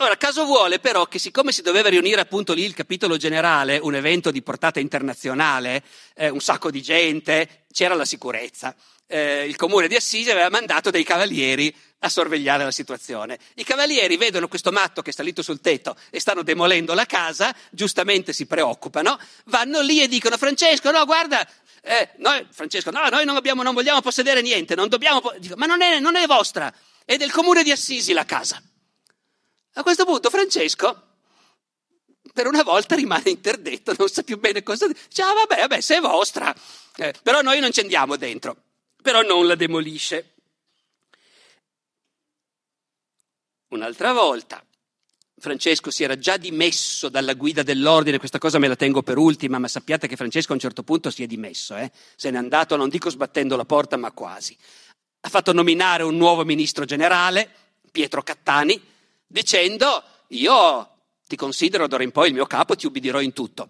Ora, 0.00 0.18
caso 0.18 0.44
vuole 0.44 0.78
però 0.78 1.06
che 1.06 1.18
siccome 1.18 1.52
si 1.52 1.62
doveva 1.62 1.88
riunire 1.88 2.20
appunto 2.20 2.52
lì 2.52 2.64
il 2.64 2.74
capitolo 2.74 3.16
generale, 3.16 3.78
un 3.78 3.94
evento 3.94 4.30
di 4.30 4.42
portata 4.42 4.78
internazionale, 4.78 5.82
eh, 6.14 6.28
un 6.28 6.40
sacco 6.40 6.70
di 6.70 6.82
gente, 6.82 7.64
c'era 7.72 7.94
la 7.94 8.04
sicurezza. 8.04 8.76
Eh, 9.06 9.46
il 9.46 9.56
comune 9.56 9.88
di 9.88 9.96
Assisi 9.96 10.30
aveva 10.30 10.50
mandato 10.50 10.90
dei 10.90 11.02
cavalieri 11.02 11.74
a 12.00 12.10
sorvegliare 12.10 12.62
la 12.62 12.72
situazione. 12.72 13.38
I 13.54 13.64
cavalieri 13.64 14.18
vedono 14.18 14.48
questo 14.48 14.70
matto 14.70 15.00
che 15.00 15.10
è 15.10 15.12
salito 15.14 15.40
sul 15.40 15.62
tetto 15.62 15.96
e 16.10 16.20
stanno 16.20 16.42
demolendo 16.42 16.92
la 16.92 17.06
casa, 17.06 17.56
giustamente 17.70 18.34
si 18.34 18.44
preoccupano, 18.44 19.18
vanno 19.46 19.80
lì 19.80 20.02
e 20.02 20.08
dicono 20.08 20.36
Francesco, 20.36 20.90
no, 20.90 21.06
guarda, 21.06 21.48
eh, 21.80 22.10
noi, 22.18 22.46
Francesco, 22.50 22.90
no, 22.90 23.08
noi 23.08 23.24
non, 23.24 23.36
abbiamo, 23.36 23.62
non 23.62 23.72
vogliamo 23.72 24.02
possedere 24.02 24.42
niente, 24.42 24.74
non 24.74 24.88
dobbiamo, 24.88 25.22
dico, 25.38 25.56
ma 25.56 25.64
non 25.64 25.80
è, 25.80 26.00
non 26.00 26.16
è 26.16 26.26
vostra, 26.26 26.70
è 27.02 27.16
del 27.16 27.32
comune 27.32 27.62
di 27.62 27.70
Assisi 27.70 28.12
la 28.12 28.26
casa. 28.26 28.60
A 29.78 29.82
questo 29.82 30.04
punto 30.04 30.30
Francesco 30.30 31.02
per 32.32 32.46
una 32.46 32.62
volta 32.62 32.94
rimane 32.94 33.30
interdetto, 33.30 33.94
non 33.96 34.08
sa 34.08 34.22
più 34.22 34.38
bene 34.38 34.62
cosa 34.62 34.86
dire. 34.86 34.98
Dice, 35.08 35.22
ah 35.22 35.32
vabbè, 35.32 35.60
vabbè, 35.60 35.80
se 35.80 35.96
è 35.96 36.00
vostra, 36.00 36.54
eh, 36.96 37.14
però 37.22 37.40
noi 37.40 37.60
non 37.60 37.72
ci 37.72 37.80
andiamo 37.80 38.16
dentro, 38.16 38.56
però 39.02 39.22
non 39.22 39.46
la 39.46 39.54
demolisce. 39.54 40.34
Un'altra 43.68 44.12
volta 44.12 44.62
Francesco 45.38 45.90
si 45.90 46.02
era 46.02 46.18
già 46.18 46.36
dimesso 46.36 47.08
dalla 47.08 47.34
guida 47.34 47.62
dell'ordine, 47.62 48.18
questa 48.18 48.38
cosa 48.38 48.58
me 48.58 48.68
la 48.68 48.76
tengo 48.76 49.02
per 49.02 49.18
ultima, 49.18 49.58
ma 49.58 49.68
sappiate 49.68 50.06
che 50.06 50.16
Francesco 50.16 50.52
a 50.52 50.54
un 50.54 50.60
certo 50.60 50.82
punto 50.82 51.10
si 51.10 51.22
è 51.22 51.26
dimesso, 51.26 51.76
eh? 51.76 51.90
se 52.16 52.30
n'è 52.30 52.38
andato, 52.38 52.76
non 52.76 52.88
dico 52.88 53.10
sbattendo 53.10 53.56
la 53.56 53.64
porta, 53.64 53.96
ma 53.96 54.12
quasi. 54.12 54.56
Ha 55.20 55.28
fatto 55.28 55.52
nominare 55.52 56.02
un 56.04 56.16
nuovo 56.16 56.44
ministro 56.44 56.84
generale, 56.84 57.50
Pietro 57.90 58.22
Cattani, 58.22 58.94
dicendo 59.26 60.02
io 60.28 60.90
ti 61.26 61.36
considero 61.36 61.86
d'ora 61.86 62.02
in 62.02 62.12
poi 62.12 62.28
il 62.28 62.34
mio 62.34 62.46
capo, 62.46 62.76
ti 62.76 62.86
ubbidirò 62.86 63.20
in 63.20 63.32
tutto. 63.32 63.68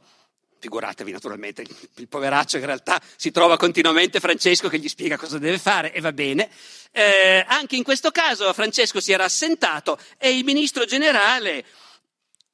Figuratevi 0.59 1.13
naturalmente, 1.13 1.63
il, 1.63 1.77
il, 1.97 2.09
poveraccio 2.09 2.57
in 2.57 2.65
realtà 2.65 3.01
si 3.17 3.31
trova 3.31 3.57
continuamente 3.57 4.21
Francesco 4.21 4.69
che 4.69 4.79
gli 4.79 4.89
spiega 4.89 5.17
cosa 5.17 5.39
deve 5.39 5.59
fare 5.59 5.93
e 5.93 6.01
va 6.01 6.13
bene. 6.13 6.51
Eh, 6.93 7.45
anche 7.47 7.77
in 7.77 7.83
questo 7.83 8.11
caso 8.11 8.53
Francesco 8.53 9.01
si 9.01 9.13
era 9.13 9.25
assentato 9.25 9.99
e 10.19 10.37
il 10.37 10.45
ministro 10.45 10.85
generale, 10.85 11.65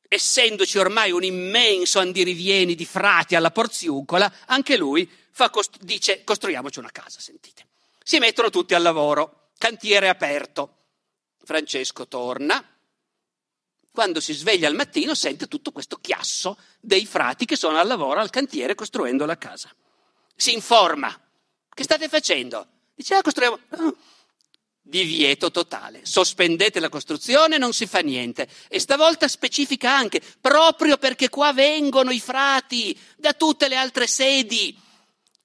essendoci 0.08 0.78
ormai 0.78 1.10
un 1.10 1.22
immenso 1.22 2.00
andirivieni 2.00 2.74
di 2.74 2.84
frati 2.84 3.34
alla 3.34 3.50
porziuncola, 3.50 4.32
anche 4.46 4.76
lui 4.76 5.08
cost- 5.50 5.82
dice 5.82 6.24
costruiamoci 6.24 6.80
una 6.80 6.90
casa, 6.90 7.20
sentite. 7.20 7.66
Si 8.02 8.18
mettono 8.18 8.50
tutti 8.50 8.74
al 8.74 8.82
lavoro, 8.82 9.50
cantiere 9.58 10.08
aperto. 10.08 10.76
Francesco 11.44 12.06
torna, 12.08 12.62
quando 13.92 14.20
si 14.20 14.32
sveglia 14.32 14.68
al 14.68 14.74
mattino 14.74 15.14
sente 15.14 15.46
tutto 15.46 15.70
questo 15.70 15.96
chiasso 15.96 16.56
dei 16.80 17.04
frati 17.04 17.44
che 17.44 17.56
sono 17.56 17.78
al 17.78 17.86
lavoro 17.86 18.20
al 18.20 18.30
cantiere 18.30 18.74
costruendo 18.74 19.26
la 19.26 19.36
casa. 19.36 19.70
Si 20.34 20.54
informa. 20.54 21.14
Che 21.74 21.82
state 21.82 22.08
facendo? 22.08 22.66
Dice, 22.94 23.14
ah, 23.14 23.22
costruiamo. 23.22 23.58
Oh. 23.78 23.96
Divieto 24.84 25.50
totale. 25.50 26.00
Sospendete 26.04 26.80
la 26.80 26.88
costruzione, 26.88 27.58
non 27.58 27.72
si 27.72 27.86
fa 27.86 28.00
niente. 28.00 28.48
E 28.68 28.80
stavolta 28.80 29.28
specifica 29.28 29.94
anche, 29.94 30.20
proprio 30.40 30.96
perché 30.96 31.28
qua 31.28 31.52
vengono 31.52 32.10
i 32.10 32.20
frati 32.20 32.98
da 33.16 33.32
tutte 33.34 33.68
le 33.68 33.76
altre 33.76 34.06
sedi. 34.06 34.76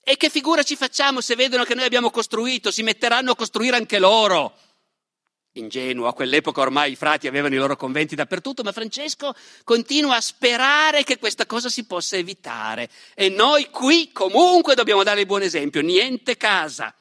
E 0.02 0.16
che 0.16 0.30
figura 0.30 0.64
ci 0.64 0.78
facciamo 0.78 1.20
se 1.20 1.36
vedono 1.36 1.66
che 1.66 1.76
noi 1.76 1.84
abbiamo 1.84 2.10
costruito? 2.10 2.72
Si 2.72 2.82
metteranno 2.82 3.32
a 3.32 3.36
costruire 3.36 3.76
anche 3.76 4.00
loro. 4.00 4.58
Ingenuo, 5.60 6.08
a 6.08 6.14
quell'epoca 6.14 6.62
ormai 6.62 6.92
i 6.92 6.96
frati 6.96 7.28
avevano 7.28 7.56
i 7.56 7.58
loro 7.58 7.76
conventi 7.76 8.16
dappertutto, 8.16 8.64
ma 8.64 8.72
Francesco 8.72 9.34
continua 9.64 10.16
a 10.16 10.22
sperare 10.22 11.04
che 11.04 11.18
questa 11.18 11.46
cosa 11.46 11.70
si 11.70 11.86
possa 11.86 12.18
evitare. 12.18 12.90
E 13.16 13.30
noi 13.30 13.70
qui 13.70 14.12
comunque 14.12 14.76
dobbiamo 14.76 15.04
dare 15.04 15.22
il 15.22 15.26
buon 15.26 15.42
esempio, 15.42 15.82
niente 15.82 16.38
casa. 16.38 16.94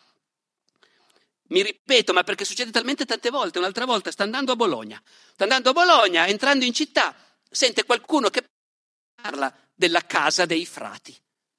Mi 1.49 1.63
ripeto, 1.63 2.13
ma 2.13 2.25
perché 2.25 2.45
succede 2.45 2.71
talmente 2.71 3.05
tante 3.05 3.31
volte, 3.31 3.59
un'altra 3.59 3.85
volta 3.85 4.11
sta 4.11 4.25
andando 4.25 4.53
a 4.53 4.57
Bologna, 4.57 5.01
sta 5.33 5.45
andando 5.45 5.71
a 5.71 5.73
Bologna, 5.73 6.27
entrando 6.27 6.65
in 6.65 6.73
città, 6.73 7.15
sente 7.49 7.85
qualcuno 7.85 8.31
che 8.31 8.45
parla 9.15 9.55
della 9.75 10.05
casa 10.05 10.45
dei 10.45 10.67
frati. 10.67 11.17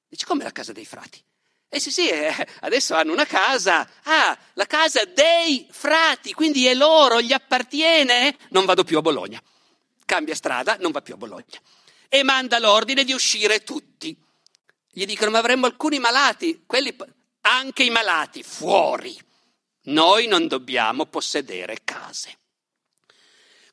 Dice, 0.09 0.25
come 0.25 0.43
la 0.43 0.51
casa 0.51 0.73
dei 0.73 0.85
frati? 0.85 1.23
Eh 1.69 1.79
sì, 1.81 1.91
sì, 1.91 2.07
eh, 2.07 2.33
adesso 2.61 2.95
hanno 2.95 3.11
una 3.11 3.25
casa, 3.25 3.87
ah, 4.03 4.37
la 4.53 4.65
casa 4.65 5.03
dei 5.03 5.67
frati, 5.69 6.33
quindi 6.33 6.65
è 6.65 6.73
loro, 6.73 7.21
gli 7.21 7.33
appartiene, 7.33 8.37
non 8.49 8.63
vado 8.63 8.85
più 8.85 8.97
a 8.97 9.01
Bologna. 9.01 9.41
Cambia 10.05 10.33
strada, 10.33 10.77
non 10.79 10.91
va 10.91 11.01
più 11.01 11.15
a 11.15 11.17
Bologna. 11.17 11.59
E 12.07 12.23
manda 12.23 12.59
l'ordine 12.59 13.03
di 13.03 13.11
uscire 13.11 13.63
tutti. 13.63 14.17
Gli 14.89 15.05
dicono, 15.05 15.31
ma 15.31 15.39
avremmo 15.39 15.65
alcuni 15.65 15.99
malati, 15.99 16.63
quelli, 16.65 16.95
anche 17.41 17.83
i 17.83 17.89
malati, 17.89 18.43
fuori. 18.43 19.15
Noi 19.83 20.27
non 20.27 20.47
dobbiamo 20.47 21.05
possedere 21.05 21.79
case. 21.83 22.37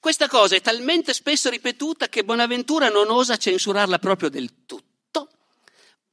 Questa 0.01 0.27
cosa 0.27 0.57
è 0.57 0.61
talmente 0.61 1.15
spesso 1.15 1.49
ripetuta 1.49 2.09
che 2.09 2.25
Bonaventura 2.25 2.89
non 2.89 3.09
osa 3.09 3.37
censurarla 3.37 3.99
proprio 3.99 4.29
del 4.29 4.67
tutto 4.67 4.84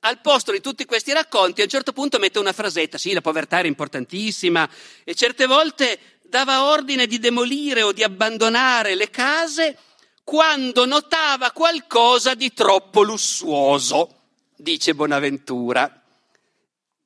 al 0.01 0.21
posto 0.21 0.51
di 0.51 0.61
tutti 0.61 0.85
questi 0.85 1.13
racconti, 1.13 1.61
a 1.61 1.65
un 1.65 1.69
certo 1.69 1.93
punto 1.93 2.19
mette 2.19 2.39
una 2.39 2.53
frasetta, 2.53 2.97
sì, 2.97 3.13
la 3.13 3.21
povertà 3.21 3.59
era 3.59 3.67
importantissima 3.67 4.69
e 5.03 5.13
certe 5.13 5.45
volte 5.45 5.99
dava 6.23 6.65
ordine 6.65 7.07
di 7.07 7.19
demolire 7.19 7.81
o 7.81 7.91
di 7.91 8.03
abbandonare 8.03 8.95
le 8.95 9.09
case 9.09 9.77
quando 10.23 10.85
notava 10.85 11.51
qualcosa 11.51 12.35
di 12.35 12.53
troppo 12.53 13.01
lussuoso, 13.01 14.21
dice 14.55 14.95
Bonaventura. 14.95 16.03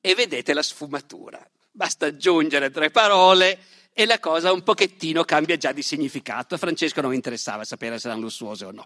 E 0.00 0.14
vedete 0.14 0.52
la 0.54 0.62
sfumatura. 0.62 1.44
Basta 1.72 2.06
aggiungere 2.06 2.70
tre 2.70 2.90
parole 2.90 3.58
e 3.92 4.06
la 4.06 4.20
cosa 4.20 4.52
un 4.52 4.62
pochettino 4.62 5.24
cambia 5.24 5.56
già 5.56 5.72
di 5.72 5.82
significato. 5.82 6.54
A 6.54 6.58
Francesco 6.58 7.00
non 7.00 7.12
interessava 7.12 7.64
sapere 7.64 7.98
se 7.98 8.06
erano 8.06 8.22
lussuose 8.22 8.64
o 8.64 8.70
no. 8.70 8.84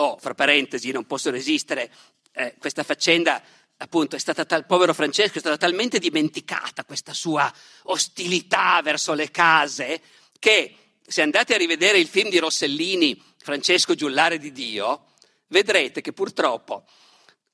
Oh, 0.00 0.16
fra 0.18 0.34
parentesi, 0.34 0.90
non 0.90 1.06
posso 1.06 1.30
resistere 1.30 1.90
eh, 2.32 2.54
questa 2.58 2.82
faccenda 2.82 3.42
appunto 3.76 4.16
è 4.16 4.18
stata 4.18 4.44
tal, 4.44 4.66
povero 4.66 4.92
Francesco 4.92 5.36
è 5.36 5.40
stata 5.40 5.56
talmente 5.56 5.98
dimenticata 5.98 6.84
questa 6.84 7.12
sua 7.12 7.52
ostilità 7.84 8.80
verso 8.82 9.14
le 9.14 9.30
case 9.30 10.00
che 10.38 10.74
se 11.06 11.22
andate 11.22 11.54
a 11.54 11.58
rivedere 11.58 11.98
il 11.98 12.08
film 12.08 12.28
di 12.28 12.38
Rossellini 12.38 13.22
Francesco 13.38 13.94
Giullare 13.94 14.38
di 14.38 14.52
Dio 14.52 15.12
vedrete 15.48 16.00
che 16.00 16.12
purtroppo 16.12 16.84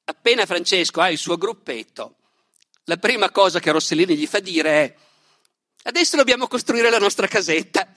appena 0.05 0.47
Francesco 0.47 1.01
ha 1.01 1.11
il 1.11 1.18
suo 1.18 1.37
gruppetto 1.37 2.16
la 2.85 2.97
prima 2.97 3.31
cosa 3.31 3.61
che 3.61 3.70
Rossellini 3.70 4.16
gli 4.16 4.27
fa 4.27 4.41
dire 4.41 4.70
è 4.70 4.95
adesso 5.85 6.16
dobbiamo 6.16 6.47
costruire 6.47 6.91
la 6.91 6.99
nostra 6.99 7.27
casetta. 7.27 7.93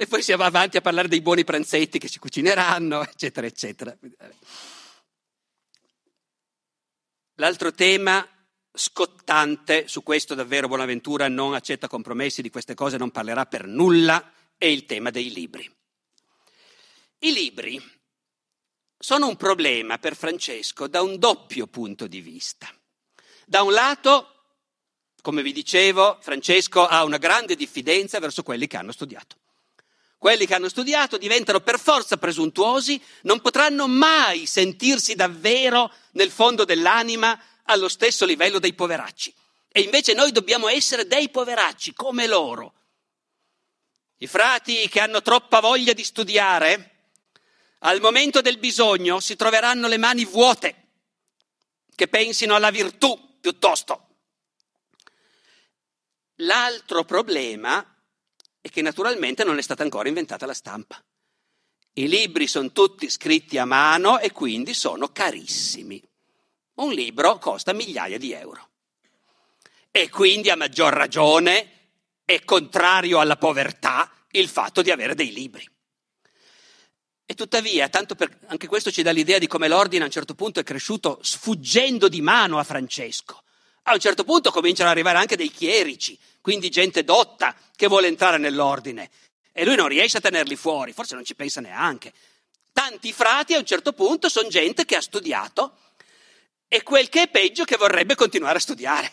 E 0.00 0.06
poi 0.06 0.22
si 0.22 0.32
va 0.34 0.44
avanti 0.44 0.76
a 0.76 0.80
parlare 0.80 1.08
dei 1.08 1.20
buoni 1.20 1.42
pranzetti 1.42 1.98
che 1.98 2.06
si 2.06 2.20
cucineranno 2.20 3.02
eccetera 3.02 3.46
eccetera 3.46 3.96
L'altro 7.40 7.72
tema 7.72 8.26
scottante, 8.72 9.86
su 9.86 10.02
questo 10.02 10.34
davvero 10.34 10.66
Bonaventura 10.66 11.28
non 11.28 11.54
accetta 11.54 11.86
compromessi, 11.86 12.42
di 12.42 12.50
queste 12.50 12.74
cose 12.74 12.96
non 12.96 13.12
parlerà 13.12 13.46
per 13.46 13.66
nulla, 13.66 14.32
è 14.56 14.66
il 14.66 14.84
tema 14.86 15.10
dei 15.10 15.32
libri. 15.32 15.72
I 17.20 17.32
libri 17.32 17.80
sono 18.98 19.28
un 19.28 19.36
problema 19.36 19.98
per 19.98 20.16
Francesco 20.16 20.88
da 20.88 21.00
un 21.00 21.16
doppio 21.18 21.68
punto 21.68 22.08
di 22.08 22.20
vista. 22.20 22.68
Da 23.46 23.62
un 23.62 23.72
lato, 23.72 24.56
come 25.22 25.42
vi 25.42 25.52
dicevo, 25.52 26.18
Francesco 26.20 26.86
ha 26.86 27.04
una 27.04 27.18
grande 27.18 27.54
diffidenza 27.54 28.18
verso 28.18 28.42
quelli 28.42 28.66
che 28.66 28.76
hanno 28.76 28.92
studiato. 28.92 29.36
Quelli 30.18 30.46
che 30.46 30.54
hanno 30.54 30.68
studiato 30.68 31.16
diventano 31.16 31.60
per 31.60 31.78
forza 31.78 32.16
presuntuosi, 32.16 33.00
non 33.22 33.40
potranno 33.40 33.86
mai 33.86 34.46
sentirsi 34.46 35.14
davvero 35.14 35.92
nel 36.12 36.32
fondo 36.32 36.64
dell'anima 36.64 37.40
allo 37.62 37.88
stesso 37.88 38.24
livello 38.24 38.58
dei 38.58 38.74
poveracci. 38.74 39.32
E 39.70 39.80
invece 39.80 40.14
noi 40.14 40.32
dobbiamo 40.32 40.66
essere 40.66 41.06
dei 41.06 41.28
poveracci 41.28 41.94
come 41.94 42.26
loro. 42.26 42.74
I 44.16 44.26
frati 44.26 44.88
che 44.88 44.98
hanno 44.98 45.22
troppa 45.22 45.60
voglia 45.60 45.92
di 45.92 46.02
studiare, 46.02 46.94
al 47.80 48.00
momento 48.00 48.40
del 48.40 48.58
bisogno 48.58 49.20
si 49.20 49.36
troveranno 49.36 49.86
le 49.86 49.98
mani 49.98 50.24
vuote, 50.24 50.86
che 51.94 52.08
pensino 52.08 52.56
alla 52.56 52.70
virtù 52.70 53.38
piuttosto. 53.40 54.06
L'altro 56.42 57.04
problema 57.04 57.97
e 58.68 58.70
che 58.70 58.82
naturalmente 58.82 59.44
non 59.44 59.56
è 59.56 59.62
stata 59.62 59.82
ancora 59.82 60.08
inventata 60.08 60.44
la 60.44 60.52
stampa. 60.52 61.02
I 61.94 62.06
libri 62.06 62.46
sono 62.46 62.70
tutti 62.70 63.08
scritti 63.08 63.56
a 63.56 63.64
mano 63.64 64.18
e 64.18 64.30
quindi 64.30 64.74
sono 64.74 65.08
carissimi. 65.08 66.00
Un 66.74 66.92
libro 66.92 67.38
costa 67.38 67.72
migliaia 67.72 68.18
di 68.18 68.32
euro. 68.32 68.68
E 69.90 70.10
quindi 70.10 70.50
a 70.50 70.56
maggior 70.56 70.92
ragione 70.92 71.70
è 72.26 72.44
contrario 72.44 73.20
alla 73.20 73.36
povertà 73.36 74.12
il 74.32 74.48
fatto 74.48 74.82
di 74.82 74.90
avere 74.90 75.14
dei 75.14 75.32
libri. 75.32 75.66
E 77.24 77.34
tuttavia, 77.34 77.88
per, 77.88 78.38
anche 78.48 78.66
questo 78.66 78.90
ci 78.90 79.02
dà 79.02 79.12
l'idea 79.12 79.38
di 79.38 79.46
come 79.46 79.66
l'ordine 79.66 80.02
a 80.02 80.06
un 80.06 80.12
certo 80.12 80.34
punto 80.34 80.60
è 80.60 80.62
cresciuto 80.62 81.18
sfuggendo 81.22 82.08
di 82.08 82.20
mano 82.20 82.58
a 82.58 82.64
Francesco. 82.64 83.44
A 83.90 83.94
un 83.94 84.00
certo 84.00 84.22
punto 84.22 84.50
cominciano 84.50 84.90
ad 84.90 84.94
arrivare 84.94 85.16
anche 85.16 85.34
dei 85.34 85.50
chierici, 85.50 86.18
quindi 86.42 86.68
gente 86.68 87.04
dotta 87.04 87.56
che 87.74 87.86
vuole 87.86 88.06
entrare 88.06 88.36
nell'ordine. 88.36 89.08
E 89.50 89.64
lui 89.64 89.76
non 89.76 89.88
riesce 89.88 90.18
a 90.18 90.20
tenerli 90.20 90.56
fuori, 90.56 90.92
forse 90.92 91.14
non 91.14 91.24
ci 91.24 91.34
pensa 91.34 91.62
neanche. 91.62 92.12
Tanti 92.70 93.14
frati 93.14 93.54
a 93.54 93.58
un 93.58 93.64
certo 93.64 93.94
punto 93.94 94.28
sono 94.28 94.48
gente 94.48 94.84
che 94.84 94.94
ha 94.94 95.00
studiato 95.00 95.78
e 96.68 96.82
quel 96.82 97.08
che 97.08 97.22
è 97.22 97.28
peggio 97.28 97.64
che 97.64 97.78
vorrebbe 97.78 98.14
continuare 98.14 98.58
a 98.58 98.60
studiare 98.60 99.10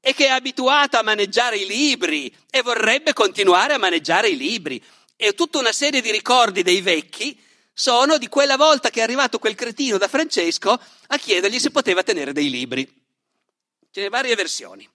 e 0.00 0.14
che 0.14 0.24
è 0.24 0.30
abituata 0.30 1.00
a 1.00 1.02
maneggiare 1.02 1.58
i 1.58 1.66
libri 1.66 2.34
e 2.50 2.62
vorrebbe 2.62 3.12
continuare 3.12 3.74
a 3.74 3.78
maneggiare 3.78 4.30
i 4.30 4.38
libri. 4.38 4.82
E 5.16 5.34
tutta 5.34 5.58
una 5.58 5.72
serie 5.72 6.00
di 6.00 6.10
ricordi 6.10 6.62
dei 6.62 6.80
vecchi 6.80 7.38
sono 7.74 8.16
di 8.16 8.28
quella 8.28 8.56
volta 8.56 8.88
che 8.88 9.00
è 9.00 9.02
arrivato 9.02 9.38
quel 9.38 9.54
cretino 9.54 9.98
da 9.98 10.08
Francesco 10.08 10.80
a 11.08 11.18
chiedergli 11.18 11.58
se 11.58 11.70
poteva 11.70 12.02
tenere 12.02 12.32
dei 12.32 12.48
libri. 12.48 12.97
Ce 13.98 14.04
ne 14.04 14.10
varie 14.10 14.36
versioni. 14.36 14.88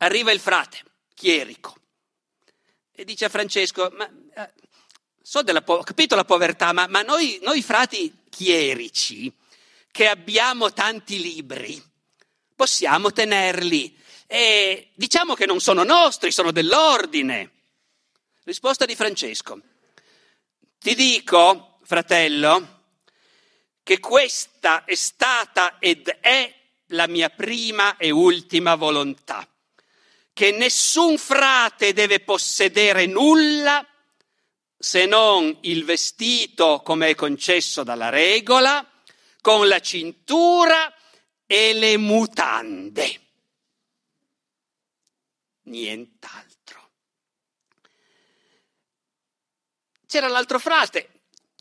Arriva 0.00 0.32
il 0.32 0.38
frate, 0.38 0.82
chierico, 1.14 1.74
e 2.92 3.04
dice 3.06 3.24
a 3.24 3.30
Francesco, 3.30 3.90
ma, 3.94 4.06
eh, 4.34 4.52
so 5.22 5.42
po- 5.64 5.76
ho 5.76 5.82
capito 5.82 6.14
la 6.14 6.26
povertà, 6.26 6.74
ma, 6.74 6.86
ma 6.88 7.00
noi, 7.00 7.38
noi 7.40 7.62
frati 7.62 8.26
chierici, 8.28 9.34
che 9.90 10.08
abbiamo 10.08 10.74
tanti 10.74 11.22
libri, 11.22 11.82
possiamo 12.54 13.12
tenerli. 13.12 13.96
E 14.26 14.90
diciamo 14.94 15.32
che 15.32 15.46
non 15.46 15.60
sono 15.60 15.82
nostri, 15.82 16.32
sono 16.32 16.50
dell'ordine. 16.50 17.50
Risposta 18.44 18.84
di 18.84 18.94
Francesco. 18.94 19.58
Ti 20.78 20.94
dico, 20.94 21.78
fratello, 21.84 22.82
che 23.82 23.98
questa 24.00 24.84
è 24.84 24.94
stata 24.94 25.78
ed 25.78 26.06
è 26.20 26.59
la 26.90 27.06
mia 27.06 27.28
prima 27.30 27.96
e 27.96 28.10
ultima 28.10 28.74
volontà, 28.74 29.46
che 30.32 30.50
nessun 30.52 31.18
frate 31.18 31.92
deve 31.92 32.20
possedere 32.20 33.06
nulla 33.06 33.84
se 34.78 35.04
non 35.04 35.58
il 35.62 35.84
vestito 35.84 36.80
come 36.82 37.10
è 37.10 37.14
concesso 37.14 37.82
dalla 37.82 38.08
regola, 38.08 38.86
con 39.42 39.68
la 39.68 39.80
cintura 39.80 40.94
e 41.46 41.72
le 41.74 41.96
mutande. 41.96 43.20
Nient'altro. 45.64 46.90
C'era 50.06 50.28
l'altro 50.28 50.58
frate, 50.58 51.09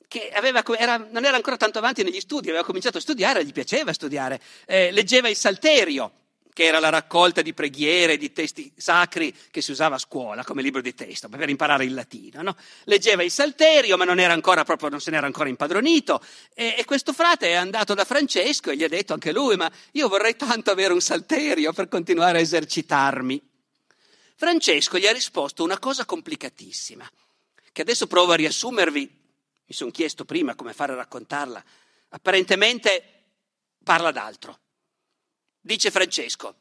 che 0.10 0.32
aveva, 0.32 0.64
era, 0.76 0.97
non 0.97 1.24
era 1.24 1.36
ancora 1.36 1.55
tanto 1.55 1.78
avanti 1.78 2.03
negli 2.03 2.20
studi, 2.20 2.49
aveva 2.49 2.66
cominciato 2.66 2.97
a 2.97 3.01
studiare, 3.01 3.45
gli 3.45 3.53
piaceva 3.53 3.93
studiare, 3.93 4.41
eh, 4.66 4.91
leggeva 4.91 5.30
il 5.30 5.36
Salterio, 5.36 6.12
che 6.51 6.66
era 6.66 6.80
la 6.80 6.89
raccolta 6.89 7.43
di 7.43 7.53
preghiere, 7.53 8.18
di 8.18 8.34
testi 8.34 8.74
sacri 8.76 9.34
che 9.51 9.62
si 9.62 9.70
usava 9.70 9.95
a 9.95 9.99
scuola 9.99 10.43
come 10.43 10.64
libro 10.64 10.82
di 10.82 10.95
testo 10.95 11.30
per 11.30 11.47
imparare 11.47 11.86
il 11.86 11.93
latino. 11.93 12.41
No? 12.41 12.55
Leggeva 12.86 13.24
il 13.24 13.30
Salterio, 13.30 13.97
ma 13.97 14.03
non, 14.03 14.20
era 14.20 14.34
ancora, 14.34 14.66
proprio, 14.66 14.89
non 14.89 14.99
se 14.99 15.12
n'era 15.12 15.28
ancora 15.28 15.47
impadronito. 15.47 16.22
E, 16.55 16.74
e, 16.78 16.86
questo 16.86 17.14
frate 17.14 17.49
è 17.49 17.53
andato 17.53 17.93
da 17.93 18.03
Francesco 18.03 18.72
e 18.72 18.76
gli 18.76 18.84
ha 18.84 18.89
detto 18.89 19.14
anche 19.14 19.32
lui: 19.32 19.55
Ma 19.57 19.72
io 19.91 20.10
vorrei 20.10 20.36
tanto 20.36 20.72
avere 20.72 20.91
un 20.91 21.01
Salterio 21.01 21.72
per 21.72 21.88
continuare 21.88 22.39
a 22.39 22.41
esercitarmi. 22.41 23.41
Francesco 24.36 24.97
gli 24.97 25.05
ha 25.05 25.14
risposto 25.14 25.64
una 25.64 25.78
cosa 25.78 26.03
complicatissima, 26.03 27.07
che 27.72 27.82
adesso 27.82 28.07
provo 28.07 28.32
a 28.32 28.36
riassumervi, 28.36 29.18
mi 29.70 29.76
sono 29.76 29.91
chiesto 29.91 30.26
prima 30.26 30.55
come 30.55 30.74
fare 30.74 30.93
a 30.93 30.95
raccontarla, 30.95 31.63
apparentemente 32.09 33.26
parla 33.84 34.09
d'altro. 34.09 34.59
Dice 35.61 35.91
Francesco, 35.91 36.55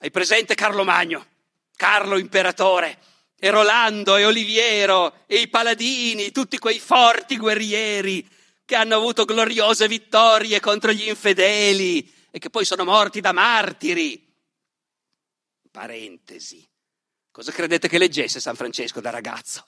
hai 0.00 0.10
presente 0.10 0.54
Carlo 0.54 0.84
Magno, 0.84 1.26
Carlo 1.74 2.18
imperatore, 2.18 2.98
e 3.42 3.48
Rolando 3.48 4.16
e 4.16 4.26
Oliviero 4.26 5.24
e 5.26 5.40
i 5.40 5.48
paladini, 5.48 6.30
tutti 6.30 6.58
quei 6.58 6.78
forti 6.78 7.38
guerrieri 7.38 8.28
che 8.66 8.74
hanno 8.76 8.96
avuto 8.96 9.24
gloriose 9.24 9.88
vittorie 9.88 10.60
contro 10.60 10.92
gli 10.92 11.08
infedeli 11.08 12.28
e 12.30 12.38
che 12.38 12.50
poi 12.50 12.66
sono 12.66 12.84
morti 12.84 13.22
da 13.22 13.32
martiri. 13.32 14.22
Parentesi. 15.70 16.68
Cosa 17.30 17.52
credete 17.52 17.88
che 17.88 17.96
leggesse 17.96 18.40
San 18.40 18.56
Francesco 18.56 19.00
da 19.00 19.08
ragazzo? 19.08 19.64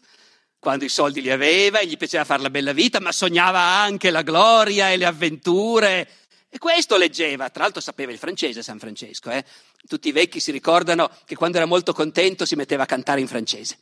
Quando 0.63 0.85
i 0.85 0.89
soldi 0.89 1.21
li 1.21 1.31
aveva 1.33 1.81
e 1.81 1.89
gli 1.89 1.97
piaceva 1.97 2.23
fare 2.23 2.41
la 2.41 2.49
bella 2.49 2.73
vita, 2.73 3.01
ma 3.01 3.11
sognava 3.11 3.59
anche 3.59 4.11
la 4.11 4.23
gloria 4.23 4.93
e 4.93 4.97
le 4.97 5.07
avventure. 5.07 6.09
E 6.49 6.59
questo 6.59 6.97
leggeva, 6.97 7.51
tra 7.51 7.65
l'altro 7.65 7.81
sapeva 7.81 8.13
il 8.13 8.19
francese 8.19 8.63
San 8.63 8.79
Francesco, 8.79 9.29
eh? 9.31 9.45
Tutti 9.89 10.07
i 10.07 10.13
vecchi 10.13 10.39
si 10.39 10.53
ricordano 10.53 11.11
che 11.25 11.35
quando 11.35 11.57
era 11.57 11.67
molto 11.67 11.93
contento 11.93 12.47
si 12.47 12.55
metteva 12.55 12.85
a 12.85 12.87
cantare 12.87 13.19
in 13.19 13.27
francese. 13.27 13.77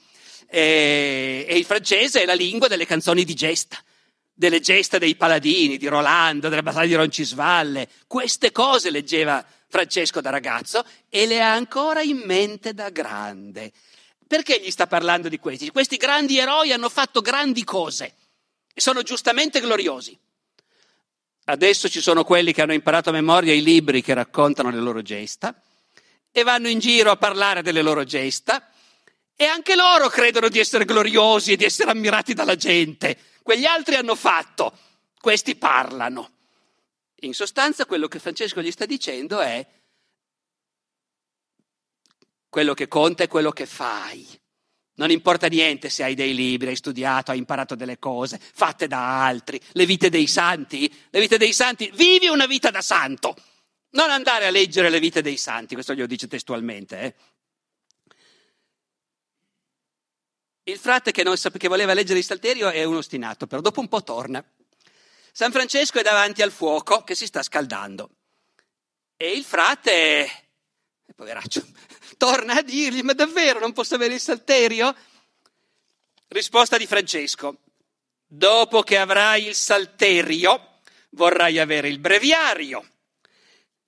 E, 0.48 1.44
e 1.46 1.58
il 1.58 1.66
francese 1.66 2.22
è 2.22 2.24
la 2.24 2.32
lingua 2.32 2.66
delle 2.66 2.86
canzoni 2.86 3.24
di 3.24 3.34
gesta, 3.34 3.76
delle 4.32 4.60
gesta 4.60 4.96
dei 4.96 5.16
paladini, 5.16 5.76
di 5.76 5.86
Rolando, 5.86 6.48
della 6.48 6.62
battaglia 6.62 6.86
di 6.86 6.94
Roncisvalle. 6.94 7.88
Queste 8.06 8.52
cose 8.52 8.88
leggeva 8.88 9.44
Francesco 9.68 10.22
da 10.22 10.30
ragazzo 10.30 10.82
e 11.10 11.26
le 11.26 11.42
ha 11.42 11.52
ancora 11.52 12.00
in 12.00 12.22
mente 12.24 12.72
da 12.72 12.88
grande. 12.88 13.70
Perché 14.30 14.60
gli 14.60 14.70
sta 14.70 14.86
parlando 14.86 15.28
di 15.28 15.40
questi? 15.40 15.70
Questi 15.70 15.96
grandi 15.96 16.38
eroi 16.38 16.70
hanno 16.70 16.88
fatto 16.88 17.20
grandi 17.20 17.64
cose 17.64 18.14
e 18.72 18.80
sono 18.80 19.02
giustamente 19.02 19.58
gloriosi. 19.58 20.16
Adesso 21.46 21.88
ci 21.88 22.00
sono 22.00 22.22
quelli 22.22 22.52
che 22.52 22.62
hanno 22.62 22.72
imparato 22.72 23.08
a 23.08 23.12
memoria 23.12 23.52
i 23.52 23.60
libri 23.60 24.02
che 24.02 24.14
raccontano 24.14 24.70
le 24.70 24.78
loro 24.78 25.02
gesta 25.02 25.60
e 26.30 26.44
vanno 26.44 26.68
in 26.68 26.78
giro 26.78 27.10
a 27.10 27.16
parlare 27.16 27.62
delle 27.62 27.82
loro 27.82 28.04
gesta 28.04 28.70
e 29.34 29.46
anche 29.46 29.74
loro 29.74 30.08
credono 30.08 30.48
di 30.48 30.60
essere 30.60 30.84
gloriosi 30.84 31.50
e 31.50 31.56
di 31.56 31.64
essere 31.64 31.90
ammirati 31.90 32.32
dalla 32.32 32.54
gente. 32.54 33.18
Quegli 33.42 33.64
altri 33.64 33.96
hanno 33.96 34.14
fatto, 34.14 34.78
questi 35.20 35.56
parlano. 35.56 36.30
In 37.22 37.34
sostanza 37.34 37.84
quello 37.84 38.06
che 38.06 38.20
Francesco 38.20 38.62
gli 38.62 38.70
sta 38.70 38.86
dicendo 38.86 39.40
è 39.40 39.66
quello 42.51 42.74
che 42.74 42.88
conta 42.88 43.24
è 43.24 43.28
quello 43.28 43.53
che 43.53 43.64
fai. 43.64 44.26
Non 44.96 45.11
importa 45.11 45.46
niente 45.46 45.88
se 45.88 46.03
hai 46.03 46.14
dei 46.14 46.34
libri, 46.34 46.68
hai 46.68 46.76
studiato, 46.76 47.30
hai 47.30 47.38
imparato 47.38 47.74
delle 47.74 47.98
cose 47.98 48.38
fatte 48.38 48.86
da 48.86 49.24
altri, 49.24 49.59
le 49.72 49.86
vite 49.86 50.11
dei 50.11 50.26
santi, 50.26 50.92
le 51.09 51.20
vite 51.20 51.38
dei 51.38 51.55
santi, 51.55 51.90
vivi 51.94 52.26
una 52.26 52.44
vita 52.44 52.70
da 52.70 52.82
santo. 52.82 53.34
Non 53.92 54.11
andare 54.11 54.46
a 54.46 54.51
leggere 54.51 54.90
le 54.90 55.01
vite 55.01 55.22
dei 55.22 55.38
santi, 55.38 55.72
questo 55.72 55.94
glielo 55.94 56.07
dice 56.07 56.28
testualmente. 56.28 57.01
Eh? 57.01 57.14
Il 60.64 60.78
frate 60.78 61.12
che, 61.12 61.24
sap- 61.36 61.57
che 61.57 61.68
voleva 61.68 61.94
leggere 61.94 62.18
il 62.18 62.24
Salterio 62.24 62.68
è 62.68 62.84
un 62.84 62.96
ostinato, 62.96 63.46
però 63.46 63.62
dopo 63.62 63.80
un 63.80 63.88
po' 63.88 64.03
torna. 64.03 64.44
San 65.32 65.51
Francesco 65.51 65.98
è 65.98 66.03
davanti 66.03 66.42
al 66.42 66.51
fuoco 66.51 67.03
che 67.05 67.14
si 67.14 67.24
sta 67.24 67.42
scaldando 67.42 68.11
e 69.16 69.32
il 69.32 69.44
frate, 69.44 70.28
poveraccio, 71.14 71.62
torna 72.20 72.56
a 72.56 72.62
dirgli, 72.62 73.00
ma 73.00 73.14
davvero 73.14 73.60
non 73.60 73.72
posso 73.72 73.94
avere 73.94 74.12
il 74.12 74.20
Salterio? 74.20 74.94
Risposta 76.28 76.76
di 76.76 76.86
Francesco, 76.86 77.62
dopo 78.26 78.82
che 78.82 78.98
avrai 78.98 79.46
il 79.46 79.54
Salterio 79.54 80.80
vorrai 81.12 81.58
avere 81.58 81.88
il 81.88 81.98
breviario 81.98 82.84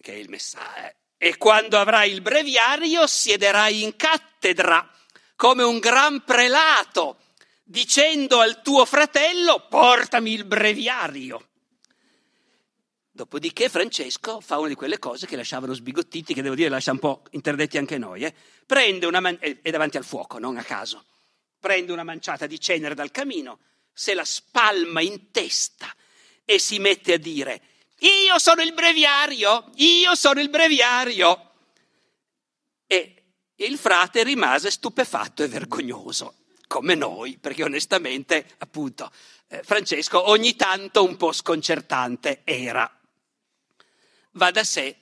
che 0.00 0.14
è 0.14 0.16
il 0.16 0.30
messaggio. 0.30 0.96
E 1.18 1.36
quando 1.36 1.78
avrai 1.78 2.10
il 2.10 2.22
breviario 2.22 3.06
siederai 3.06 3.82
in 3.82 3.96
cattedra 3.96 4.90
come 5.36 5.62
un 5.62 5.78
gran 5.78 6.24
prelato, 6.24 7.18
dicendo 7.62 8.40
al 8.40 8.62
tuo 8.62 8.84
fratello 8.86 9.66
portami 9.68 10.32
il 10.32 10.44
breviario. 10.44 11.50
Dopodiché 13.14 13.68
Francesco 13.68 14.40
fa 14.40 14.58
una 14.58 14.68
di 14.68 14.74
quelle 14.74 14.98
cose 14.98 15.26
che 15.26 15.36
lasciavano 15.36 15.74
sbigottiti, 15.74 16.32
che 16.32 16.42
devo 16.42 16.54
dire 16.54 16.70
lascia 16.70 16.92
un 16.92 16.98
po' 16.98 17.22
interdetti 17.32 17.76
anche 17.76 17.98
noi. 17.98 18.24
Eh? 18.24 18.34
Prende 18.66 19.06
una 19.06 19.20
man- 19.20 19.38
è 19.38 19.70
davanti 19.70 19.98
al 19.98 20.04
fuoco, 20.04 20.38
non 20.38 20.56
a 20.56 20.64
caso. 20.64 21.04
Prende 21.60 21.92
una 21.92 22.04
manciata 22.04 22.46
di 22.46 22.58
cenere 22.58 22.94
dal 22.94 23.10
camino, 23.10 23.58
se 23.92 24.14
la 24.14 24.24
spalma 24.24 25.02
in 25.02 25.30
testa 25.30 25.94
e 26.44 26.58
si 26.58 26.78
mette 26.78 27.12
a 27.12 27.18
dire 27.18 27.62
io 28.02 28.38
sono 28.38 28.62
il 28.62 28.72
breviario, 28.72 29.70
io 29.76 30.14
sono 30.16 30.40
il 30.40 30.50
breviario. 30.50 31.50
E 32.86 33.22
il 33.56 33.78
frate 33.78 34.24
rimase 34.24 34.70
stupefatto 34.70 35.44
e 35.44 35.48
vergognoso, 35.48 36.34
come 36.66 36.96
noi, 36.96 37.38
perché 37.38 37.62
onestamente, 37.62 38.44
appunto, 38.58 39.10
eh, 39.46 39.62
Francesco 39.62 40.28
ogni 40.30 40.56
tanto 40.56 41.04
un 41.04 41.16
po' 41.16 41.32
sconcertante 41.32 42.40
era. 42.42 42.90
Va 44.32 44.50
da 44.50 44.64
sé 44.64 44.96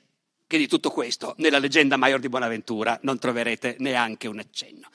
che 0.47 0.59
di 0.59 0.67
tutto 0.67 0.91
questo 0.91 1.35
nella 1.39 1.59
leggenda 1.59 1.97
Maior 1.97 2.19
di 2.19 2.29
Bonaventura 2.29 2.99
non 3.03 3.19
troverete 3.19 3.77
neanche 3.79 4.27
un 4.27 4.41
accenno. 4.41 4.89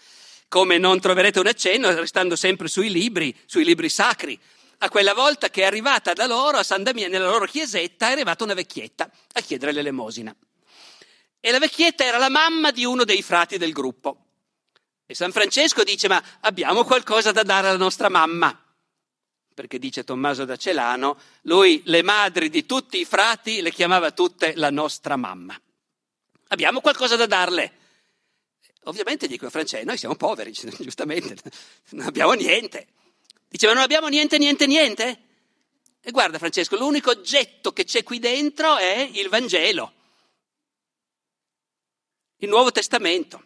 Come 0.49 0.77
non 0.77 0.99
troverete 0.99 1.39
un 1.39 1.47
accenno, 1.47 1.93
restando 1.93 2.35
sempre 2.35 2.67
sui 2.67 2.89
libri, 2.89 3.35
sui 3.45 3.63
libri 3.63 3.87
sacri, 3.87 4.37
a 4.79 4.89
quella 4.89 5.13
volta 5.13 5.49
che 5.49 5.61
è 5.61 5.65
arrivata 5.65 6.11
da 6.11 6.25
loro, 6.27 6.57
a 6.57 6.63
San 6.63 6.83
Damiano, 6.83 7.13
nella 7.13 7.29
loro 7.29 7.45
chiesetta, 7.45 8.09
è 8.09 8.11
arrivata 8.11 8.43
una 8.43 8.53
vecchietta 8.53 9.09
a 9.33 9.41
chiedere 9.41 9.71
l'elemosina. 9.71 10.35
E 11.39 11.51
la 11.51 11.59
vecchietta 11.59 12.03
era 12.03 12.17
la 12.17 12.29
mamma 12.29 12.71
di 12.71 12.83
uno 12.83 13.05
dei 13.05 13.21
frati 13.21 13.57
del 13.57 13.71
gruppo. 13.71 14.25
E 15.05 15.15
San 15.15 15.31
Francesco 15.31 15.83
dice, 15.83 16.07
ma 16.09 16.21
abbiamo 16.41 16.83
qualcosa 16.83 17.31
da 17.31 17.43
dare 17.43 17.67
alla 17.69 17.77
nostra 17.77 18.09
mamma. 18.09 18.64
Perché 19.55 19.79
dice 19.79 20.03
Tommaso 20.03 20.43
da 20.43 20.57
Celano, 20.57 21.17
lui 21.43 21.81
le 21.85 22.03
madri 22.03 22.49
di 22.49 22.65
tutti 22.65 22.99
i 22.99 23.05
frati 23.05 23.61
le 23.61 23.71
chiamava 23.71 24.11
tutte 24.11 24.53
la 24.55 24.69
nostra 24.69 25.15
mamma. 25.15 25.59
Abbiamo 26.49 26.81
qualcosa 26.81 27.15
da 27.15 27.25
darle. 27.25 27.71
Ovviamente 28.83 29.27
dico 29.27 29.45
a 29.45 29.49
Francesco, 29.49 29.85
noi 29.85 29.97
siamo 29.97 30.15
poveri, 30.15 30.51
giustamente, 30.77 31.37
non 31.91 32.05
abbiamo 32.05 32.33
niente. 32.33 32.87
Diceva 33.47 33.73
non 33.73 33.83
abbiamo 33.83 34.09
niente, 34.09 34.37
niente, 34.37 34.67
niente. 34.67 35.19
E 36.01 36.11
guarda 36.11 36.37
Francesco, 36.37 36.75
l'unico 36.75 37.11
oggetto 37.11 37.71
che 37.71 37.85
c'è 37.85 38.03
qui 38.03 38.19
dentro 38.19 38.77
è 38.77 39.09
il 39.13 39.29
Vangelo, 39.29 39.93
il 42.39 42.49
Nuovo 42.49 42.71
Testamento. 42.71 43.43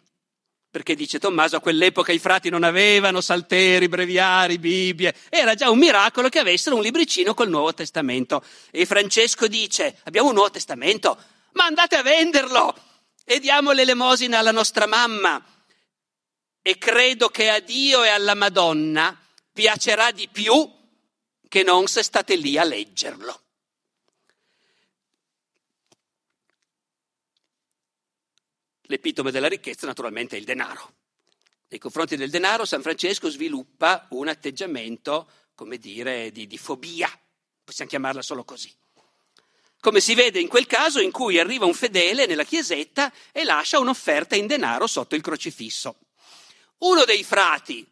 Perché 0.70 0.94
dice 0.94 1.18
Tommaso, 1.18 1.56
a 1.56 1.60
quell'epoca 1.60 2.12
i 2.12 2.20
frati 2.20 2.48
non 2.48 2.62
avevano 2.62 3.20
salteri, 3.20 3.88
breviari, 3.88 4.58
Bibbie. 4.58 5.12
Era 5.28 5.54
già 5.54 5.68
un 5.68 5.78
miracolo 5.78 6.28
che 6.28 6.38
avessero 6.38 6.76
un 6.76 6.82
libricino 6.82 7.34
col 7.34 7.48
Nuovo 7.48 7.74
Testamento. 7.74 8.44
E 8.70 8.86
Francesco 8.86 9.48
dice, 9.48 9.98
abbiamo 10.04 10.28
un 10.28 10.34
Nuovo 10.34 10.50
Testamento? 10.50 11.18
Ma 11.52 11.64
andate 11.64 11.96
a 11.96 12.02
venderlo 12.02 12.76
e 13.24 13.40
diamo 13.40 13.72
l'elemosina 13.72 14.38
alla 14.38 14.52
nostra 14.52 14.86
mamma. 14.86 15.44
E 16.62 16.78
credo 16.78 17.30
che 17.30 17.50
a 17.50 17.58
Dio 17.58 18.04
e 18.04 18.08
alla 18.08 18.34
Madonna 18.34 19.18
piacerà 19.52 20.12
di 20.12 20.28
più 20.30 20.70
che 21.48 21.64
non 21.64 21.88
se 21.88 22.04
state 22.04 22.36
lì 22.36 22.56
a 22.56 22.62
leggerlo. 22.62 23.39
L'epitome 28.90 29.30
della 29.30 29.46
ricchezza 29.46 29.86
naturalmente 29.86 30.34
è 30.34 30.38
il 30.40 30.44
denaro. 30.44 30.94
Nei 31.68 31.78
confronti 31.78 32.16
del 32.16 32.28
denaro 32.28 32.64
San 32.64 32.82
Francesco 32.82 33.30
sviluppa 33.30 34.08
un 34.10 34.26
atteggiamento, 34.26 35.30
come 35.54 35.78
dire, 35.78 36.32
di, 36.32 36.48
di 36.48 36.58
fobia, 36.58 37.08
possiamo 37.62 37.88
chiamarla 37.88 38.20
solo 38.20 38.42
così. 38.42 38.74
Come 39.78 40.00
si 40.00 40.16
vede 40.16 40.40
in 40.40 40.48
quel 40.48 40.66
caso 40.66 40.98
in 40.98 41.12
cui 41.12 41.38
arriva 41.38 41.66
un 41.66 41.72
fedele 41.72 42.26
nella 42.26 42.42
chiesetta 42.42 43.12
e 43.30 43.44
lascia 43.44 43.78
un'offerta 43.78 44.34
in 44.34 44.48
denaro 44.48 44.88
sotto 44.88 45.14
il 45.14 45.22
crocifisso. 45.22 45.98
Uno 46.78 47.04
dei 47.04 47.22
frati, 47.22 47.86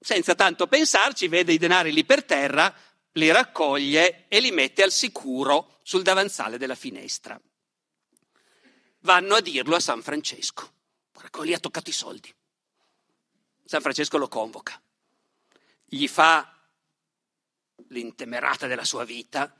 senza 0.00 0.34
tanto 0.34 0.66
pensarci, 0.66 1.28
vede 1.28 1.52
i 1.52 1.58
denari 1.58 1.92
lì 1.92 2.04
per 2.04 2.24
terra, 2.24 2.74
li 3.12 3.30
raccoglie 3.30 4.24
e 4.26 4.40
li 4.40 4.50
mette 4.50 4.82
al 4.82 4.90
sicuro 4.90 5.78
sul 5.84 6.02
davanzale 6.02 6.58
della 6.58 6.74
finestra. 6.74 7.40
Vanno 9.04 9.36
a 9.36 9.40
dirlo 9.40 9.76
a 9.76 9.80
San 9.80 10.02
Francesco. 10.02 10.70
Guarda, 11.12 11.42
lì 11.42 11.54
ha 11.54 11.58
toccato 11.58 11.88
i 11.88 11.94
soldi. 11.94 12.34
San 13.64 13.80
Francesco 13.80 14.18
lo 14.18 14.28
convoca, 14.28 14.78
gli 15.86 16.06
fa 16.06 16.50
l'intemerata 17.88 18.66
della 18.66 18.84
sua 18.84 19.04
vita, 19.04 19.54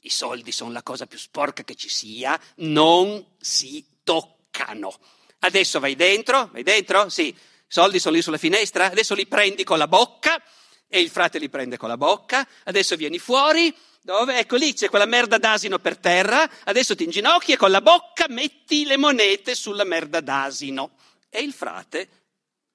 i 0.00 0.10
soldi 0.10 0.50
sono 0.50 0.72
la 0.72 0.82
cosa 0.82 1.06
più 1.06 1.18
sporca 1.18 1.62
che 1.62 1.76
ci 1.76 1.88
sia, 1.88 2.40
non 2.56 3.24
si 3.38 3.84
toccano 4.02 4.98
Adesso 5.40 5.78
vai 5.80 5.94
dentro, 5.94 6.48
vai 6.52 6.62
dentro? 6.62 7.08
Sì. 7.08 7.28
I 7.28 7.36
soldi 7.68 7.98
sono 7.98 8.14
lì 8.14 8.22
sulla 8.22 8.38
finestra, 8.38 8.86
adesso 8.86 9.14
li 9.14 9.26
prendi 9.26 9.64
con 9.64 9.78
la 9.78 9.88
bocca 9.88 10.40
e 10.88 11.00
il 11.00 11.10
frate 11.10 11.38
li 11.38 11.48
prende 11.48 11.76
con 11.76 11.88
la 11.88 11.96
bocca, 11.96 12.46
adesso 12.64 12.96
vieni 12.96 13.18
fuori, 13.18 13.74
dove? 14.06 14.38
Ecco 14.38 14.54
lì 14.54 14.72
c'è 14.72 14.88
quella 14.88 15.04
merda 15.04 15.36
d'asino 15.36 15.80
per 15.80 15.98
terra, 15.98 16.48
adesso 16.64 16.94
ti 16.94 17.02
inginocchi 17.02 17.52
e 17.52 17.56
con 17.56 17.72
la 17.72 17.82
bocca 17.82 18.26
metti 18.28 18.86
le 18.86 18.96
monete 18.96 19.56
sulla 19.56 19.82
merda 19.82 20.20
d'asino. 20.20 20.92
E 21.28 21.40
il 21.42 21.52
frate, 21.52 22.08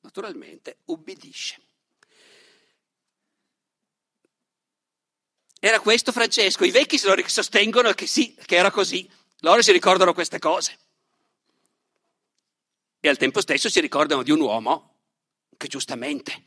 naturalmente, 0.02 0.80
ubbidisce. 0.86 1.60
Era 5.58 5.80
questo 5.80 6.12
Francesco, 6.12 6.66
i 6.66 6.72
vecchi 6.72 6.98
se 6.98 7.08
lo 7.08 7.16
sostengono 7.26 7.94
che 7.94 8.08
sì, 8.08 8.36
che 8.46 8.58
era 8.58 8.70
così, 8.70 9.10
loro 9.40 9.62
si 9.62 9.72
ricordano 9.72 10.14
queste 10.14 10.38
cose. 10.38 10.78
E 13.00 13.08
al 13.08 13.18
tempo 13.18 13.40
stesso 13.40 13.70
si 13.70 13.80
ricordano 13.80 14.22
di 14.22 14.32
un 14.32 14.42
uomo 14.42 14.96
che 15.56 15.68
giustamente 15.68 16.44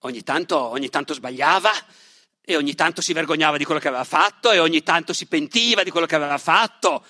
ogni 0.00 0.22
tanto, 0.22 0.56
ogni 0.56 0.88
tanto 0.88 1.14
sbagliava 1.14 1.72
e 2.52 2.56
ogni 2.56 2.74
tanto 2.74 3.00
si 3.00 3.12
vergognava 3.12 3.56
di 3.56 3.64
quello 3.64 3.80
che 3.80 3.88
aveva 3.88 4.04
fatto 4.04 4.50
e 4.50 4.58
ogni 4.58 4.82
tanto 4.82 5.12
si 5.12 5.26
pentiva 5.26 5.82
di 5.82 5.90
quello 5.90 6.06
che 6.06 6.16
aveva 6.16 6.38
fatto, 6.38 7.04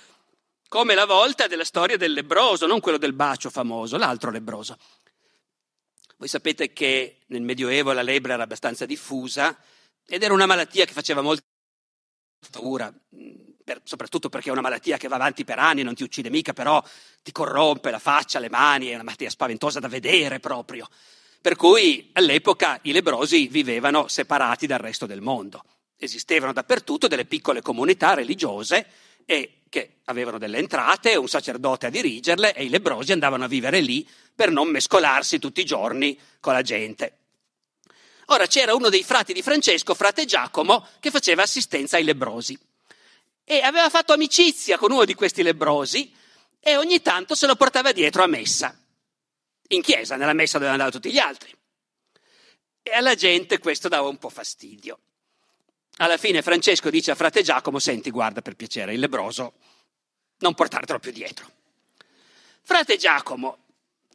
come 0.68 0.95
la 0.95 1.07
volta 1.07 1.47
della 1.47 1.64
storia 1.64 1.97
del 1.97 2.12
lebroso, 2.12 2.66
non 2.66 2.80
quello 2.80 2.99
del 2.99 3.12
bacio 3.12 3.51
famoso, 3.51 3.97
l'altro 3.97 4.30
lebroso. 4.30 4.76
Voi 6.16 6.28
sapete 6.28 6.72
che 6.72 7.20
nel 7.26 7.43
Medioevo 7.43 7.93
la 7.93 8.03
lebbra 8.03 8.34
era 8.34 8.43
abbastanza 8.43 8.84
diffusa 8.86 9.57
ed 10.07 10.22
era 10.22 10.34
una 10.34 10.47
malattia 10.47 10.84
che 10.84 10.93
faceva 10.93 11.22
molta 11.22 11.43
paura, 12.51 12.93
per, 13.64 13.80
soprattutto 13.84 14.28
perché 14.28 14.49
è 14.49 14.53
una 14.53 14.61
malattia 14.61 14.97
che 14.97 15.09
va 15.09 15.16
avanti 15.16 15.45
per 15.45 15.59
anni, 15.59 15.82
non 15.82 15.95
ti 15.95 16.03
uccide 16.03 16.30
mica, 16.30 16.53
però 16.53 16.82
ti 17.22 17.32
corrompe 17.32 17.91
la 17.91 17.99
faccia, 17.99 18.38
le 18.38 18.51
mani, 18.51 18.88
è 18.88 18.95
una 18.95 19.05
malattia 19.05 19.30
spaventosa 19.30 19.80
da 19.80 19.88
vedere 19.88 20.41
proprio. 20.41 20.88
Per 21.43 21.57
cui 21.57 22.11
all'epoca 22.12 22.78
i 22.82 22.93
lebrosi 22.93 23.47
vivevano 23.47 24.09
separati 24.09 24.66
dal 24.66 24.78
resto 24.78 25.07
del 25.07 25.22
mondo. 25.22 25.64
Esistevano 25.97 26.53
dappertutto 26.53 27.09
delle 27.09 27.24
piccole 27.24 27.62
comunità 27.62 28.12
religiose 28.12 28.86
che 29.24 30.01
avevano 30.05 30.36
delle 30.36 30.59
entrate, 30.59 31.16
un 31.16 31.28
sacerdote 31.28 31.86
a 31.86 31.91
dirigerle 31.91 32.55
e 32.55 32.64
i 32.64 32.68
lebrosi 32.68 33.12
andavano 33.12 33.45
a 33.45 33.49
vivere 33.49 33.80
lì 33.80 34.07
per 34.34 34.51
non 34.51 34.68
mescolarsi 34.68 35.38
tutti 35.38 35.61
i 35.61 35.64
giorni 35.64 36.18
con 36.41 36.53
la 36.53 36.62
gente. 36.62 37.18
Ora 38.26 38.47
c'era 38.47 38.74
uno 38.74 38.91
dei 38.91 39.03
frati 39.03 39.32
di 39.32 39.41
Francesco, 39.41 39.95
frate 39.95 40.24
Giacomo, 40.24 40.86
che 41.01 41.11
faceva 41.11 41.43
assistenza 41.43 41.97
ai 41.97 42.05
lebrosi 42.05 42.59
e 43.45 43.61
aveva 43.61 43.88
fatto 43.88 44.12
amicizia 44.12 44.76
con 44.76 44.93
uno 44.93 45.05
di 45.05 45.14
questi 45.14 45.43
lebrosi 45.43 46.12
e 46.61 46.76
ogni 46.76 47.01
tanto 47.01 47.34
se 47.34 47.47
lo 47.47 47.57
portava 47.57 47.93
dietro 47.93 48.22
a 48.22 48.26
messa 48.26 48.76
in 49.73 49.83
chiesa, 49.83 50.16
nella 50.16 50.33
messa 50.33 50.59
dove 50.59 50.71
andavano 50.71 50.95
tutti 50.95 51.12
gli 51.12 51.18
altri. 51.18 51.55
E 52.83 52.93
alla 52.93 53.14
gente 53.14 53.59
questo 53.59 53.89
dava 53.89 54.09
un 54.09 54.18
po' 54.18 54.29
fastidio. 54.31 54.99
Alla 55.99 56.16
fine 56.16 56.43
Francesco 56.43 56.89
dice 56.91 57.11
a 57.11 57.14
frate 57.14 57.43
Giacomo, 57.43 57.79
senti, 57.79 58.11
guarda 58.11 58.41
per 58.41 58.57
piacere, 58.57 58.95
il 58.95 59.01
lebroso, 59.01 59.55
non 60.39 60.55
portartelo 60.55 60.99
più 60.99 61.12
dietro. 61.12 61.51
Frate 62.62 62.97
Giacomo 62.97 63.59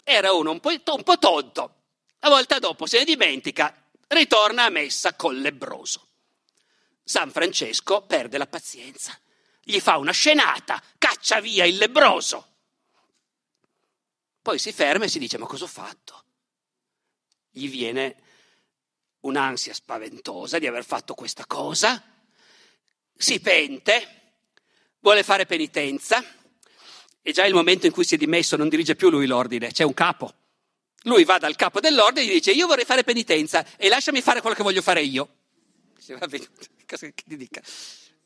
era 0.03 0.31
uno 0.31 0.51
un 0.51 0.59
po', 0.59 0.69
un 0.69 1.03
po 1.03 1.17
tonto, 1.19 1.75
la 2.19 2.29
volta 2.29 2.59
dopo 2.59 2.85
se 2.85 2.99
ne 2.99 3.05
dimentica, 3.05 3.83
ritorna 4.07 4.65
a 4.65 4.69
messa 4.69 5.13
col 5.13 5.39
lebroso. 5.39 6.07
San 7.03 7.31
Francesco 7.31 8.01
perde 8.01 8.39
la 8.39 8.47
pazienza, 8.47 9.17
gli 9.61 9.79
fa 9.79 9.97
una 9.97 10.11
scenata, 10.11 10.81
caccia 10.97 11.39
via 11.39 11.65
il 11.65 11.77
lebroso. 11.77 12.54
Poi 14.45 14.59
si 14.59 14.71
ferma 14.71 15.05
e 15.05 15.07
si 15.07 15.17
dice: 15.17 15.39
Ma 15.39 15.47
cosa 15.47 15.63
ho 15.63 15.67
fatto? 15.67 16.23
Gli 17.49 17.67
viene 17.67 18.15
un'ansia 19.21 19.73
spaventosa 19.73 20.59
di 20.59 20.67
aver 20.67 20.85
fatto 20.85 21.15
questa 21.15 21.47
cosa, 21.47 21.99
si 23.17 23.39
pente, 23.39 24.43
vuole 24.99 25.23
fare 25.23 25.47
penitenza 25.47 26.23
e 27.23 27.31
già 27.31 27.43
il 27.43 27.55
momento 27.55 27.87
in 27.87 27.91
cui 27.91 28.03
si 28.03 28.13
è 28.13 28.17
dimesso 28.19 28.55
non 28.55 28.69
dirige 28.69 28.95
più 28.95 29.09
lui 29.09 29.25
l'ordine, 29.25 29.71
c'è 29.71 29.83
un 29.83 29.95
capo. 29.95 30.31
Lui 31.05 31.23
va 31.23 31.39
dal 31.39 31.55
capo 31.55 31.79
dell'ordine 31.79 32.27
e 32.27 32.29
gli 32.29 32.33
dice 32.33 32.51
io 32.51 32.67
vorrei 32.67 32.85
fare 32.85 33.03
penitenza 33.03 33.65
e 33.77 33.89
lasciami 33.89 34.21
fare 34.21 34.41
quello 34.41 34.55
che 34.55 34.61
voglio 34.61 34.83
fare 34.83 35.01
io. 35.01 35.37
Dice, 35.95 36.17
vabbè, 36.17 36.39
cosa 36.85 37.09
ti 37.09 37.35
dica? 37.35 37.63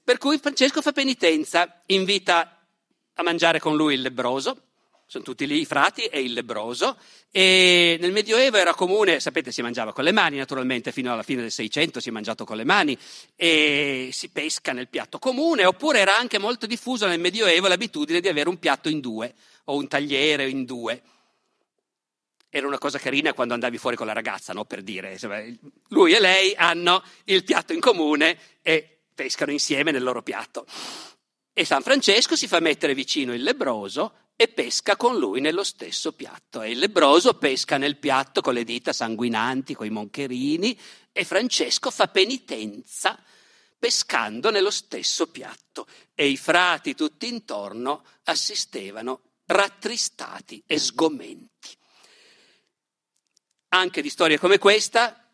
Per 0.03 0.17
cui 0.17 0.37
Francesco 0.37 0.81
fa 0.81 0.91
penitenza, 0.91 1.81
invita 1.85 2.67
a 3.13 3.23
mangiare 3.23 3.61
con 3.61 3.77
lui 3.77 3.93
il 3.93 4.01
lebroso, 4.01 4.68
sono 5.09 5.23
tutti 5.23 5.47
lì 5.47 5.61
i 5.61 5.65
frati 5.65 6.03
e 6.03 6.21
il 6.21 6.33
lebroso. 6.33 6.95
E 7.31 7.97
nel 7.99 8.11
Medioevo 8.11 8.57
era 8.57 8.75
comune, 8.75 9.19
sapete, 9.19 9.51
si 9.51 9.63
mangiava 9.63 9.91
con 9.91 10.03
le 10.03 10.11
mani, 10.11 10.37
naturalmente, 10.37 10.91
fino 10.91 11.11
alla 11.11 11.23
fine 11.23 11.41
del 11.41 11.49
Seicento 11.49 11.99
si 11.99 12.09
è 12.09 12.11
mangiato 12.11 12.45
con 12.45 12.55
le 12.55 12.63
mani 12.63 12.95
e 13.35 14.11
si 14.13 14.29
pesca 14.29 14.71
nel 14.71 14.87
piatto 14.87 15.17
comune, 15.17 15.65
oppure 15.65 15.97
era 15.97 16.15
anche 16.15 16.37
molto 16.37 16.67
diffuso 16.67 17.07
nel 17.07 17.19
Medioevo 17.19 17.67
l'abitudine 17.67 18.19
di 18.19 18.27
avere 18.27 18.49
un 18.49 18.59
piatto 18.59 18.87
in 18.87 18.99
due 18.99 19.33
o 19.63 19.77
un 19.77 19.87
tagliere 19.87 20.47
in 20.47 20.63
due. 20.65 21.01
Era 22.47 22.67
una 22.67 22.77
cosa 22.77 22.99
carina 22.99 23.33
quando 23.33 23.55
andavi 23.55 23.79
fuori 23.79 23.95
con 23.95 24.05
la 24.05 24.13
ragazza, 24.13 24.53
no? 24.53 24.65
per 24.65 24.83
dire, 24.83 25.17
lui 25.87 26.13
e 26.13 26.19
lei 26.19 26.53
hanno 26.55 27.03
il 27.23 27.43
piatto 27.43 27.73
in 27.73 27.79
comune 27.79 28.37
e 28.61 28.99
pescano 29.15 29.51
insieme 29.51 29.89
nel 29.89 30.03
loro 30.03 30.21
piatto. 30.21 30.67
E 31.51 31.65
San 31.65 31.81
Francesco 31.81 32.35
si 32.35 32.45
fa 32.45 32.59
mettere 32.59 32.93
vicino 32.93 33.33
il 33.33 33.41
lebroso 33.41 34.27
e 34.41 34.47
pesca 34.47 34.95
con 34.95 35.19
lui 35.19 35.41
nello 35.41 35.65
stesso 35.65 36.13
piatto. 36.13 36.61
E 36.61 36.71
il 36.71 36.79
lebroso 36.79 37.33
pesca 37.33 37.77
nel 37.77 37.97
piatto 37.97 38.39
con 38.39 38.53
le 38.53 38.63
dita 38.63 38.93
sanguinanti, 38.93 39.75
con 39.75 39.85
i 39.85 39.89
moncherini, 39.89 40.79
e 41.11 41.25
Francesco 41.25 41.91
fa 41.91 42.07
penitenza 42.07 43.21
pescando 43.77 44.49
nello 44.49 44.71
stesso 44.71 45.27
piatto. 45.27 45.87
E 46.15 46.29
i 46.29 46.37
frati 46.37 46.95
tutti 46.95 47.27
intorno 47.27 48.05
assistevano 48.23 49.23
rattristati 49.47 50.63
e 50.65 50.79
sgomenti. 50.79 51.75
Anche 53.73 54.01
di 54.01 54.09
storie 54.09 54.39
come 54.39 54.57
questa, 54.57 55.28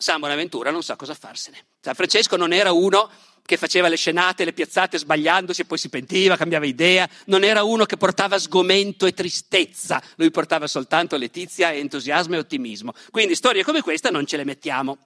San 0.00 0.20
Bonaventura 0.20 0.70
non 0.70 0.84
sa 0.84 0.94
cosa 0.94 1.12
farsene. 1.12 1.66
San 1.80 1.96
Francesco 1.96 2.36
non 2.36 2.52
era 2.52 2.70
uno 2.70 3.10
che 3.42 3.56
faceva 3.56 3.88
le 3.88 3.96
scenate, 3.96 4.44
le 4.44 4.52
piazzate 4.52 4.96
sbagliandosi 4.96 5.62
e 5.62 5.64
poi 5.64 5.76
si 5.76 5.88
pentiva, 5.88 6.36
cambiava 6.36 6.66
idea, 6.66 7.08
non 7.26 7.42
era 7.42 7.64
uno 7.64 7.84
che 7.84 7.96
portava 7.96 8.38
sgomento 8.38 9.06
e 9.06 9.12
tristezza, 9.12 10.00
lui 10.16 10.30
portava 10.30 10.68
soltanto 10.68 11.16
letizia, 11.16 11.72
entusiasmo 11.72 12.36
e 12.36 12.38
ottimismo. 12.38 12.94
Quindi 13.10 13.34
storie 13.34 13.64
come 13.64 13.82
questa 13.82 14.10
non 14.10 14.24
ce 14.24 14.36
le 14.36 14.44
mettiamo. 14.44 14.98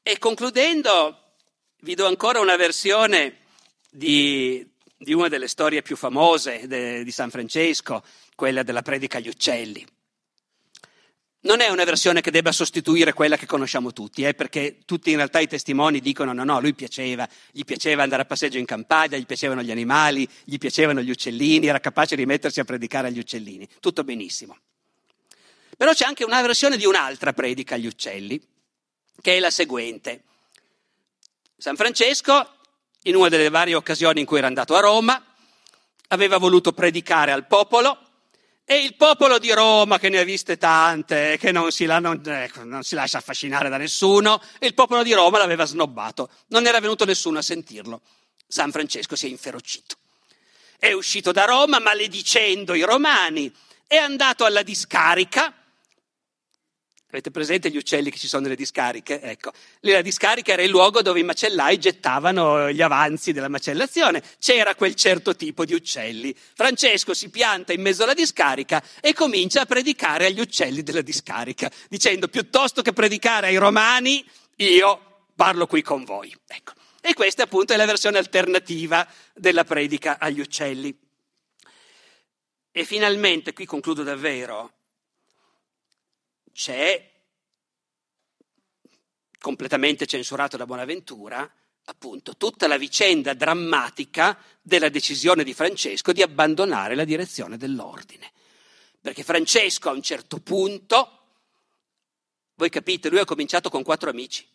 E 0.00 0.18
concludendo, 0.18 1.34
vi 1.80 1.94
do 1.94 2.06
ancora 2.06 2.40
una 2.40 2.56
versione 2.56 3.40
di, 3.90 4.66
di 4.96 5.12
una 5.12 5.28
delle 5.28 5.48
storie 5.48 5.82
più 5.82 5.96
famose 5.96 6.66
de, 6.66 7.04
di 7.04 7.10
San 7.10 7.28
Francesco, 7.28 8.02
quella 8.34 8.62
della 8.62 8.82
predica 8.82 9.18
agli 9.18 9.28
uccelli. 9.28 9.86
Non 11.44 11.60
è 11.60 11.68
una 11.68 11.82
versione 11.82 12.20
che 12.20 12.30
debba 12.30 12.52
sostituire 12.52 13.12
quella 13.12 13.36
che 13.36 13.46
conosciamo 13.46 13.92
tutti, 13.92 14.22
eh, 14.22 14.32
perché 14.32 14.78
tutti 14.84 15.10
in 15.10 15.16
realtà 15.16 15.40
i 15.40 15.48
testimoni 15.48 15.98
dicono 15.98 16.32
no, 16.32 16.44
no, 16.44 16.60
lui 16.60 16.72
piaceva, 16.72 17.28
gli 17.50 17.64
piaceva 17.64 18.04
andare 18.04 18.22
a 18.22 18.24
passeggio 18.26 18.58
in 18.58 18.64
campagna, 18.64 19.16
gli 19.16 19.26
piacevano 19.26 19.60
gli 19.60 19.72
animali, 19.72 20.28
gli 20.44 20.56
piacevano 20.58 21.02
gli 21.02 21.10
uccellini, 21.10 21.66
era 21.66 21.80
capace 21.80 22.14
di 22.14 22.26
mettersi 22.26 22.60
a 22.60 22.64
predicare 22.64 23.08
agli 23.08 23.18
uccellini, 23.18 23.68
tutto 23.80 24.04
benissimo. 24.04 24.56
Però 25.76 25.92
c'è 25.92 26.04
anche 26.04 26.22
una 26.22 26.40
versione 26.42 26.76
di 26.76 26.86
un'altra 26.86 27.32
predica 27.32 27.74
agli 27.74 27.86
uccelli, 27.86 28.40
che 29.20 29.36
è 29.36 29.40
la 29.40 29.50
seguente. 29.50 30.22
San 31.56 31.74
Francesco, 31.74 32.54
in 33.02 33.16
una 33.16 33.28
delle 33.28 33.48
varie 33.48 33.74
occasioni 33.74 34.20
in 34.20 34.26
cui 34.26 34.38
era 34.38 34.46
andato 34.46 34.76
a 34.76 34.80
Roma, 34.80 35.20
aveva 36.08 36.38
voluto 36.38 36.72
predicare 36.72 37.32
al 37.32 37.48
popolo 37.48 38.11
e 38.64 38.76
il 38.76 38.96
popolo 38.96 39.38
di 39.38 39.52
Roma, 39.52 39.98
che 39.98 40.08
ne 40.08 40.18
ha 40.18 40.24
viste 40.24 40.56
tante, 40.56 41.36
che 41.38 41.52
non 41.52 41.70
si, 41.72 41.84
la, 41.84 41.98
non, 41.98 42.22
ecco, 42.24 42.64
non 42.64 42.82
si, 42.82 42.94
lascia 42.94 43.18
affascinare 43.18 43.68
da 43.68 43.76
nessuno, 43.76 44.40
e 44.58 44.66
il 44.66 44.74
popolo 44.74 45.02
di 45.02 45.12
Roma 45.12 45.38
l'aveva 45.38 45.64
snobbato. 45.64 46.30
Non 46.48 46.66
era 46.66 46.80
venuto 46.80 47.04
nessuno 47.04 47.38
a 47.38 47.42
sentirlo. 47.42 48.00
San 48.46 48.70
Francesco 48.70 49.16
si 49.16 49.26
è 49.26 49.28
inferocito. 49.28 49.96
È 50.78 50.92
uscito 50.92 51.32
da 51.32 51.44
Roma 51.44 51.78
maledicendo 51.78 52.74
i 52.74 52.82
romani, 52.82 53.52
è 53.86 53.96
andato 53.96 54.44
alla 54.44 54.62
discarica 54.62 55.54
Avete 57.12 57.30
presente 57.30 57.70
gli 57.70 57.76
uccelli 57.76 58.10
che 58.10 58.16
ci 58.16 58.26
sono 58.26 58.44
nelle 58.44 58.56
discariche? 58.56 59.20
Ecco, 59.20 59.52
la 59.80 60.00
discarica 60.00 60.52
era 60.52 60.62
il 60.62 60.70
luogo 60.70 61.02
dove 61.02 61.20
i 61.20 61.22
macellai 61.22 61.78
gettavano 61.78 62.72
gli 62.72 62.80
avanzi 62.80 63.32
della 63.32 63.48
macellazione. 63.50 64.22
C'era 64.38 64.74
quel 64.74 64.94
certo 64.94 65.36
tipo 65.36 65.66
di 65.66 65.74
uccelli. 65.74 66.34
Francesco 66.54 67.12
si 67.12 67.28
pianta 67.28 67.74
in 67.74 67.82
mezzo 67.82 68.04
alla 68.04 68.14
discarica 68.14 68.82
e 68.98 69.12
comincia 69.12 69.60
a 69.60 69.66
predicare 69.66 70.24
agli 70.24 70.40
uccelli 70.40 70.82
della 70.82 71.02
discarica, 71.02 71.70
dicendo 71.90 72.28
piuttosto 72.28 72.80
che 72.80 72.94
predicare 72.94 73.48
ai 73.48 73.56
romani, 73.58 74.24
io 74.56 75.26
parlo 75.36 75.66
qui 75.66 75.82
con 75.82 76.04
voi. 76.04 76.34
Ecco. 76.46 76.72
E 77.02 77.12
questa 77.12 77.42
appunto 77.42 77.74
è 77.74 77.76
la 77.76 77.84
versione 77.84 78.16
alternativa 78.16 79.06
della 79.34 79.64
predica 79.64 80.16
agli 80.18 80.40
uccelli. 80.40 80.98
E 82.70 82.84
finalmente, 82.86 83.52
qui 83.52 83.66
concludo 83.66 84.02
davvero, 84.02 84.72
c'è 86.52 87.10
completamente 89.38 90.06
censurato 90.06 90.56
da 90.56 90.66
Bonaventura, 90.66 91.50
appunto, 91.84 92.36
tutta 92.36 92.66
la 92.66 92.76
vicenda 92.76 93.34
drammatica 93.34 94.38
della 94.62 94.88
decisione 94.88 95.44
di 95.44 95.52
Francesco 95.52 96.12
di 96.12 96.22
abbandonare 96.22 96.94
la 96.94 97.04
direzione 97.04 97.56
dell'ordine. 97.56 98.30
Perché 99.00 99.24
Francesco 99.24 99.88
a 99.88 99.92
un 99.92 100.02
certo 100.02 100.38
punto, 100.38 101.18
voi 102.54 102.70
capite, 102.70 103.08
lui 103.08 103.18
ha 103.18 103.24
cominciato 103.24 103.68
con 103.68 103.82
quattro 103.82 104.10
amici, 104.10 104.46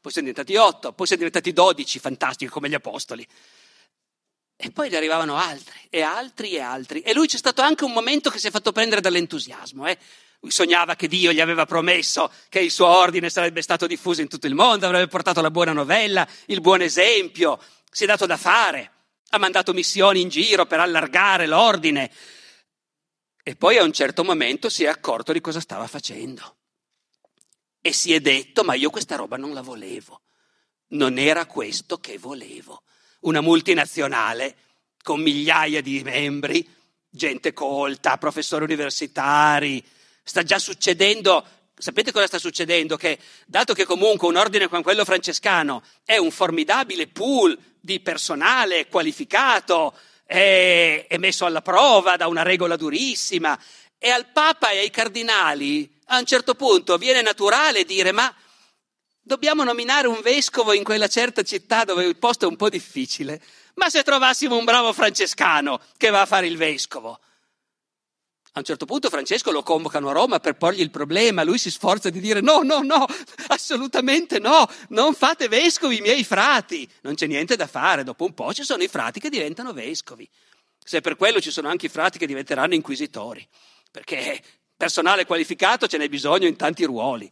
poi 0.00 0.12
sono 0.12 0.26
diventati 0.26 0.54
otto, 0.56 0.92
poi 0.92 1.06
sono 1.06 1.18
diventati 1.18 1.52
dodici, 1.52 1.98
fantastici 1.98 2.50
come 2.50 2.68
gli 2.68 2.74
apostoli. 2.74 3.26
E 4.56 4.70
poi 4.70 4.88
ne 4.90 4.96
arrivavano 4.96 5.36
altri, 5.36 5.80
e 5.90 6.02
altri, 6.02 6.52
e 6.52 6.60
altri. 6.60 7.00
E 7.00 7.12
lui 7.12 7.26
c'è 7.26 7.38
stato 7.38 7.62
anche 7.62 7.84
un 7.84 7.92
momento 7.92 8.30
che 8.30 8.38
si 8.38 8.46
è 8.46 8.50
fatto 8.50 8.70
prendere 8.70 9.00
dall'entusiasmo. 9.00 9.86
Eh? 9.86 9.98
Sognava 10.48 10.94
che 10.96 11.08
Dio 11.08 11.32
gli 11.32 11.40
aveva 11.40 11.64
promesso 11.66 12.30
che 12.48 12.60
il 12.60 12.70
suo 12.70 12.86
ordine 12.86 13.30
sarebbe 13.30 13.62
stato 13.62 13.86
diffuso 13.86 14.20
in 14.20 14.28
tutto 14.28 14.46
il 14.46 14.54
mondo, 14.54 14.86
avrebbe 14.86 15.08
portato 15.08 15.40
la 15.40 15.50
buona 15.50 15.72
novella, 15.72 16.26
il 16.46 16.60
buon 16.60 16.82
esempio, 16.82 17.60
si 17.90 18.04
è 18.04 18.06
dato 18.06 18.26
da 18.26 18.36
fare, 18.36 18.90
ha 19.30 19.38
mandato 19.38 19.72
missioni 19.72 20.20
in 20.20 20.28
giro 20.28 20.66
per 20.66 20.80
allargare 20.80 21.46
l'ordine. 21.46 22.10
E 23.42 23.56
poi 23.56 23.78
a 23.78 23.82
un 23.82 23.92
certo 23.92 24.24
momento 24.24 24.68
si 24.68 24.84
è 24.84 24.88
accorto 24.88 25.32
di 25.32 25.40
cosa 25.40 25.60
stava 25.60 25.86
facendo. 25.86 26.56
E 27.80 27.92
si 27.92 28.14
è 28.14 28.20
detto, 28.20 28.64
ma 28.64 28.74
io 28.74 28.90
questa 28.90 29.16
roba 29.16 29.36
non 29.36 29.52
la 29.52 29.60
volevo. 29.60 30.22
Non 30.88 31.18
era 31.18 31.44
questo 31.44 31.98
che 31.98 32.18
volevo. 32.18 32.82
Una 33.20 33.42
multinazionale 33.42 34.56
con 35.02 35.20
migliaia 35.20 35.82
di 35.82 36.02
membri, 36.02 36.66
gente 37.10 37.52
colta, 37.52 38.16
professori 38.16 38.64
universitari, 38.64 39.84
sta 40.24 40.42
già 40.42 40.58
succedendo 40.58 41.46
Sapete 41.76 42.12
cosa 42.12 42.28
sta 42.28 42.38
succedendo? 42.38 42.96
Che 42.96 43.18
dato 43.46 43.74
che 43.74 43.84
comunque 43.84 44.28
un 44.28 44.36
ordine 44.36 44.68
come 44.68 44.82
quello 44.82 45.04
francescano 45.04 45.82
è 46.04 46.16
un 46.16 46.30
formidabile 46.30 47.08
pool 47.08 47.58
di 47.80 47.98
personale 47.98 48.86
qualificato, 48.86 49.92
è, 50.24 51.06
è, 51.08 51.16
messo 51.18 51.44
alla 51.46 51.62
prova 51.62 52.16
da 52.16 52.28
una 52.28 52.42
regola 52.42 52.76
durissima, 52.76 53.58
e 53.98 54.08
al 54.08 54.30
Papa 54.30 54.70
e 54.70 54.78
ai 54.78 54.90
cardinali 54.90 56.00
a 56.06 56.18
un 56.18 56.24
certo 56.26 56.54
punto 56.54 56.96
viene 56.96 57.22
naturale 57.22 57.84
dire 57.84 58.12
ma 58.12 58.32
dobbiamo 59.20 59.64
nominare 59.64 60.06
un 60.06 60.20
vescovo 60.22 60.74
in 60.74 60.84
quella 60.84 61.08
certa 61.08 61.42
città 61.42 61.84
dove 61.84 62.04
il 62.04 62.16
posto 62.16 62.44
è 62.44 62.48
un 62.48 62.56
po' 62.56 62.68
difficile, 62.68 63.42
ma 63.74 63.90
se 63.90 64.02
trovassimo 64.04 64.56
un 64.56 64.64
bravo 64.64 64.92
francescano 64.92 65.80
che 65.96 66.10
va 66.10 66.20
a 66.20 66.26
fare 66.26 66.46
il 66.46 66.56
vescovo? 66.56 67.18
A 68.56 68.60
un 68.60 68.64
certo 68.64 68.84
punto 68.84 69.08
Francesco 69.08 69.50
lo 69.50 69.64
convocano 69.64 70.10
a 70.10 70.12
Roma 70.12 70.38
per 70.38 70.54
porgli 70.54 70.80
il 70.80 70.92
problema, 70.92 71.42
lui 71.42 71.58
si 71.58 71.72
sforza 71.72 72.08
di 72.08 72.20
dire 72.20 72.40
no, 72.40 72.62
no, 72.62 72.82
no, 72.82 73.04
assolutamente 73.48 74.38
no, 74.38 74.70
non 74.90 75.12
fate 75.12 75.48
vescovi 75.48 75.96
i 75.96 76.00
miei 76.00 76.22
frati. 76.22 76.88
Non 77.00 77.14
c'è 77.14 77.26
niente 77.26 77.56
da 77.56 77.66
fare, 77.66 78.04
dopo 78.04 78.24
un 78.24 78.32
po' 78.32 78.54
ci 78.54 78.62
sono 78.62 78.84
i 78.84 78.88
frati 78.88 79.18
che 79.18 79.28
diventano 79.28 79.72
vescovi. 79.72 80.28
Se 80.78 81.00
per 81.00 81.16
quello 81.16 81.40
ci 81.40 81.50
sono 81.50 81.68
anche 81.68 81.86
i 81.86 81.88
frati 81.88 82.16
che 82.16 82.28
diventeranno 82.28 82.74
inquisitori, 82.74 83.44
perché 83.90 84.40
personale 84.76 85.26
qualificato 85.26 85.88
ce 85.88 85.98
n'è 85.98 86.08
bisogno 86.08 86.46
in 86.46 86.54
tanti 86.54 86.84
ruoli. 86.84 87.28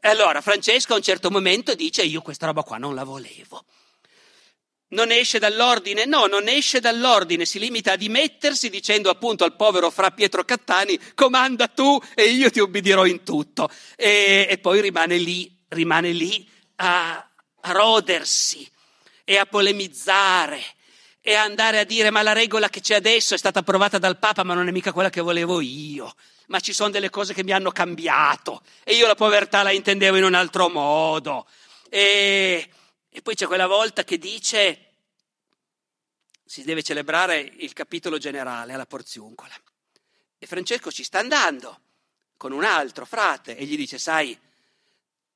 E 0.00 0.08
allora 0.08 0.40
Francesco 0.40 0.94
a 0.94 0.96
un 0.96 1.02
certo 1.02 1.30
momento 1.30 1.74
dice 1.74 2.02
io 2.02 2.22
questa 2.22 2.46
roba 2.46 2.62
qua 2.62 2.78
non 2.78 2.94
la 2.94 3.04
volevo 3.04 3.66
non 4.92 5.10
esce 5.10 5.38
dall'ordine? 5.38 6.04
No, 6.06 6.26
non 6.26 6.48
esce 6.48 6.80
dall'ordine, 6.80 7.44
si 7.44 7.58
limita 7.58 7.92
a 7.92 7.96
dimettersi 7.96 8.70
dicendo 8.70 9.10
appunto 9.10 9.44
al 9.44 9.56
povero 9.56 9.90
fra 9.90 10.10
Pietro 10.10 10.44
Cattani 10.44 10.98
comanda 11.14 11.68
tu 11.68 12.00
e 12.14 12.24
io 12.24 12.50
ti 12.50 12.60
ubbidirò 12.60 13.04
in 13.04 13.22
tutto. 13.22 13.68
E, 13.96 14.46
e 14.48 14.58
poi 14.58 14.80
rimane 14.80 15.16
lì, 15.16 15.50
rimane 15.68 16.10
lì 16.12 16.48
a, 16.76 17.14
a 17.60 17.72
rodersi 17.72 18.68
e 19.24 19.36
a 19.36 19.46
polemizzare 19.46 20.60
e 21.20 21.34
a 21.34 21.42
andare 21.42 21.78
a 21.78 21.84
dire 21.84 22.10
ma 22.10 22.22
la 22.22 22.32
regola 22.32 22.68
che 22.68 22.80
c'è 22.80 22.96
adesso 22.96 23.34
è 23.34 23.38
stata 23.38 23.60
approvata 23.60 23.98
dal 23.98 24.18
Papa 24.18 24.42
ma 24.42 24.54
non 24.54 24.66
è 24.66 24.72
mica 24.72 24.92
quella 24.92 25.10
che 25.10 25.20
volevo 25.20 25.60
io, 25.60 26.14
ma 26.48 26.58
ci 26.58 26.72
sono 26.72 26.90
delle 26.90 27.10
cose 27.10 27.32
che 27.32 27.44
mi 27.44 27.52
hanno 27.52 27.70
cambiato 27.70 28.62
e 28.82 28.94
io 28.94 29.06
la 29.06 29.14
povertà 29.14 29.62
la 29.62 29.70
intendevo 29.70 30.16
in 30.16 30.24
un 30.24 30.34
altro 30.34 30.68
modo. 30.68 31.46
E, 31.88 32.68
e 33.14 33.20
poi 33.20 33.34
c'è 33.34 33.46
quella 33.46 33.66
volta 33.66 34.04
che 34.04 34.16
dice 34.16 34.86
si 36.46 36.64
deve 36.64 36.82
celebrare 36.82 37.40
il 37.40 37.74
capitolo 37.74 38.16
generale 38.16 38.72
alla 38.72 38.86
Porziuncola. 38.86 39.54
E 40.38 40.46
Francesco 40.46 40.90
ci 40.90 41.04
sta 41.04 41.18
andando 41.18 41.80
con 42.36 42.52
un 42.52 42.64
altro 42.64 43.04
frate 43.04 43.56
e 43.56 43.64
gli 43.64 43.76
dice, 43.76 43.98
sai, 43.98 44.36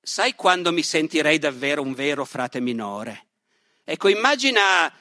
sai 0.01 0.35
quando 0.35 0.73
mi 0.73 0.83
sentirei 0.83 1.39
davvero 1.39 1.83
un 1.83 1.93
vero 1.93 2.25
frate 2.25 2.61
minore? 2.61 3.27
Ecco, 3.85 4.09
immagina 4.09 4.93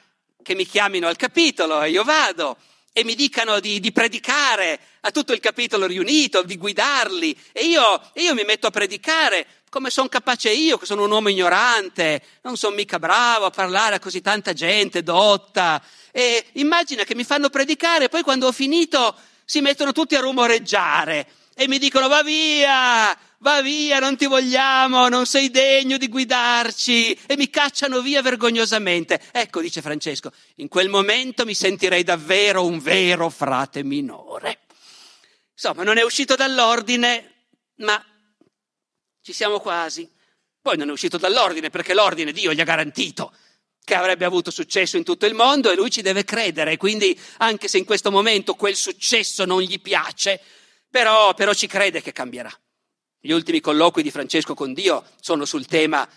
che 0.42 0.54
mi 0.54 0.64
chiamino 0.64 1.08
al 1.08 1.16
capitolo 1.16 1.82
e 1.82 1.90
io 1.90 2.04
vado 2.04 2.56
e 2.98 3.04
mi 3.04 3.14
dicano 3.14 3.60
di, 3.60 3.78
di, 3.78 3.92
predicare 3.92 4.80
a 5.00 5.10
tutto 5.10 5.34
il 5.34 5.40
capitolo 5.40 5.84
riunito, 5.84 6.42
di 6.42 6.56
guidarli, 6.56 7.38
e 7.52 7.66
io, 7.66 8.00
io 8.14 8.32
mi 8.32 8.42
metto 8.44 8.68
a 8.68 8.70
predicare 8.70 9.46
come 9.68 9.90
sono 9.90 10.08
capace 10.08 10.50
io, 10.50 10.78
che 10.78 10.86
sono 10.86 11.04
un 11.04 11.10
uomo 11.10 11.28
ignorante, 11.28 12.22
non 12.40 12.56
sono 12.56 12.74
mica 12.74 12.98
bravo 12.98 13.44
a 13.44 13.50
parlare 13.50 13.96
a 13.96 13.98
così 13.98 14.22
tanta 14.22 14.54
gente 14.54 15.02
dotta. 15.02 15.82
E 16.10 16.42
immagina 16.52 17.04
che 17.04 17.14
mi 17.14 17.24
fanno 17.24 17.50
predicare, 17.50 18.06
e 18.06 18.08
poi 18.08 18.22
quando 18.22 18.46
ho 18.46 18.52
finito 18.52 19.14
si 19.44 19.60
mettono 19.60 19.92
tutti 19.92 20.14
a 20.14 20.20
rumoreggiare 20.20 21.26
e 21.54 21.68
mi 21.68 21.78
dicono 21.78 22.08
va 22.08 22.22
via, 22.22 23.14
va 23.40 23.62
via, 23.62 23.98
non 23.98 24.16
ti 24.16 24.26
vogliamo, 24.26 25.08
non 25.08 25.26
sei 25.26 25.50
degno 25.50 25.96
di 25.96 26.08
guidarci 26.08 27.18
e 27.26 27.36
mi 27.36 27.50
cacciano 27.50 28.00
via 28.00 28.22
vergognosamente. 28.22 29.20
Ecco, 29.32 29.60
dice 29.60 29.82
Francesco, 29.82 30.32
in 30.56 30.68
quel 30.68 30.88
momento 30.88 31.44
mi 31.44 31.54
sentirei 31.54 32.02
davvero 32.02 32.64
un 32.64 32.80
vero 32.80 33.28
frate 33.28 33.82
minore. 33.82 34.60
Insomma, 35.52 35.82
non 35.82 35.96
è 35.98 36.02
uscito 36.02 36.34
dall'ordine, 36.34 37.48
ma 37.76 38.02
ci 39.22 39.32
siamo 39.32 39.58
quasi. 39.60 40.08
Poi 40.60 40.76
non 40.76 40.88
è 40.88 40.92
uscito 40.92 41.16
dall'ordine 41.16 41.70
perché 41.70 41.94
l'ordine 41.94 42.32
Dio 42.32 42.52
gli 42.52 42.60
ha 42.60 42.64
garantito 42.64 43.32
che 43.86 43.94
avrebbe 43.94 44.24
avuto 44.24 44.50
successo 44.50 44.96
in 44.96 45.04
tutto 45.04 45.26
il 45.26 45.34
mondo 45.34 45.70
e 45.70 45.76
lui 45.76 45.90
ci 45.90 46.02
deve 46.02 46.24
credere. 46.24 46.76
Quindi, 46.76 47.16
anche 47.38 47.68
se 47.68 47.78
in 47.78 47.84
questo 47.84 48.10
momento 48.10 48.54
quel 48.54 48.74
successo 48.74 49.44
non 49.44 49.60
gli 49.60 49.80
piace, 49.80 50.40
però, 50.90 51.34
però 51.34 51.54
ci 51.54 51.68
crede 51.68 52.02
che 52.02 52.10
cambierà. 52.10 52.50
Gli 53.26 53.32
ultimi 53.32 53.60
colloqui 53.60 54.04
di 54.04 54.12
Francesco 54.12 54.54
con 54.54 54.72
Dio 54.72 55.04
sono 55.20 55.44
sul 55.44 55.66
tema 55.66 56.08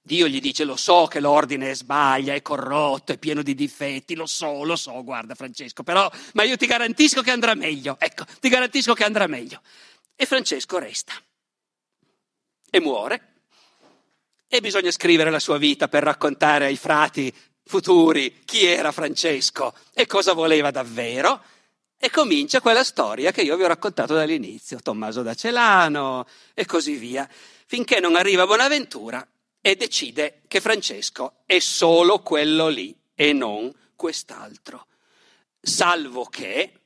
Dio 0.00 0.26
gli 0.28 0.40
dice, 0.40 0.64
lo 0.64 0.76
so 0.76 1.06
che 1.06 1.20
l'ordine 1.20 1.74
sbaglia, 1.74 2.32
è 2.32 2.40
corrotto, 2.40 3.12
è 3.12 3.18
pieno 3.18 3.42
di 3.42 3.54
difetti, 3.54 4.14
lo 4.14 4.24
so, 4.24 4.62
lo 4.62 4.76
so, 4.76 5.02
guarda 5.02 5.34
Francesco, 5.34 5.82
però, 5.82 6.10
ma 6.34 6.42
io 6.42 6.56
ti 6.56 6.66
garantisco 6.66 7.22
che 7.22 7.30
andrà 7.30 7.54
meglio, 7.54 7.96
ecco, 7.98 8.24
ti 8.40 8.48
garantisco 8.50 8.92
che 8.92 9.04
andrà 9.04 9.26
meglio. 9.26 9.60
E 10.14 10.26
Francesco 10.26 10.78
resta 10.78 11.14
e 12.70 12.80
muore. 12.80 13.32
E 14.46 14.60
bisogna 14.60 14.90
scrivere 14.90 15.30
la 15.30 15.38
sua 15.38 15.58
vita 15.58 15.88
per 15.88 16.02
raccontare 16.02 16.66
ai 16.66 16.76
frati 16.76 17.34
futuri 17.64 18.42
chi 18.44 18.64
era 18.64 18.90
Francesco 18.90 19.74
e 19.92 20.06
cosa 20.06 20.32
voleva 20.32 20.70
davvero 20.70 21.42
e 22.04 22.10
comincia 22.10 22.60
quella 22.60 22.84
storia 22.84 23.32
che 23.32 23.40
io 23.40 23.56
vi 23.56 23.62
ho 23.62 23.66
raccontato 23.66 24.12
dall'inizio, 24.12 24.78
Tommaso 24.78 25.22
da 25.22 25.32
Celano 25.32 26.26
e 26.52 26.66
così 26.66 26.96
via, 26.96 27.26
finché 27.64 27.98
non 27.98 28.14
arriva 28.14 28.44
Bonaventura 28.44 29.26
e 29.58 29.74
decide 29.74 30.42
che 30.46 30.60
Francesco 30.60 31.36
è 31.46 31.58
solo 31.60 32.18
quello 32.18 32.68
lì 32.68 32.94
e 33.14 33.32
non 33.32 33.72
quest'altro. 33.96 34.86
Salvo 35.58 36.26
che 36.26 36.80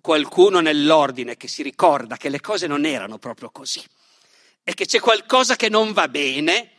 qualcuno 0.00 0.60
nell'ordine 0.60 1.36
che 1.36 1.46
si 1.46 1.62
ricorda 1.62 2.16
che 2.16 2.30
le 2.30 2.40
cose 2.40 2.66
non 2.66 2.86
erano 2.86 3.18
proprio 3.18 3.50
così 3.50 3.84
e 4.64 4.72
che 4.72 4.86
c'è 4.86 4.98
qualcosa 4.98 5.56
che 5.56 5.68
non 5.68 5.92
va 5.92 6.08
bene, 6.08 6.70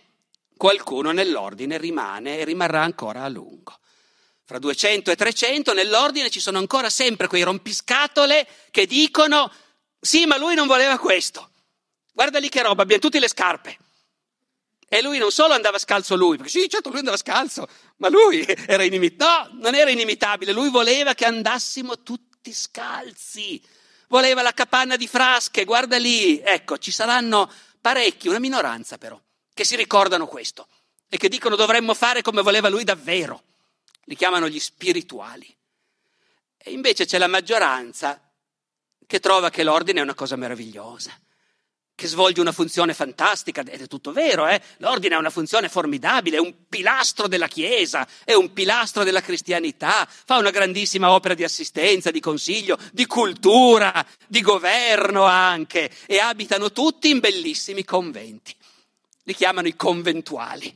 qualcuno 0.57 1.11
nell'ordine 1.11 1.77
rimane 1.77 2.39
e 2.39 2.45
rimarrà 2.45 2.81
ancora 2.81 3.21
a 3.21 3.29
lungo 3.29 3.77
fra 4.47 4.59
200 4.59 5.11
e 5.11 5.15
300, 5.17 5.73
nell'ordine 5.73 6.29
ci 6.29 6.39
sono 6.39 6.57
ancora 6.57 6.89
sempre 6.89 7.27
quei 7.27 7.43
rompiscatole 7.43 8.47
che 8.71 8.85
dicono 8.85 9.51
sì, 9.99 10.25
ma 10.25 10.37
lui 10.37 10.55
non 10.55 10.67
voleva 10.67 10.97
questo. 10.97 11.51
Guarda 12.13 12.39
lì 12.39 12.47
che 12.47 12.61
roba, 12.61 12.83
abbiamo 12.83 13.01
tutte 13.01 13.19
le 13.19 13.27
scarpe. 13.27 13.77
E 14.87 15.01
lui 15.01 15.17
non 15.17 15.31
solo 15.31 15.53
andava 15.53 15.77
scalzo 15.77 16.15
lui, 16.15 16.37
perché 16.37 16.49
sì, 16.49 16.69
certo 16.69 16.87
lui 16.87 16.99
andava 16.99 17.17
scalzo, 17.17 17.67
ma 17.97 18.07
lui 18.07 18.39
era 18.65 18.83
inimitabile. 18.83 19.53
No, 19.53 19.59
non 19.63 19.75
era 19.75 19.89
inimitabile, 19.89 20.53
lui 20.53 20.69
voleva 20.69 21.13
che 21.13 21.25
andassimo 21.25 22.01
tutti 22.01 22.53
scalzi. 22.53 23.61
Voleva 24.07 24.41
la 24.41 24.53
capanna 24.53 24.95
di 24.95 25.07
frasche, 25.07 25.65
guarda 25.65 25.97
lì. 25.97 26.39
Ecco, 26.39 26.77
ci 26.77 26.91
saranno 26.91 27.51
parecchi, 27.81 28.29
una 28.29 28.39
minoranza 28.39 28.97
però, 28.97 29.19
che 29.53 29.65
si 29.65 29.75
ricordano 29.75 30.25
questo 30.25 30.69
e 31.09 31.17
che 31.17 31.27
dicono 31.27 31.57
dovremmo 31.57 31.93
fare 31.93 32.21
come 32.21 32.41
voleva 32.41 32.69
lui 32.69 32.85
davvero 32.85 33.43
li 34.07 34.15
chiamano 34.15 34.49
gli 34.49 34.59
spirituali. 34.59 35.55
E 36.57 36.71
invece 36.71 37.05
c'è 37.05 37.17
la 37.17 37.27
maggioranza 37.27 38.21
che 39.05 39.19
trova 39.19 39.49
che 39.49 39.63
l'ordine 39.63 39.99
è 39.99 40.03
una 40.03 40.15
cosa 40.15 40.35
meravigliosa 40.35 41.17
che 41.97 42.05
svolge 42.05 42.41
una 42.41 42.51
funzione 42.51 42.93
fantastica, 42.93 43.61
ed 43.61 43.81
è 43.81 43.87
tutto 43.87 44.11
vero, 44.11 44.45
eh? 44.45 44.61
l'ordine 44.77 45.15
ha 45.15 45.17
una 45.17 45.31
funzione 45.31 45.67
formidabile, 45.67 46.37
è 46.37 46.39
un 46.39 46.67
pilastro 46.69 47.27
della 47.27 47.47
Chiesa, 47.47 48.07
è 48.23 48.35
un 48.35 48.53
pilastro 48.53 49.03
della 49.03 49.19
cristianità, 49.19 50.07
fa 50.07 50.37
una 50.37 50.51
grandissima 50.51 51.11
opera 51.11 51.33
di 51.33 51.43
assistenza, 51.43 52.11
di 52.11 52.19
consiglio, 52.19 52.77
di 52.91 53.07
cultura, 53.07 54.05
di 54.27 54.41
governo 54.41 55.23
anche, 55.23 55.89
e 56.05 56.19
abitano 56.19 56.71
tutti 56.71 57.09
in 57.09 57.17
bellissimi 57.17 57.83
conventi. 57.83 58.55
Li 59.23 59.33
chiamano 59.33 59.67
i 59.67 59.75
conventuali, 59.75 60.71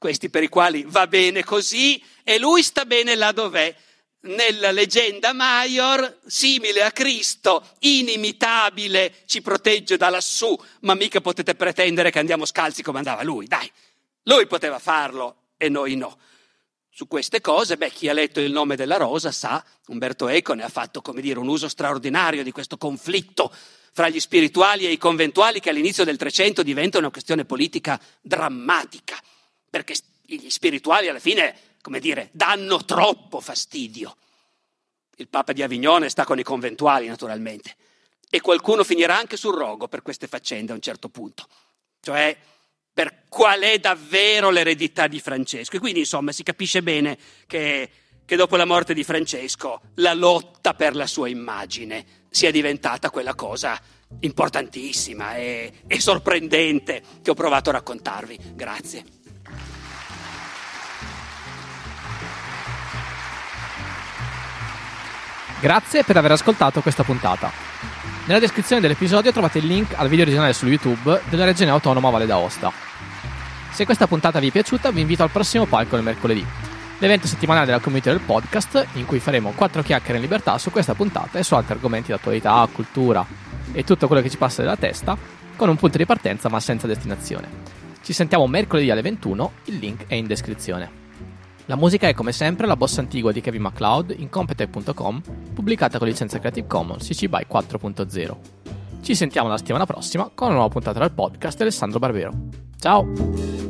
questi 0.00 0.30
per 0.30 0.42
i 0.42 0.48
quali 0.48 0.82
va 0.88 1.06
bene 1.06 1.44
così 1.44 2.02
e 2.24 2.38
lui 2.38 2.62
sta 2.62 2.86
bene 2.86 3.14
là 3.14 3.32
dov'è 3.32 3.76
nella 4.22 4.70
leggenda 4.70 5.34
Maior, 5.34 6.20
simile 6.24 6.82
a 6.82 6.90
Cristo, 6.90 7.66
inimitabile, 7.80 9.22
ci 9.26 9.42
protegge 9.42 9.98
da 9.98 10.08
lassù, 10.08 10.58
ma 10.80 10.94
mica 10.94 11.20
potete 11.20 11.54
pretendere 11.54 12.10
che 12.10 12.18
andiamo 12.18 12.46
scalzi 12.46 12.82
come 12.82 12.98
andava 12.98 13.22
lui, 13.22 13.46
dai. 13.46 13.70
Lui 14.24 14.46
poteva 14.46 14.78
farlo 14.78 15.50
e 15.58 15.68
noi 15.68 15.96
no. 15.96 16.18
Su 16.90 17.06
queste 17.06 17.42
cose, 17.42 17.76
beh, 17.76 17.90
chi 17.90 18.08
ha 18.08 18.14
letto 18.14 18.40
il 18.40 18.52
nome 18.52 18.76
della 18.76 18.96
rosa 18.96 19.30
sa, 19.30 19.62
Umberto 19.88 20.28
Eco 20.28 20.54
ne 20.54 20.64
ha 20.64 20.68
fatto, 20.68 21.02
come 21.02 21.20
dire, 21.20 21.38
un 21.38 21.48
uso 21.48 21.68
straordinario 21.68 22.42
di 22.42 22.52
questo 22.52 22.76
conflitto 22.76 23.54
fra 23.92 24.08
gli 24.08 24.20
spirituali 24.20 24.86
e 24.86 24.92
i 24.92 24.98
conventuali 24.98 25.60
che 25.60 25.70
all'inizio 25.70 26.04
del 26.04 26.16
Trecento 26.16 26.62
diventa 26.62 26.98
una 26.98 27.10
questione 27.10 27.44
politica 27.44 28.00
drammatica, 28.20 29.18
perché 29.70 29.94
gli 30.22 30.50
spirituali 30.50 31.08
alla 31.08 31.20
fine 31.20 31.56
come 31.82 32.00
dire, 32.00 32.28
danno 32.32 32.84
troppo 32.84 33.40
fastidio. 33.40 34.16
Il 35.16 35.28
Papa 35.28 35.52
di 35.52 35.62
Avignone 35.62 36.08
sta 36.08 36.24
con 36.24 36.38
i 36.38 36.42
conventuali, 36.42 37.06
naturalmente, 37.06 37.76
e 38.28 38.40
qualcuno 38.40 38.84
finirà 38.84 39.16
anche 39.16 39.36
sul 39.36 39.54
rogo 39.54 39.88
per 39.88 40.02
queste 40.02 40.26
faccende 40.26 40.72
a 40.72 40.74
un 40.74 40.80
certo 40.80 41.08
punto, 41.08 41.46
cioè 42.00 42.36
per 42.92 43.24
qual 43.28 43.60
è 43.60 43.78
davvero 43.78 44.50
l'eredità 44.50 45.06
di 45.06 45.20
Francesco. 45.20 45.76
E 45.76 45.78
quindi, 45.78 46.00
insomma, 46.00 46.32
si 46.32 46.42
capisce 46.42 46.82
bene 46.82 47.18
che, 47.46 47.90
che 48.24 48.36
dopo 48.36 48.56
la 48.56 48.64
morte 48.64 48.94
di 48.94 49.04
Francesco 49.04 49.80
la 49.96 50.14
lotta 50.14 50.74
per 50.74 50.94
la 50.96 51.06
sua 51.06 51.28
immagine 51.28 52.18
sia 52.30 52.50
diventata 52.50 53.10
quella 53.10 53.34
cosa 53.34 53.80
importantissima 54.20 55.36
e, 55.36 55.72
e 55.86 56.00
sorprendente 56.00 57.02
che 57.22 57.30
ho 57.30 57.34
provato 57.34 57.70
a 57.70 57.74
raccontarvi. 57.74 58.38
Grazie. 58.54 59.19
Grazie 65.60 66.04
per 66.04 66.16
aver 66.16 66.32
ascoltato 66.32 66.80
questa 66.80 67.02
puntata. 67.02 67.52
Nella 68.24 68.38
descrizione 68.38 68.80
dell'episodio 68.80 69.30
trovate 69.30 69.58
il 69.58 69.66
link 69.66 69.92
al 69.94 70.08
video 70.08 70.24
originale 70.24 70.54
su 70.54 70.66
YouTube 70.66 71.20
della 71.28 71.44
Regione 71.44 71.70
Autonoma 71.70 72.08
Valle 72.08 72.24
d'Aosta. 72.24 72.72
Se 73.70 73.84
questa 73.84 74.06
puntata 74.06 74.40
vi 74.40 74.48
è 74.48 74.50
piaciuta, 74.50 74.90
vi 74.90 75.02
invito 75.02 75.22
al 75.22 75.30
prossimo 75.30 75.66
palco 75.66 75.96
del 75.96 76.04
mercoledì, 76.04 76.42
l'evento 76.98 77.26
settimanale 77.26 77.66
della 77.66 77.78
community 77.78 78.08
del 78.08 78.20
podcast, 78.20 78.86
in 78.94 79.04
cui 79.04 79.18
faremo 79.18 79.52
quattro 79.54 79.82
chiacchiere 79.82 80.16
in 80.16 80.22
libertà 80.22 80.56
su 80.56 80.70
questa 80.70 80.94
puntata 80.94 81.38
e 81.38 81.42
su 81.42 81.54
altri 81.54 81.74
argomenti 81.74 82.06
di 82.06 82.14
attualità, 82.14 82.66
cultura 82.72 83.26
e 83.72 83.84
tutto 83.84 84.06
quello 84.06 84.22
che 84.22 84.30
ci 84.30 84.38
passa 84.38 84.62
dalla 84.62 84.76
testa, 84.78 85.14
con 85.56 85.68
un 85.68 85.76
punto 85.76 85.98
di 85.98 86.06
partenza 86.06 86.48
ma 86.48 86.58
senza 86.58 86.86
destinazione. 86.86 87.48
Ci 88.02 88.14
sentiamo 88.14 88.46
mercoledì 88.46 88.90
alle 88.90 89.02
21, 89.02 89.52
il 89.64 89.76
link 89.76 90.06
è 90.06 90.14
in 90.14 90.26
descrizione. 90.26 90.99
La 91.70 91.76
musica 91.76 92.08
è 92.08 92.14
come 92.14 92.32
sempre 92.32 92.66
la 92.66 92.74
bossa 92.74 93.00
antigua 93.00 93.30
di 93.30 93.40
Kevin 93.40 93.62
MacLeod 93.62 94.16
in 94.18 94.28
Competech.com, 94.28 95.22
pubblicata 95.54 95.98
con 95.98 96.08
licenza 96.08 96.40
Creative 96.40 96.66
Commons 96.66 97.06
CC 97.06 97.28
BY 97.28 97.46
4.0. 97.48 98.36
Ci 99.00 99.14
sentiamo 99.14 99.48
la 99.48 99.56
settimana 99.56 99.86
prossima 99.86 100.28
con 100.34 100.48
una 100.48 100.56
nuova 100.56 100.72
puntata 100.72 100.98
del 100.98 101.12
podcast 101.12 101.58
di 101.58 101.62
Alessandro 101.62 102.00
Barbero. 102.00 102.32
Ciao! 102.76 103.69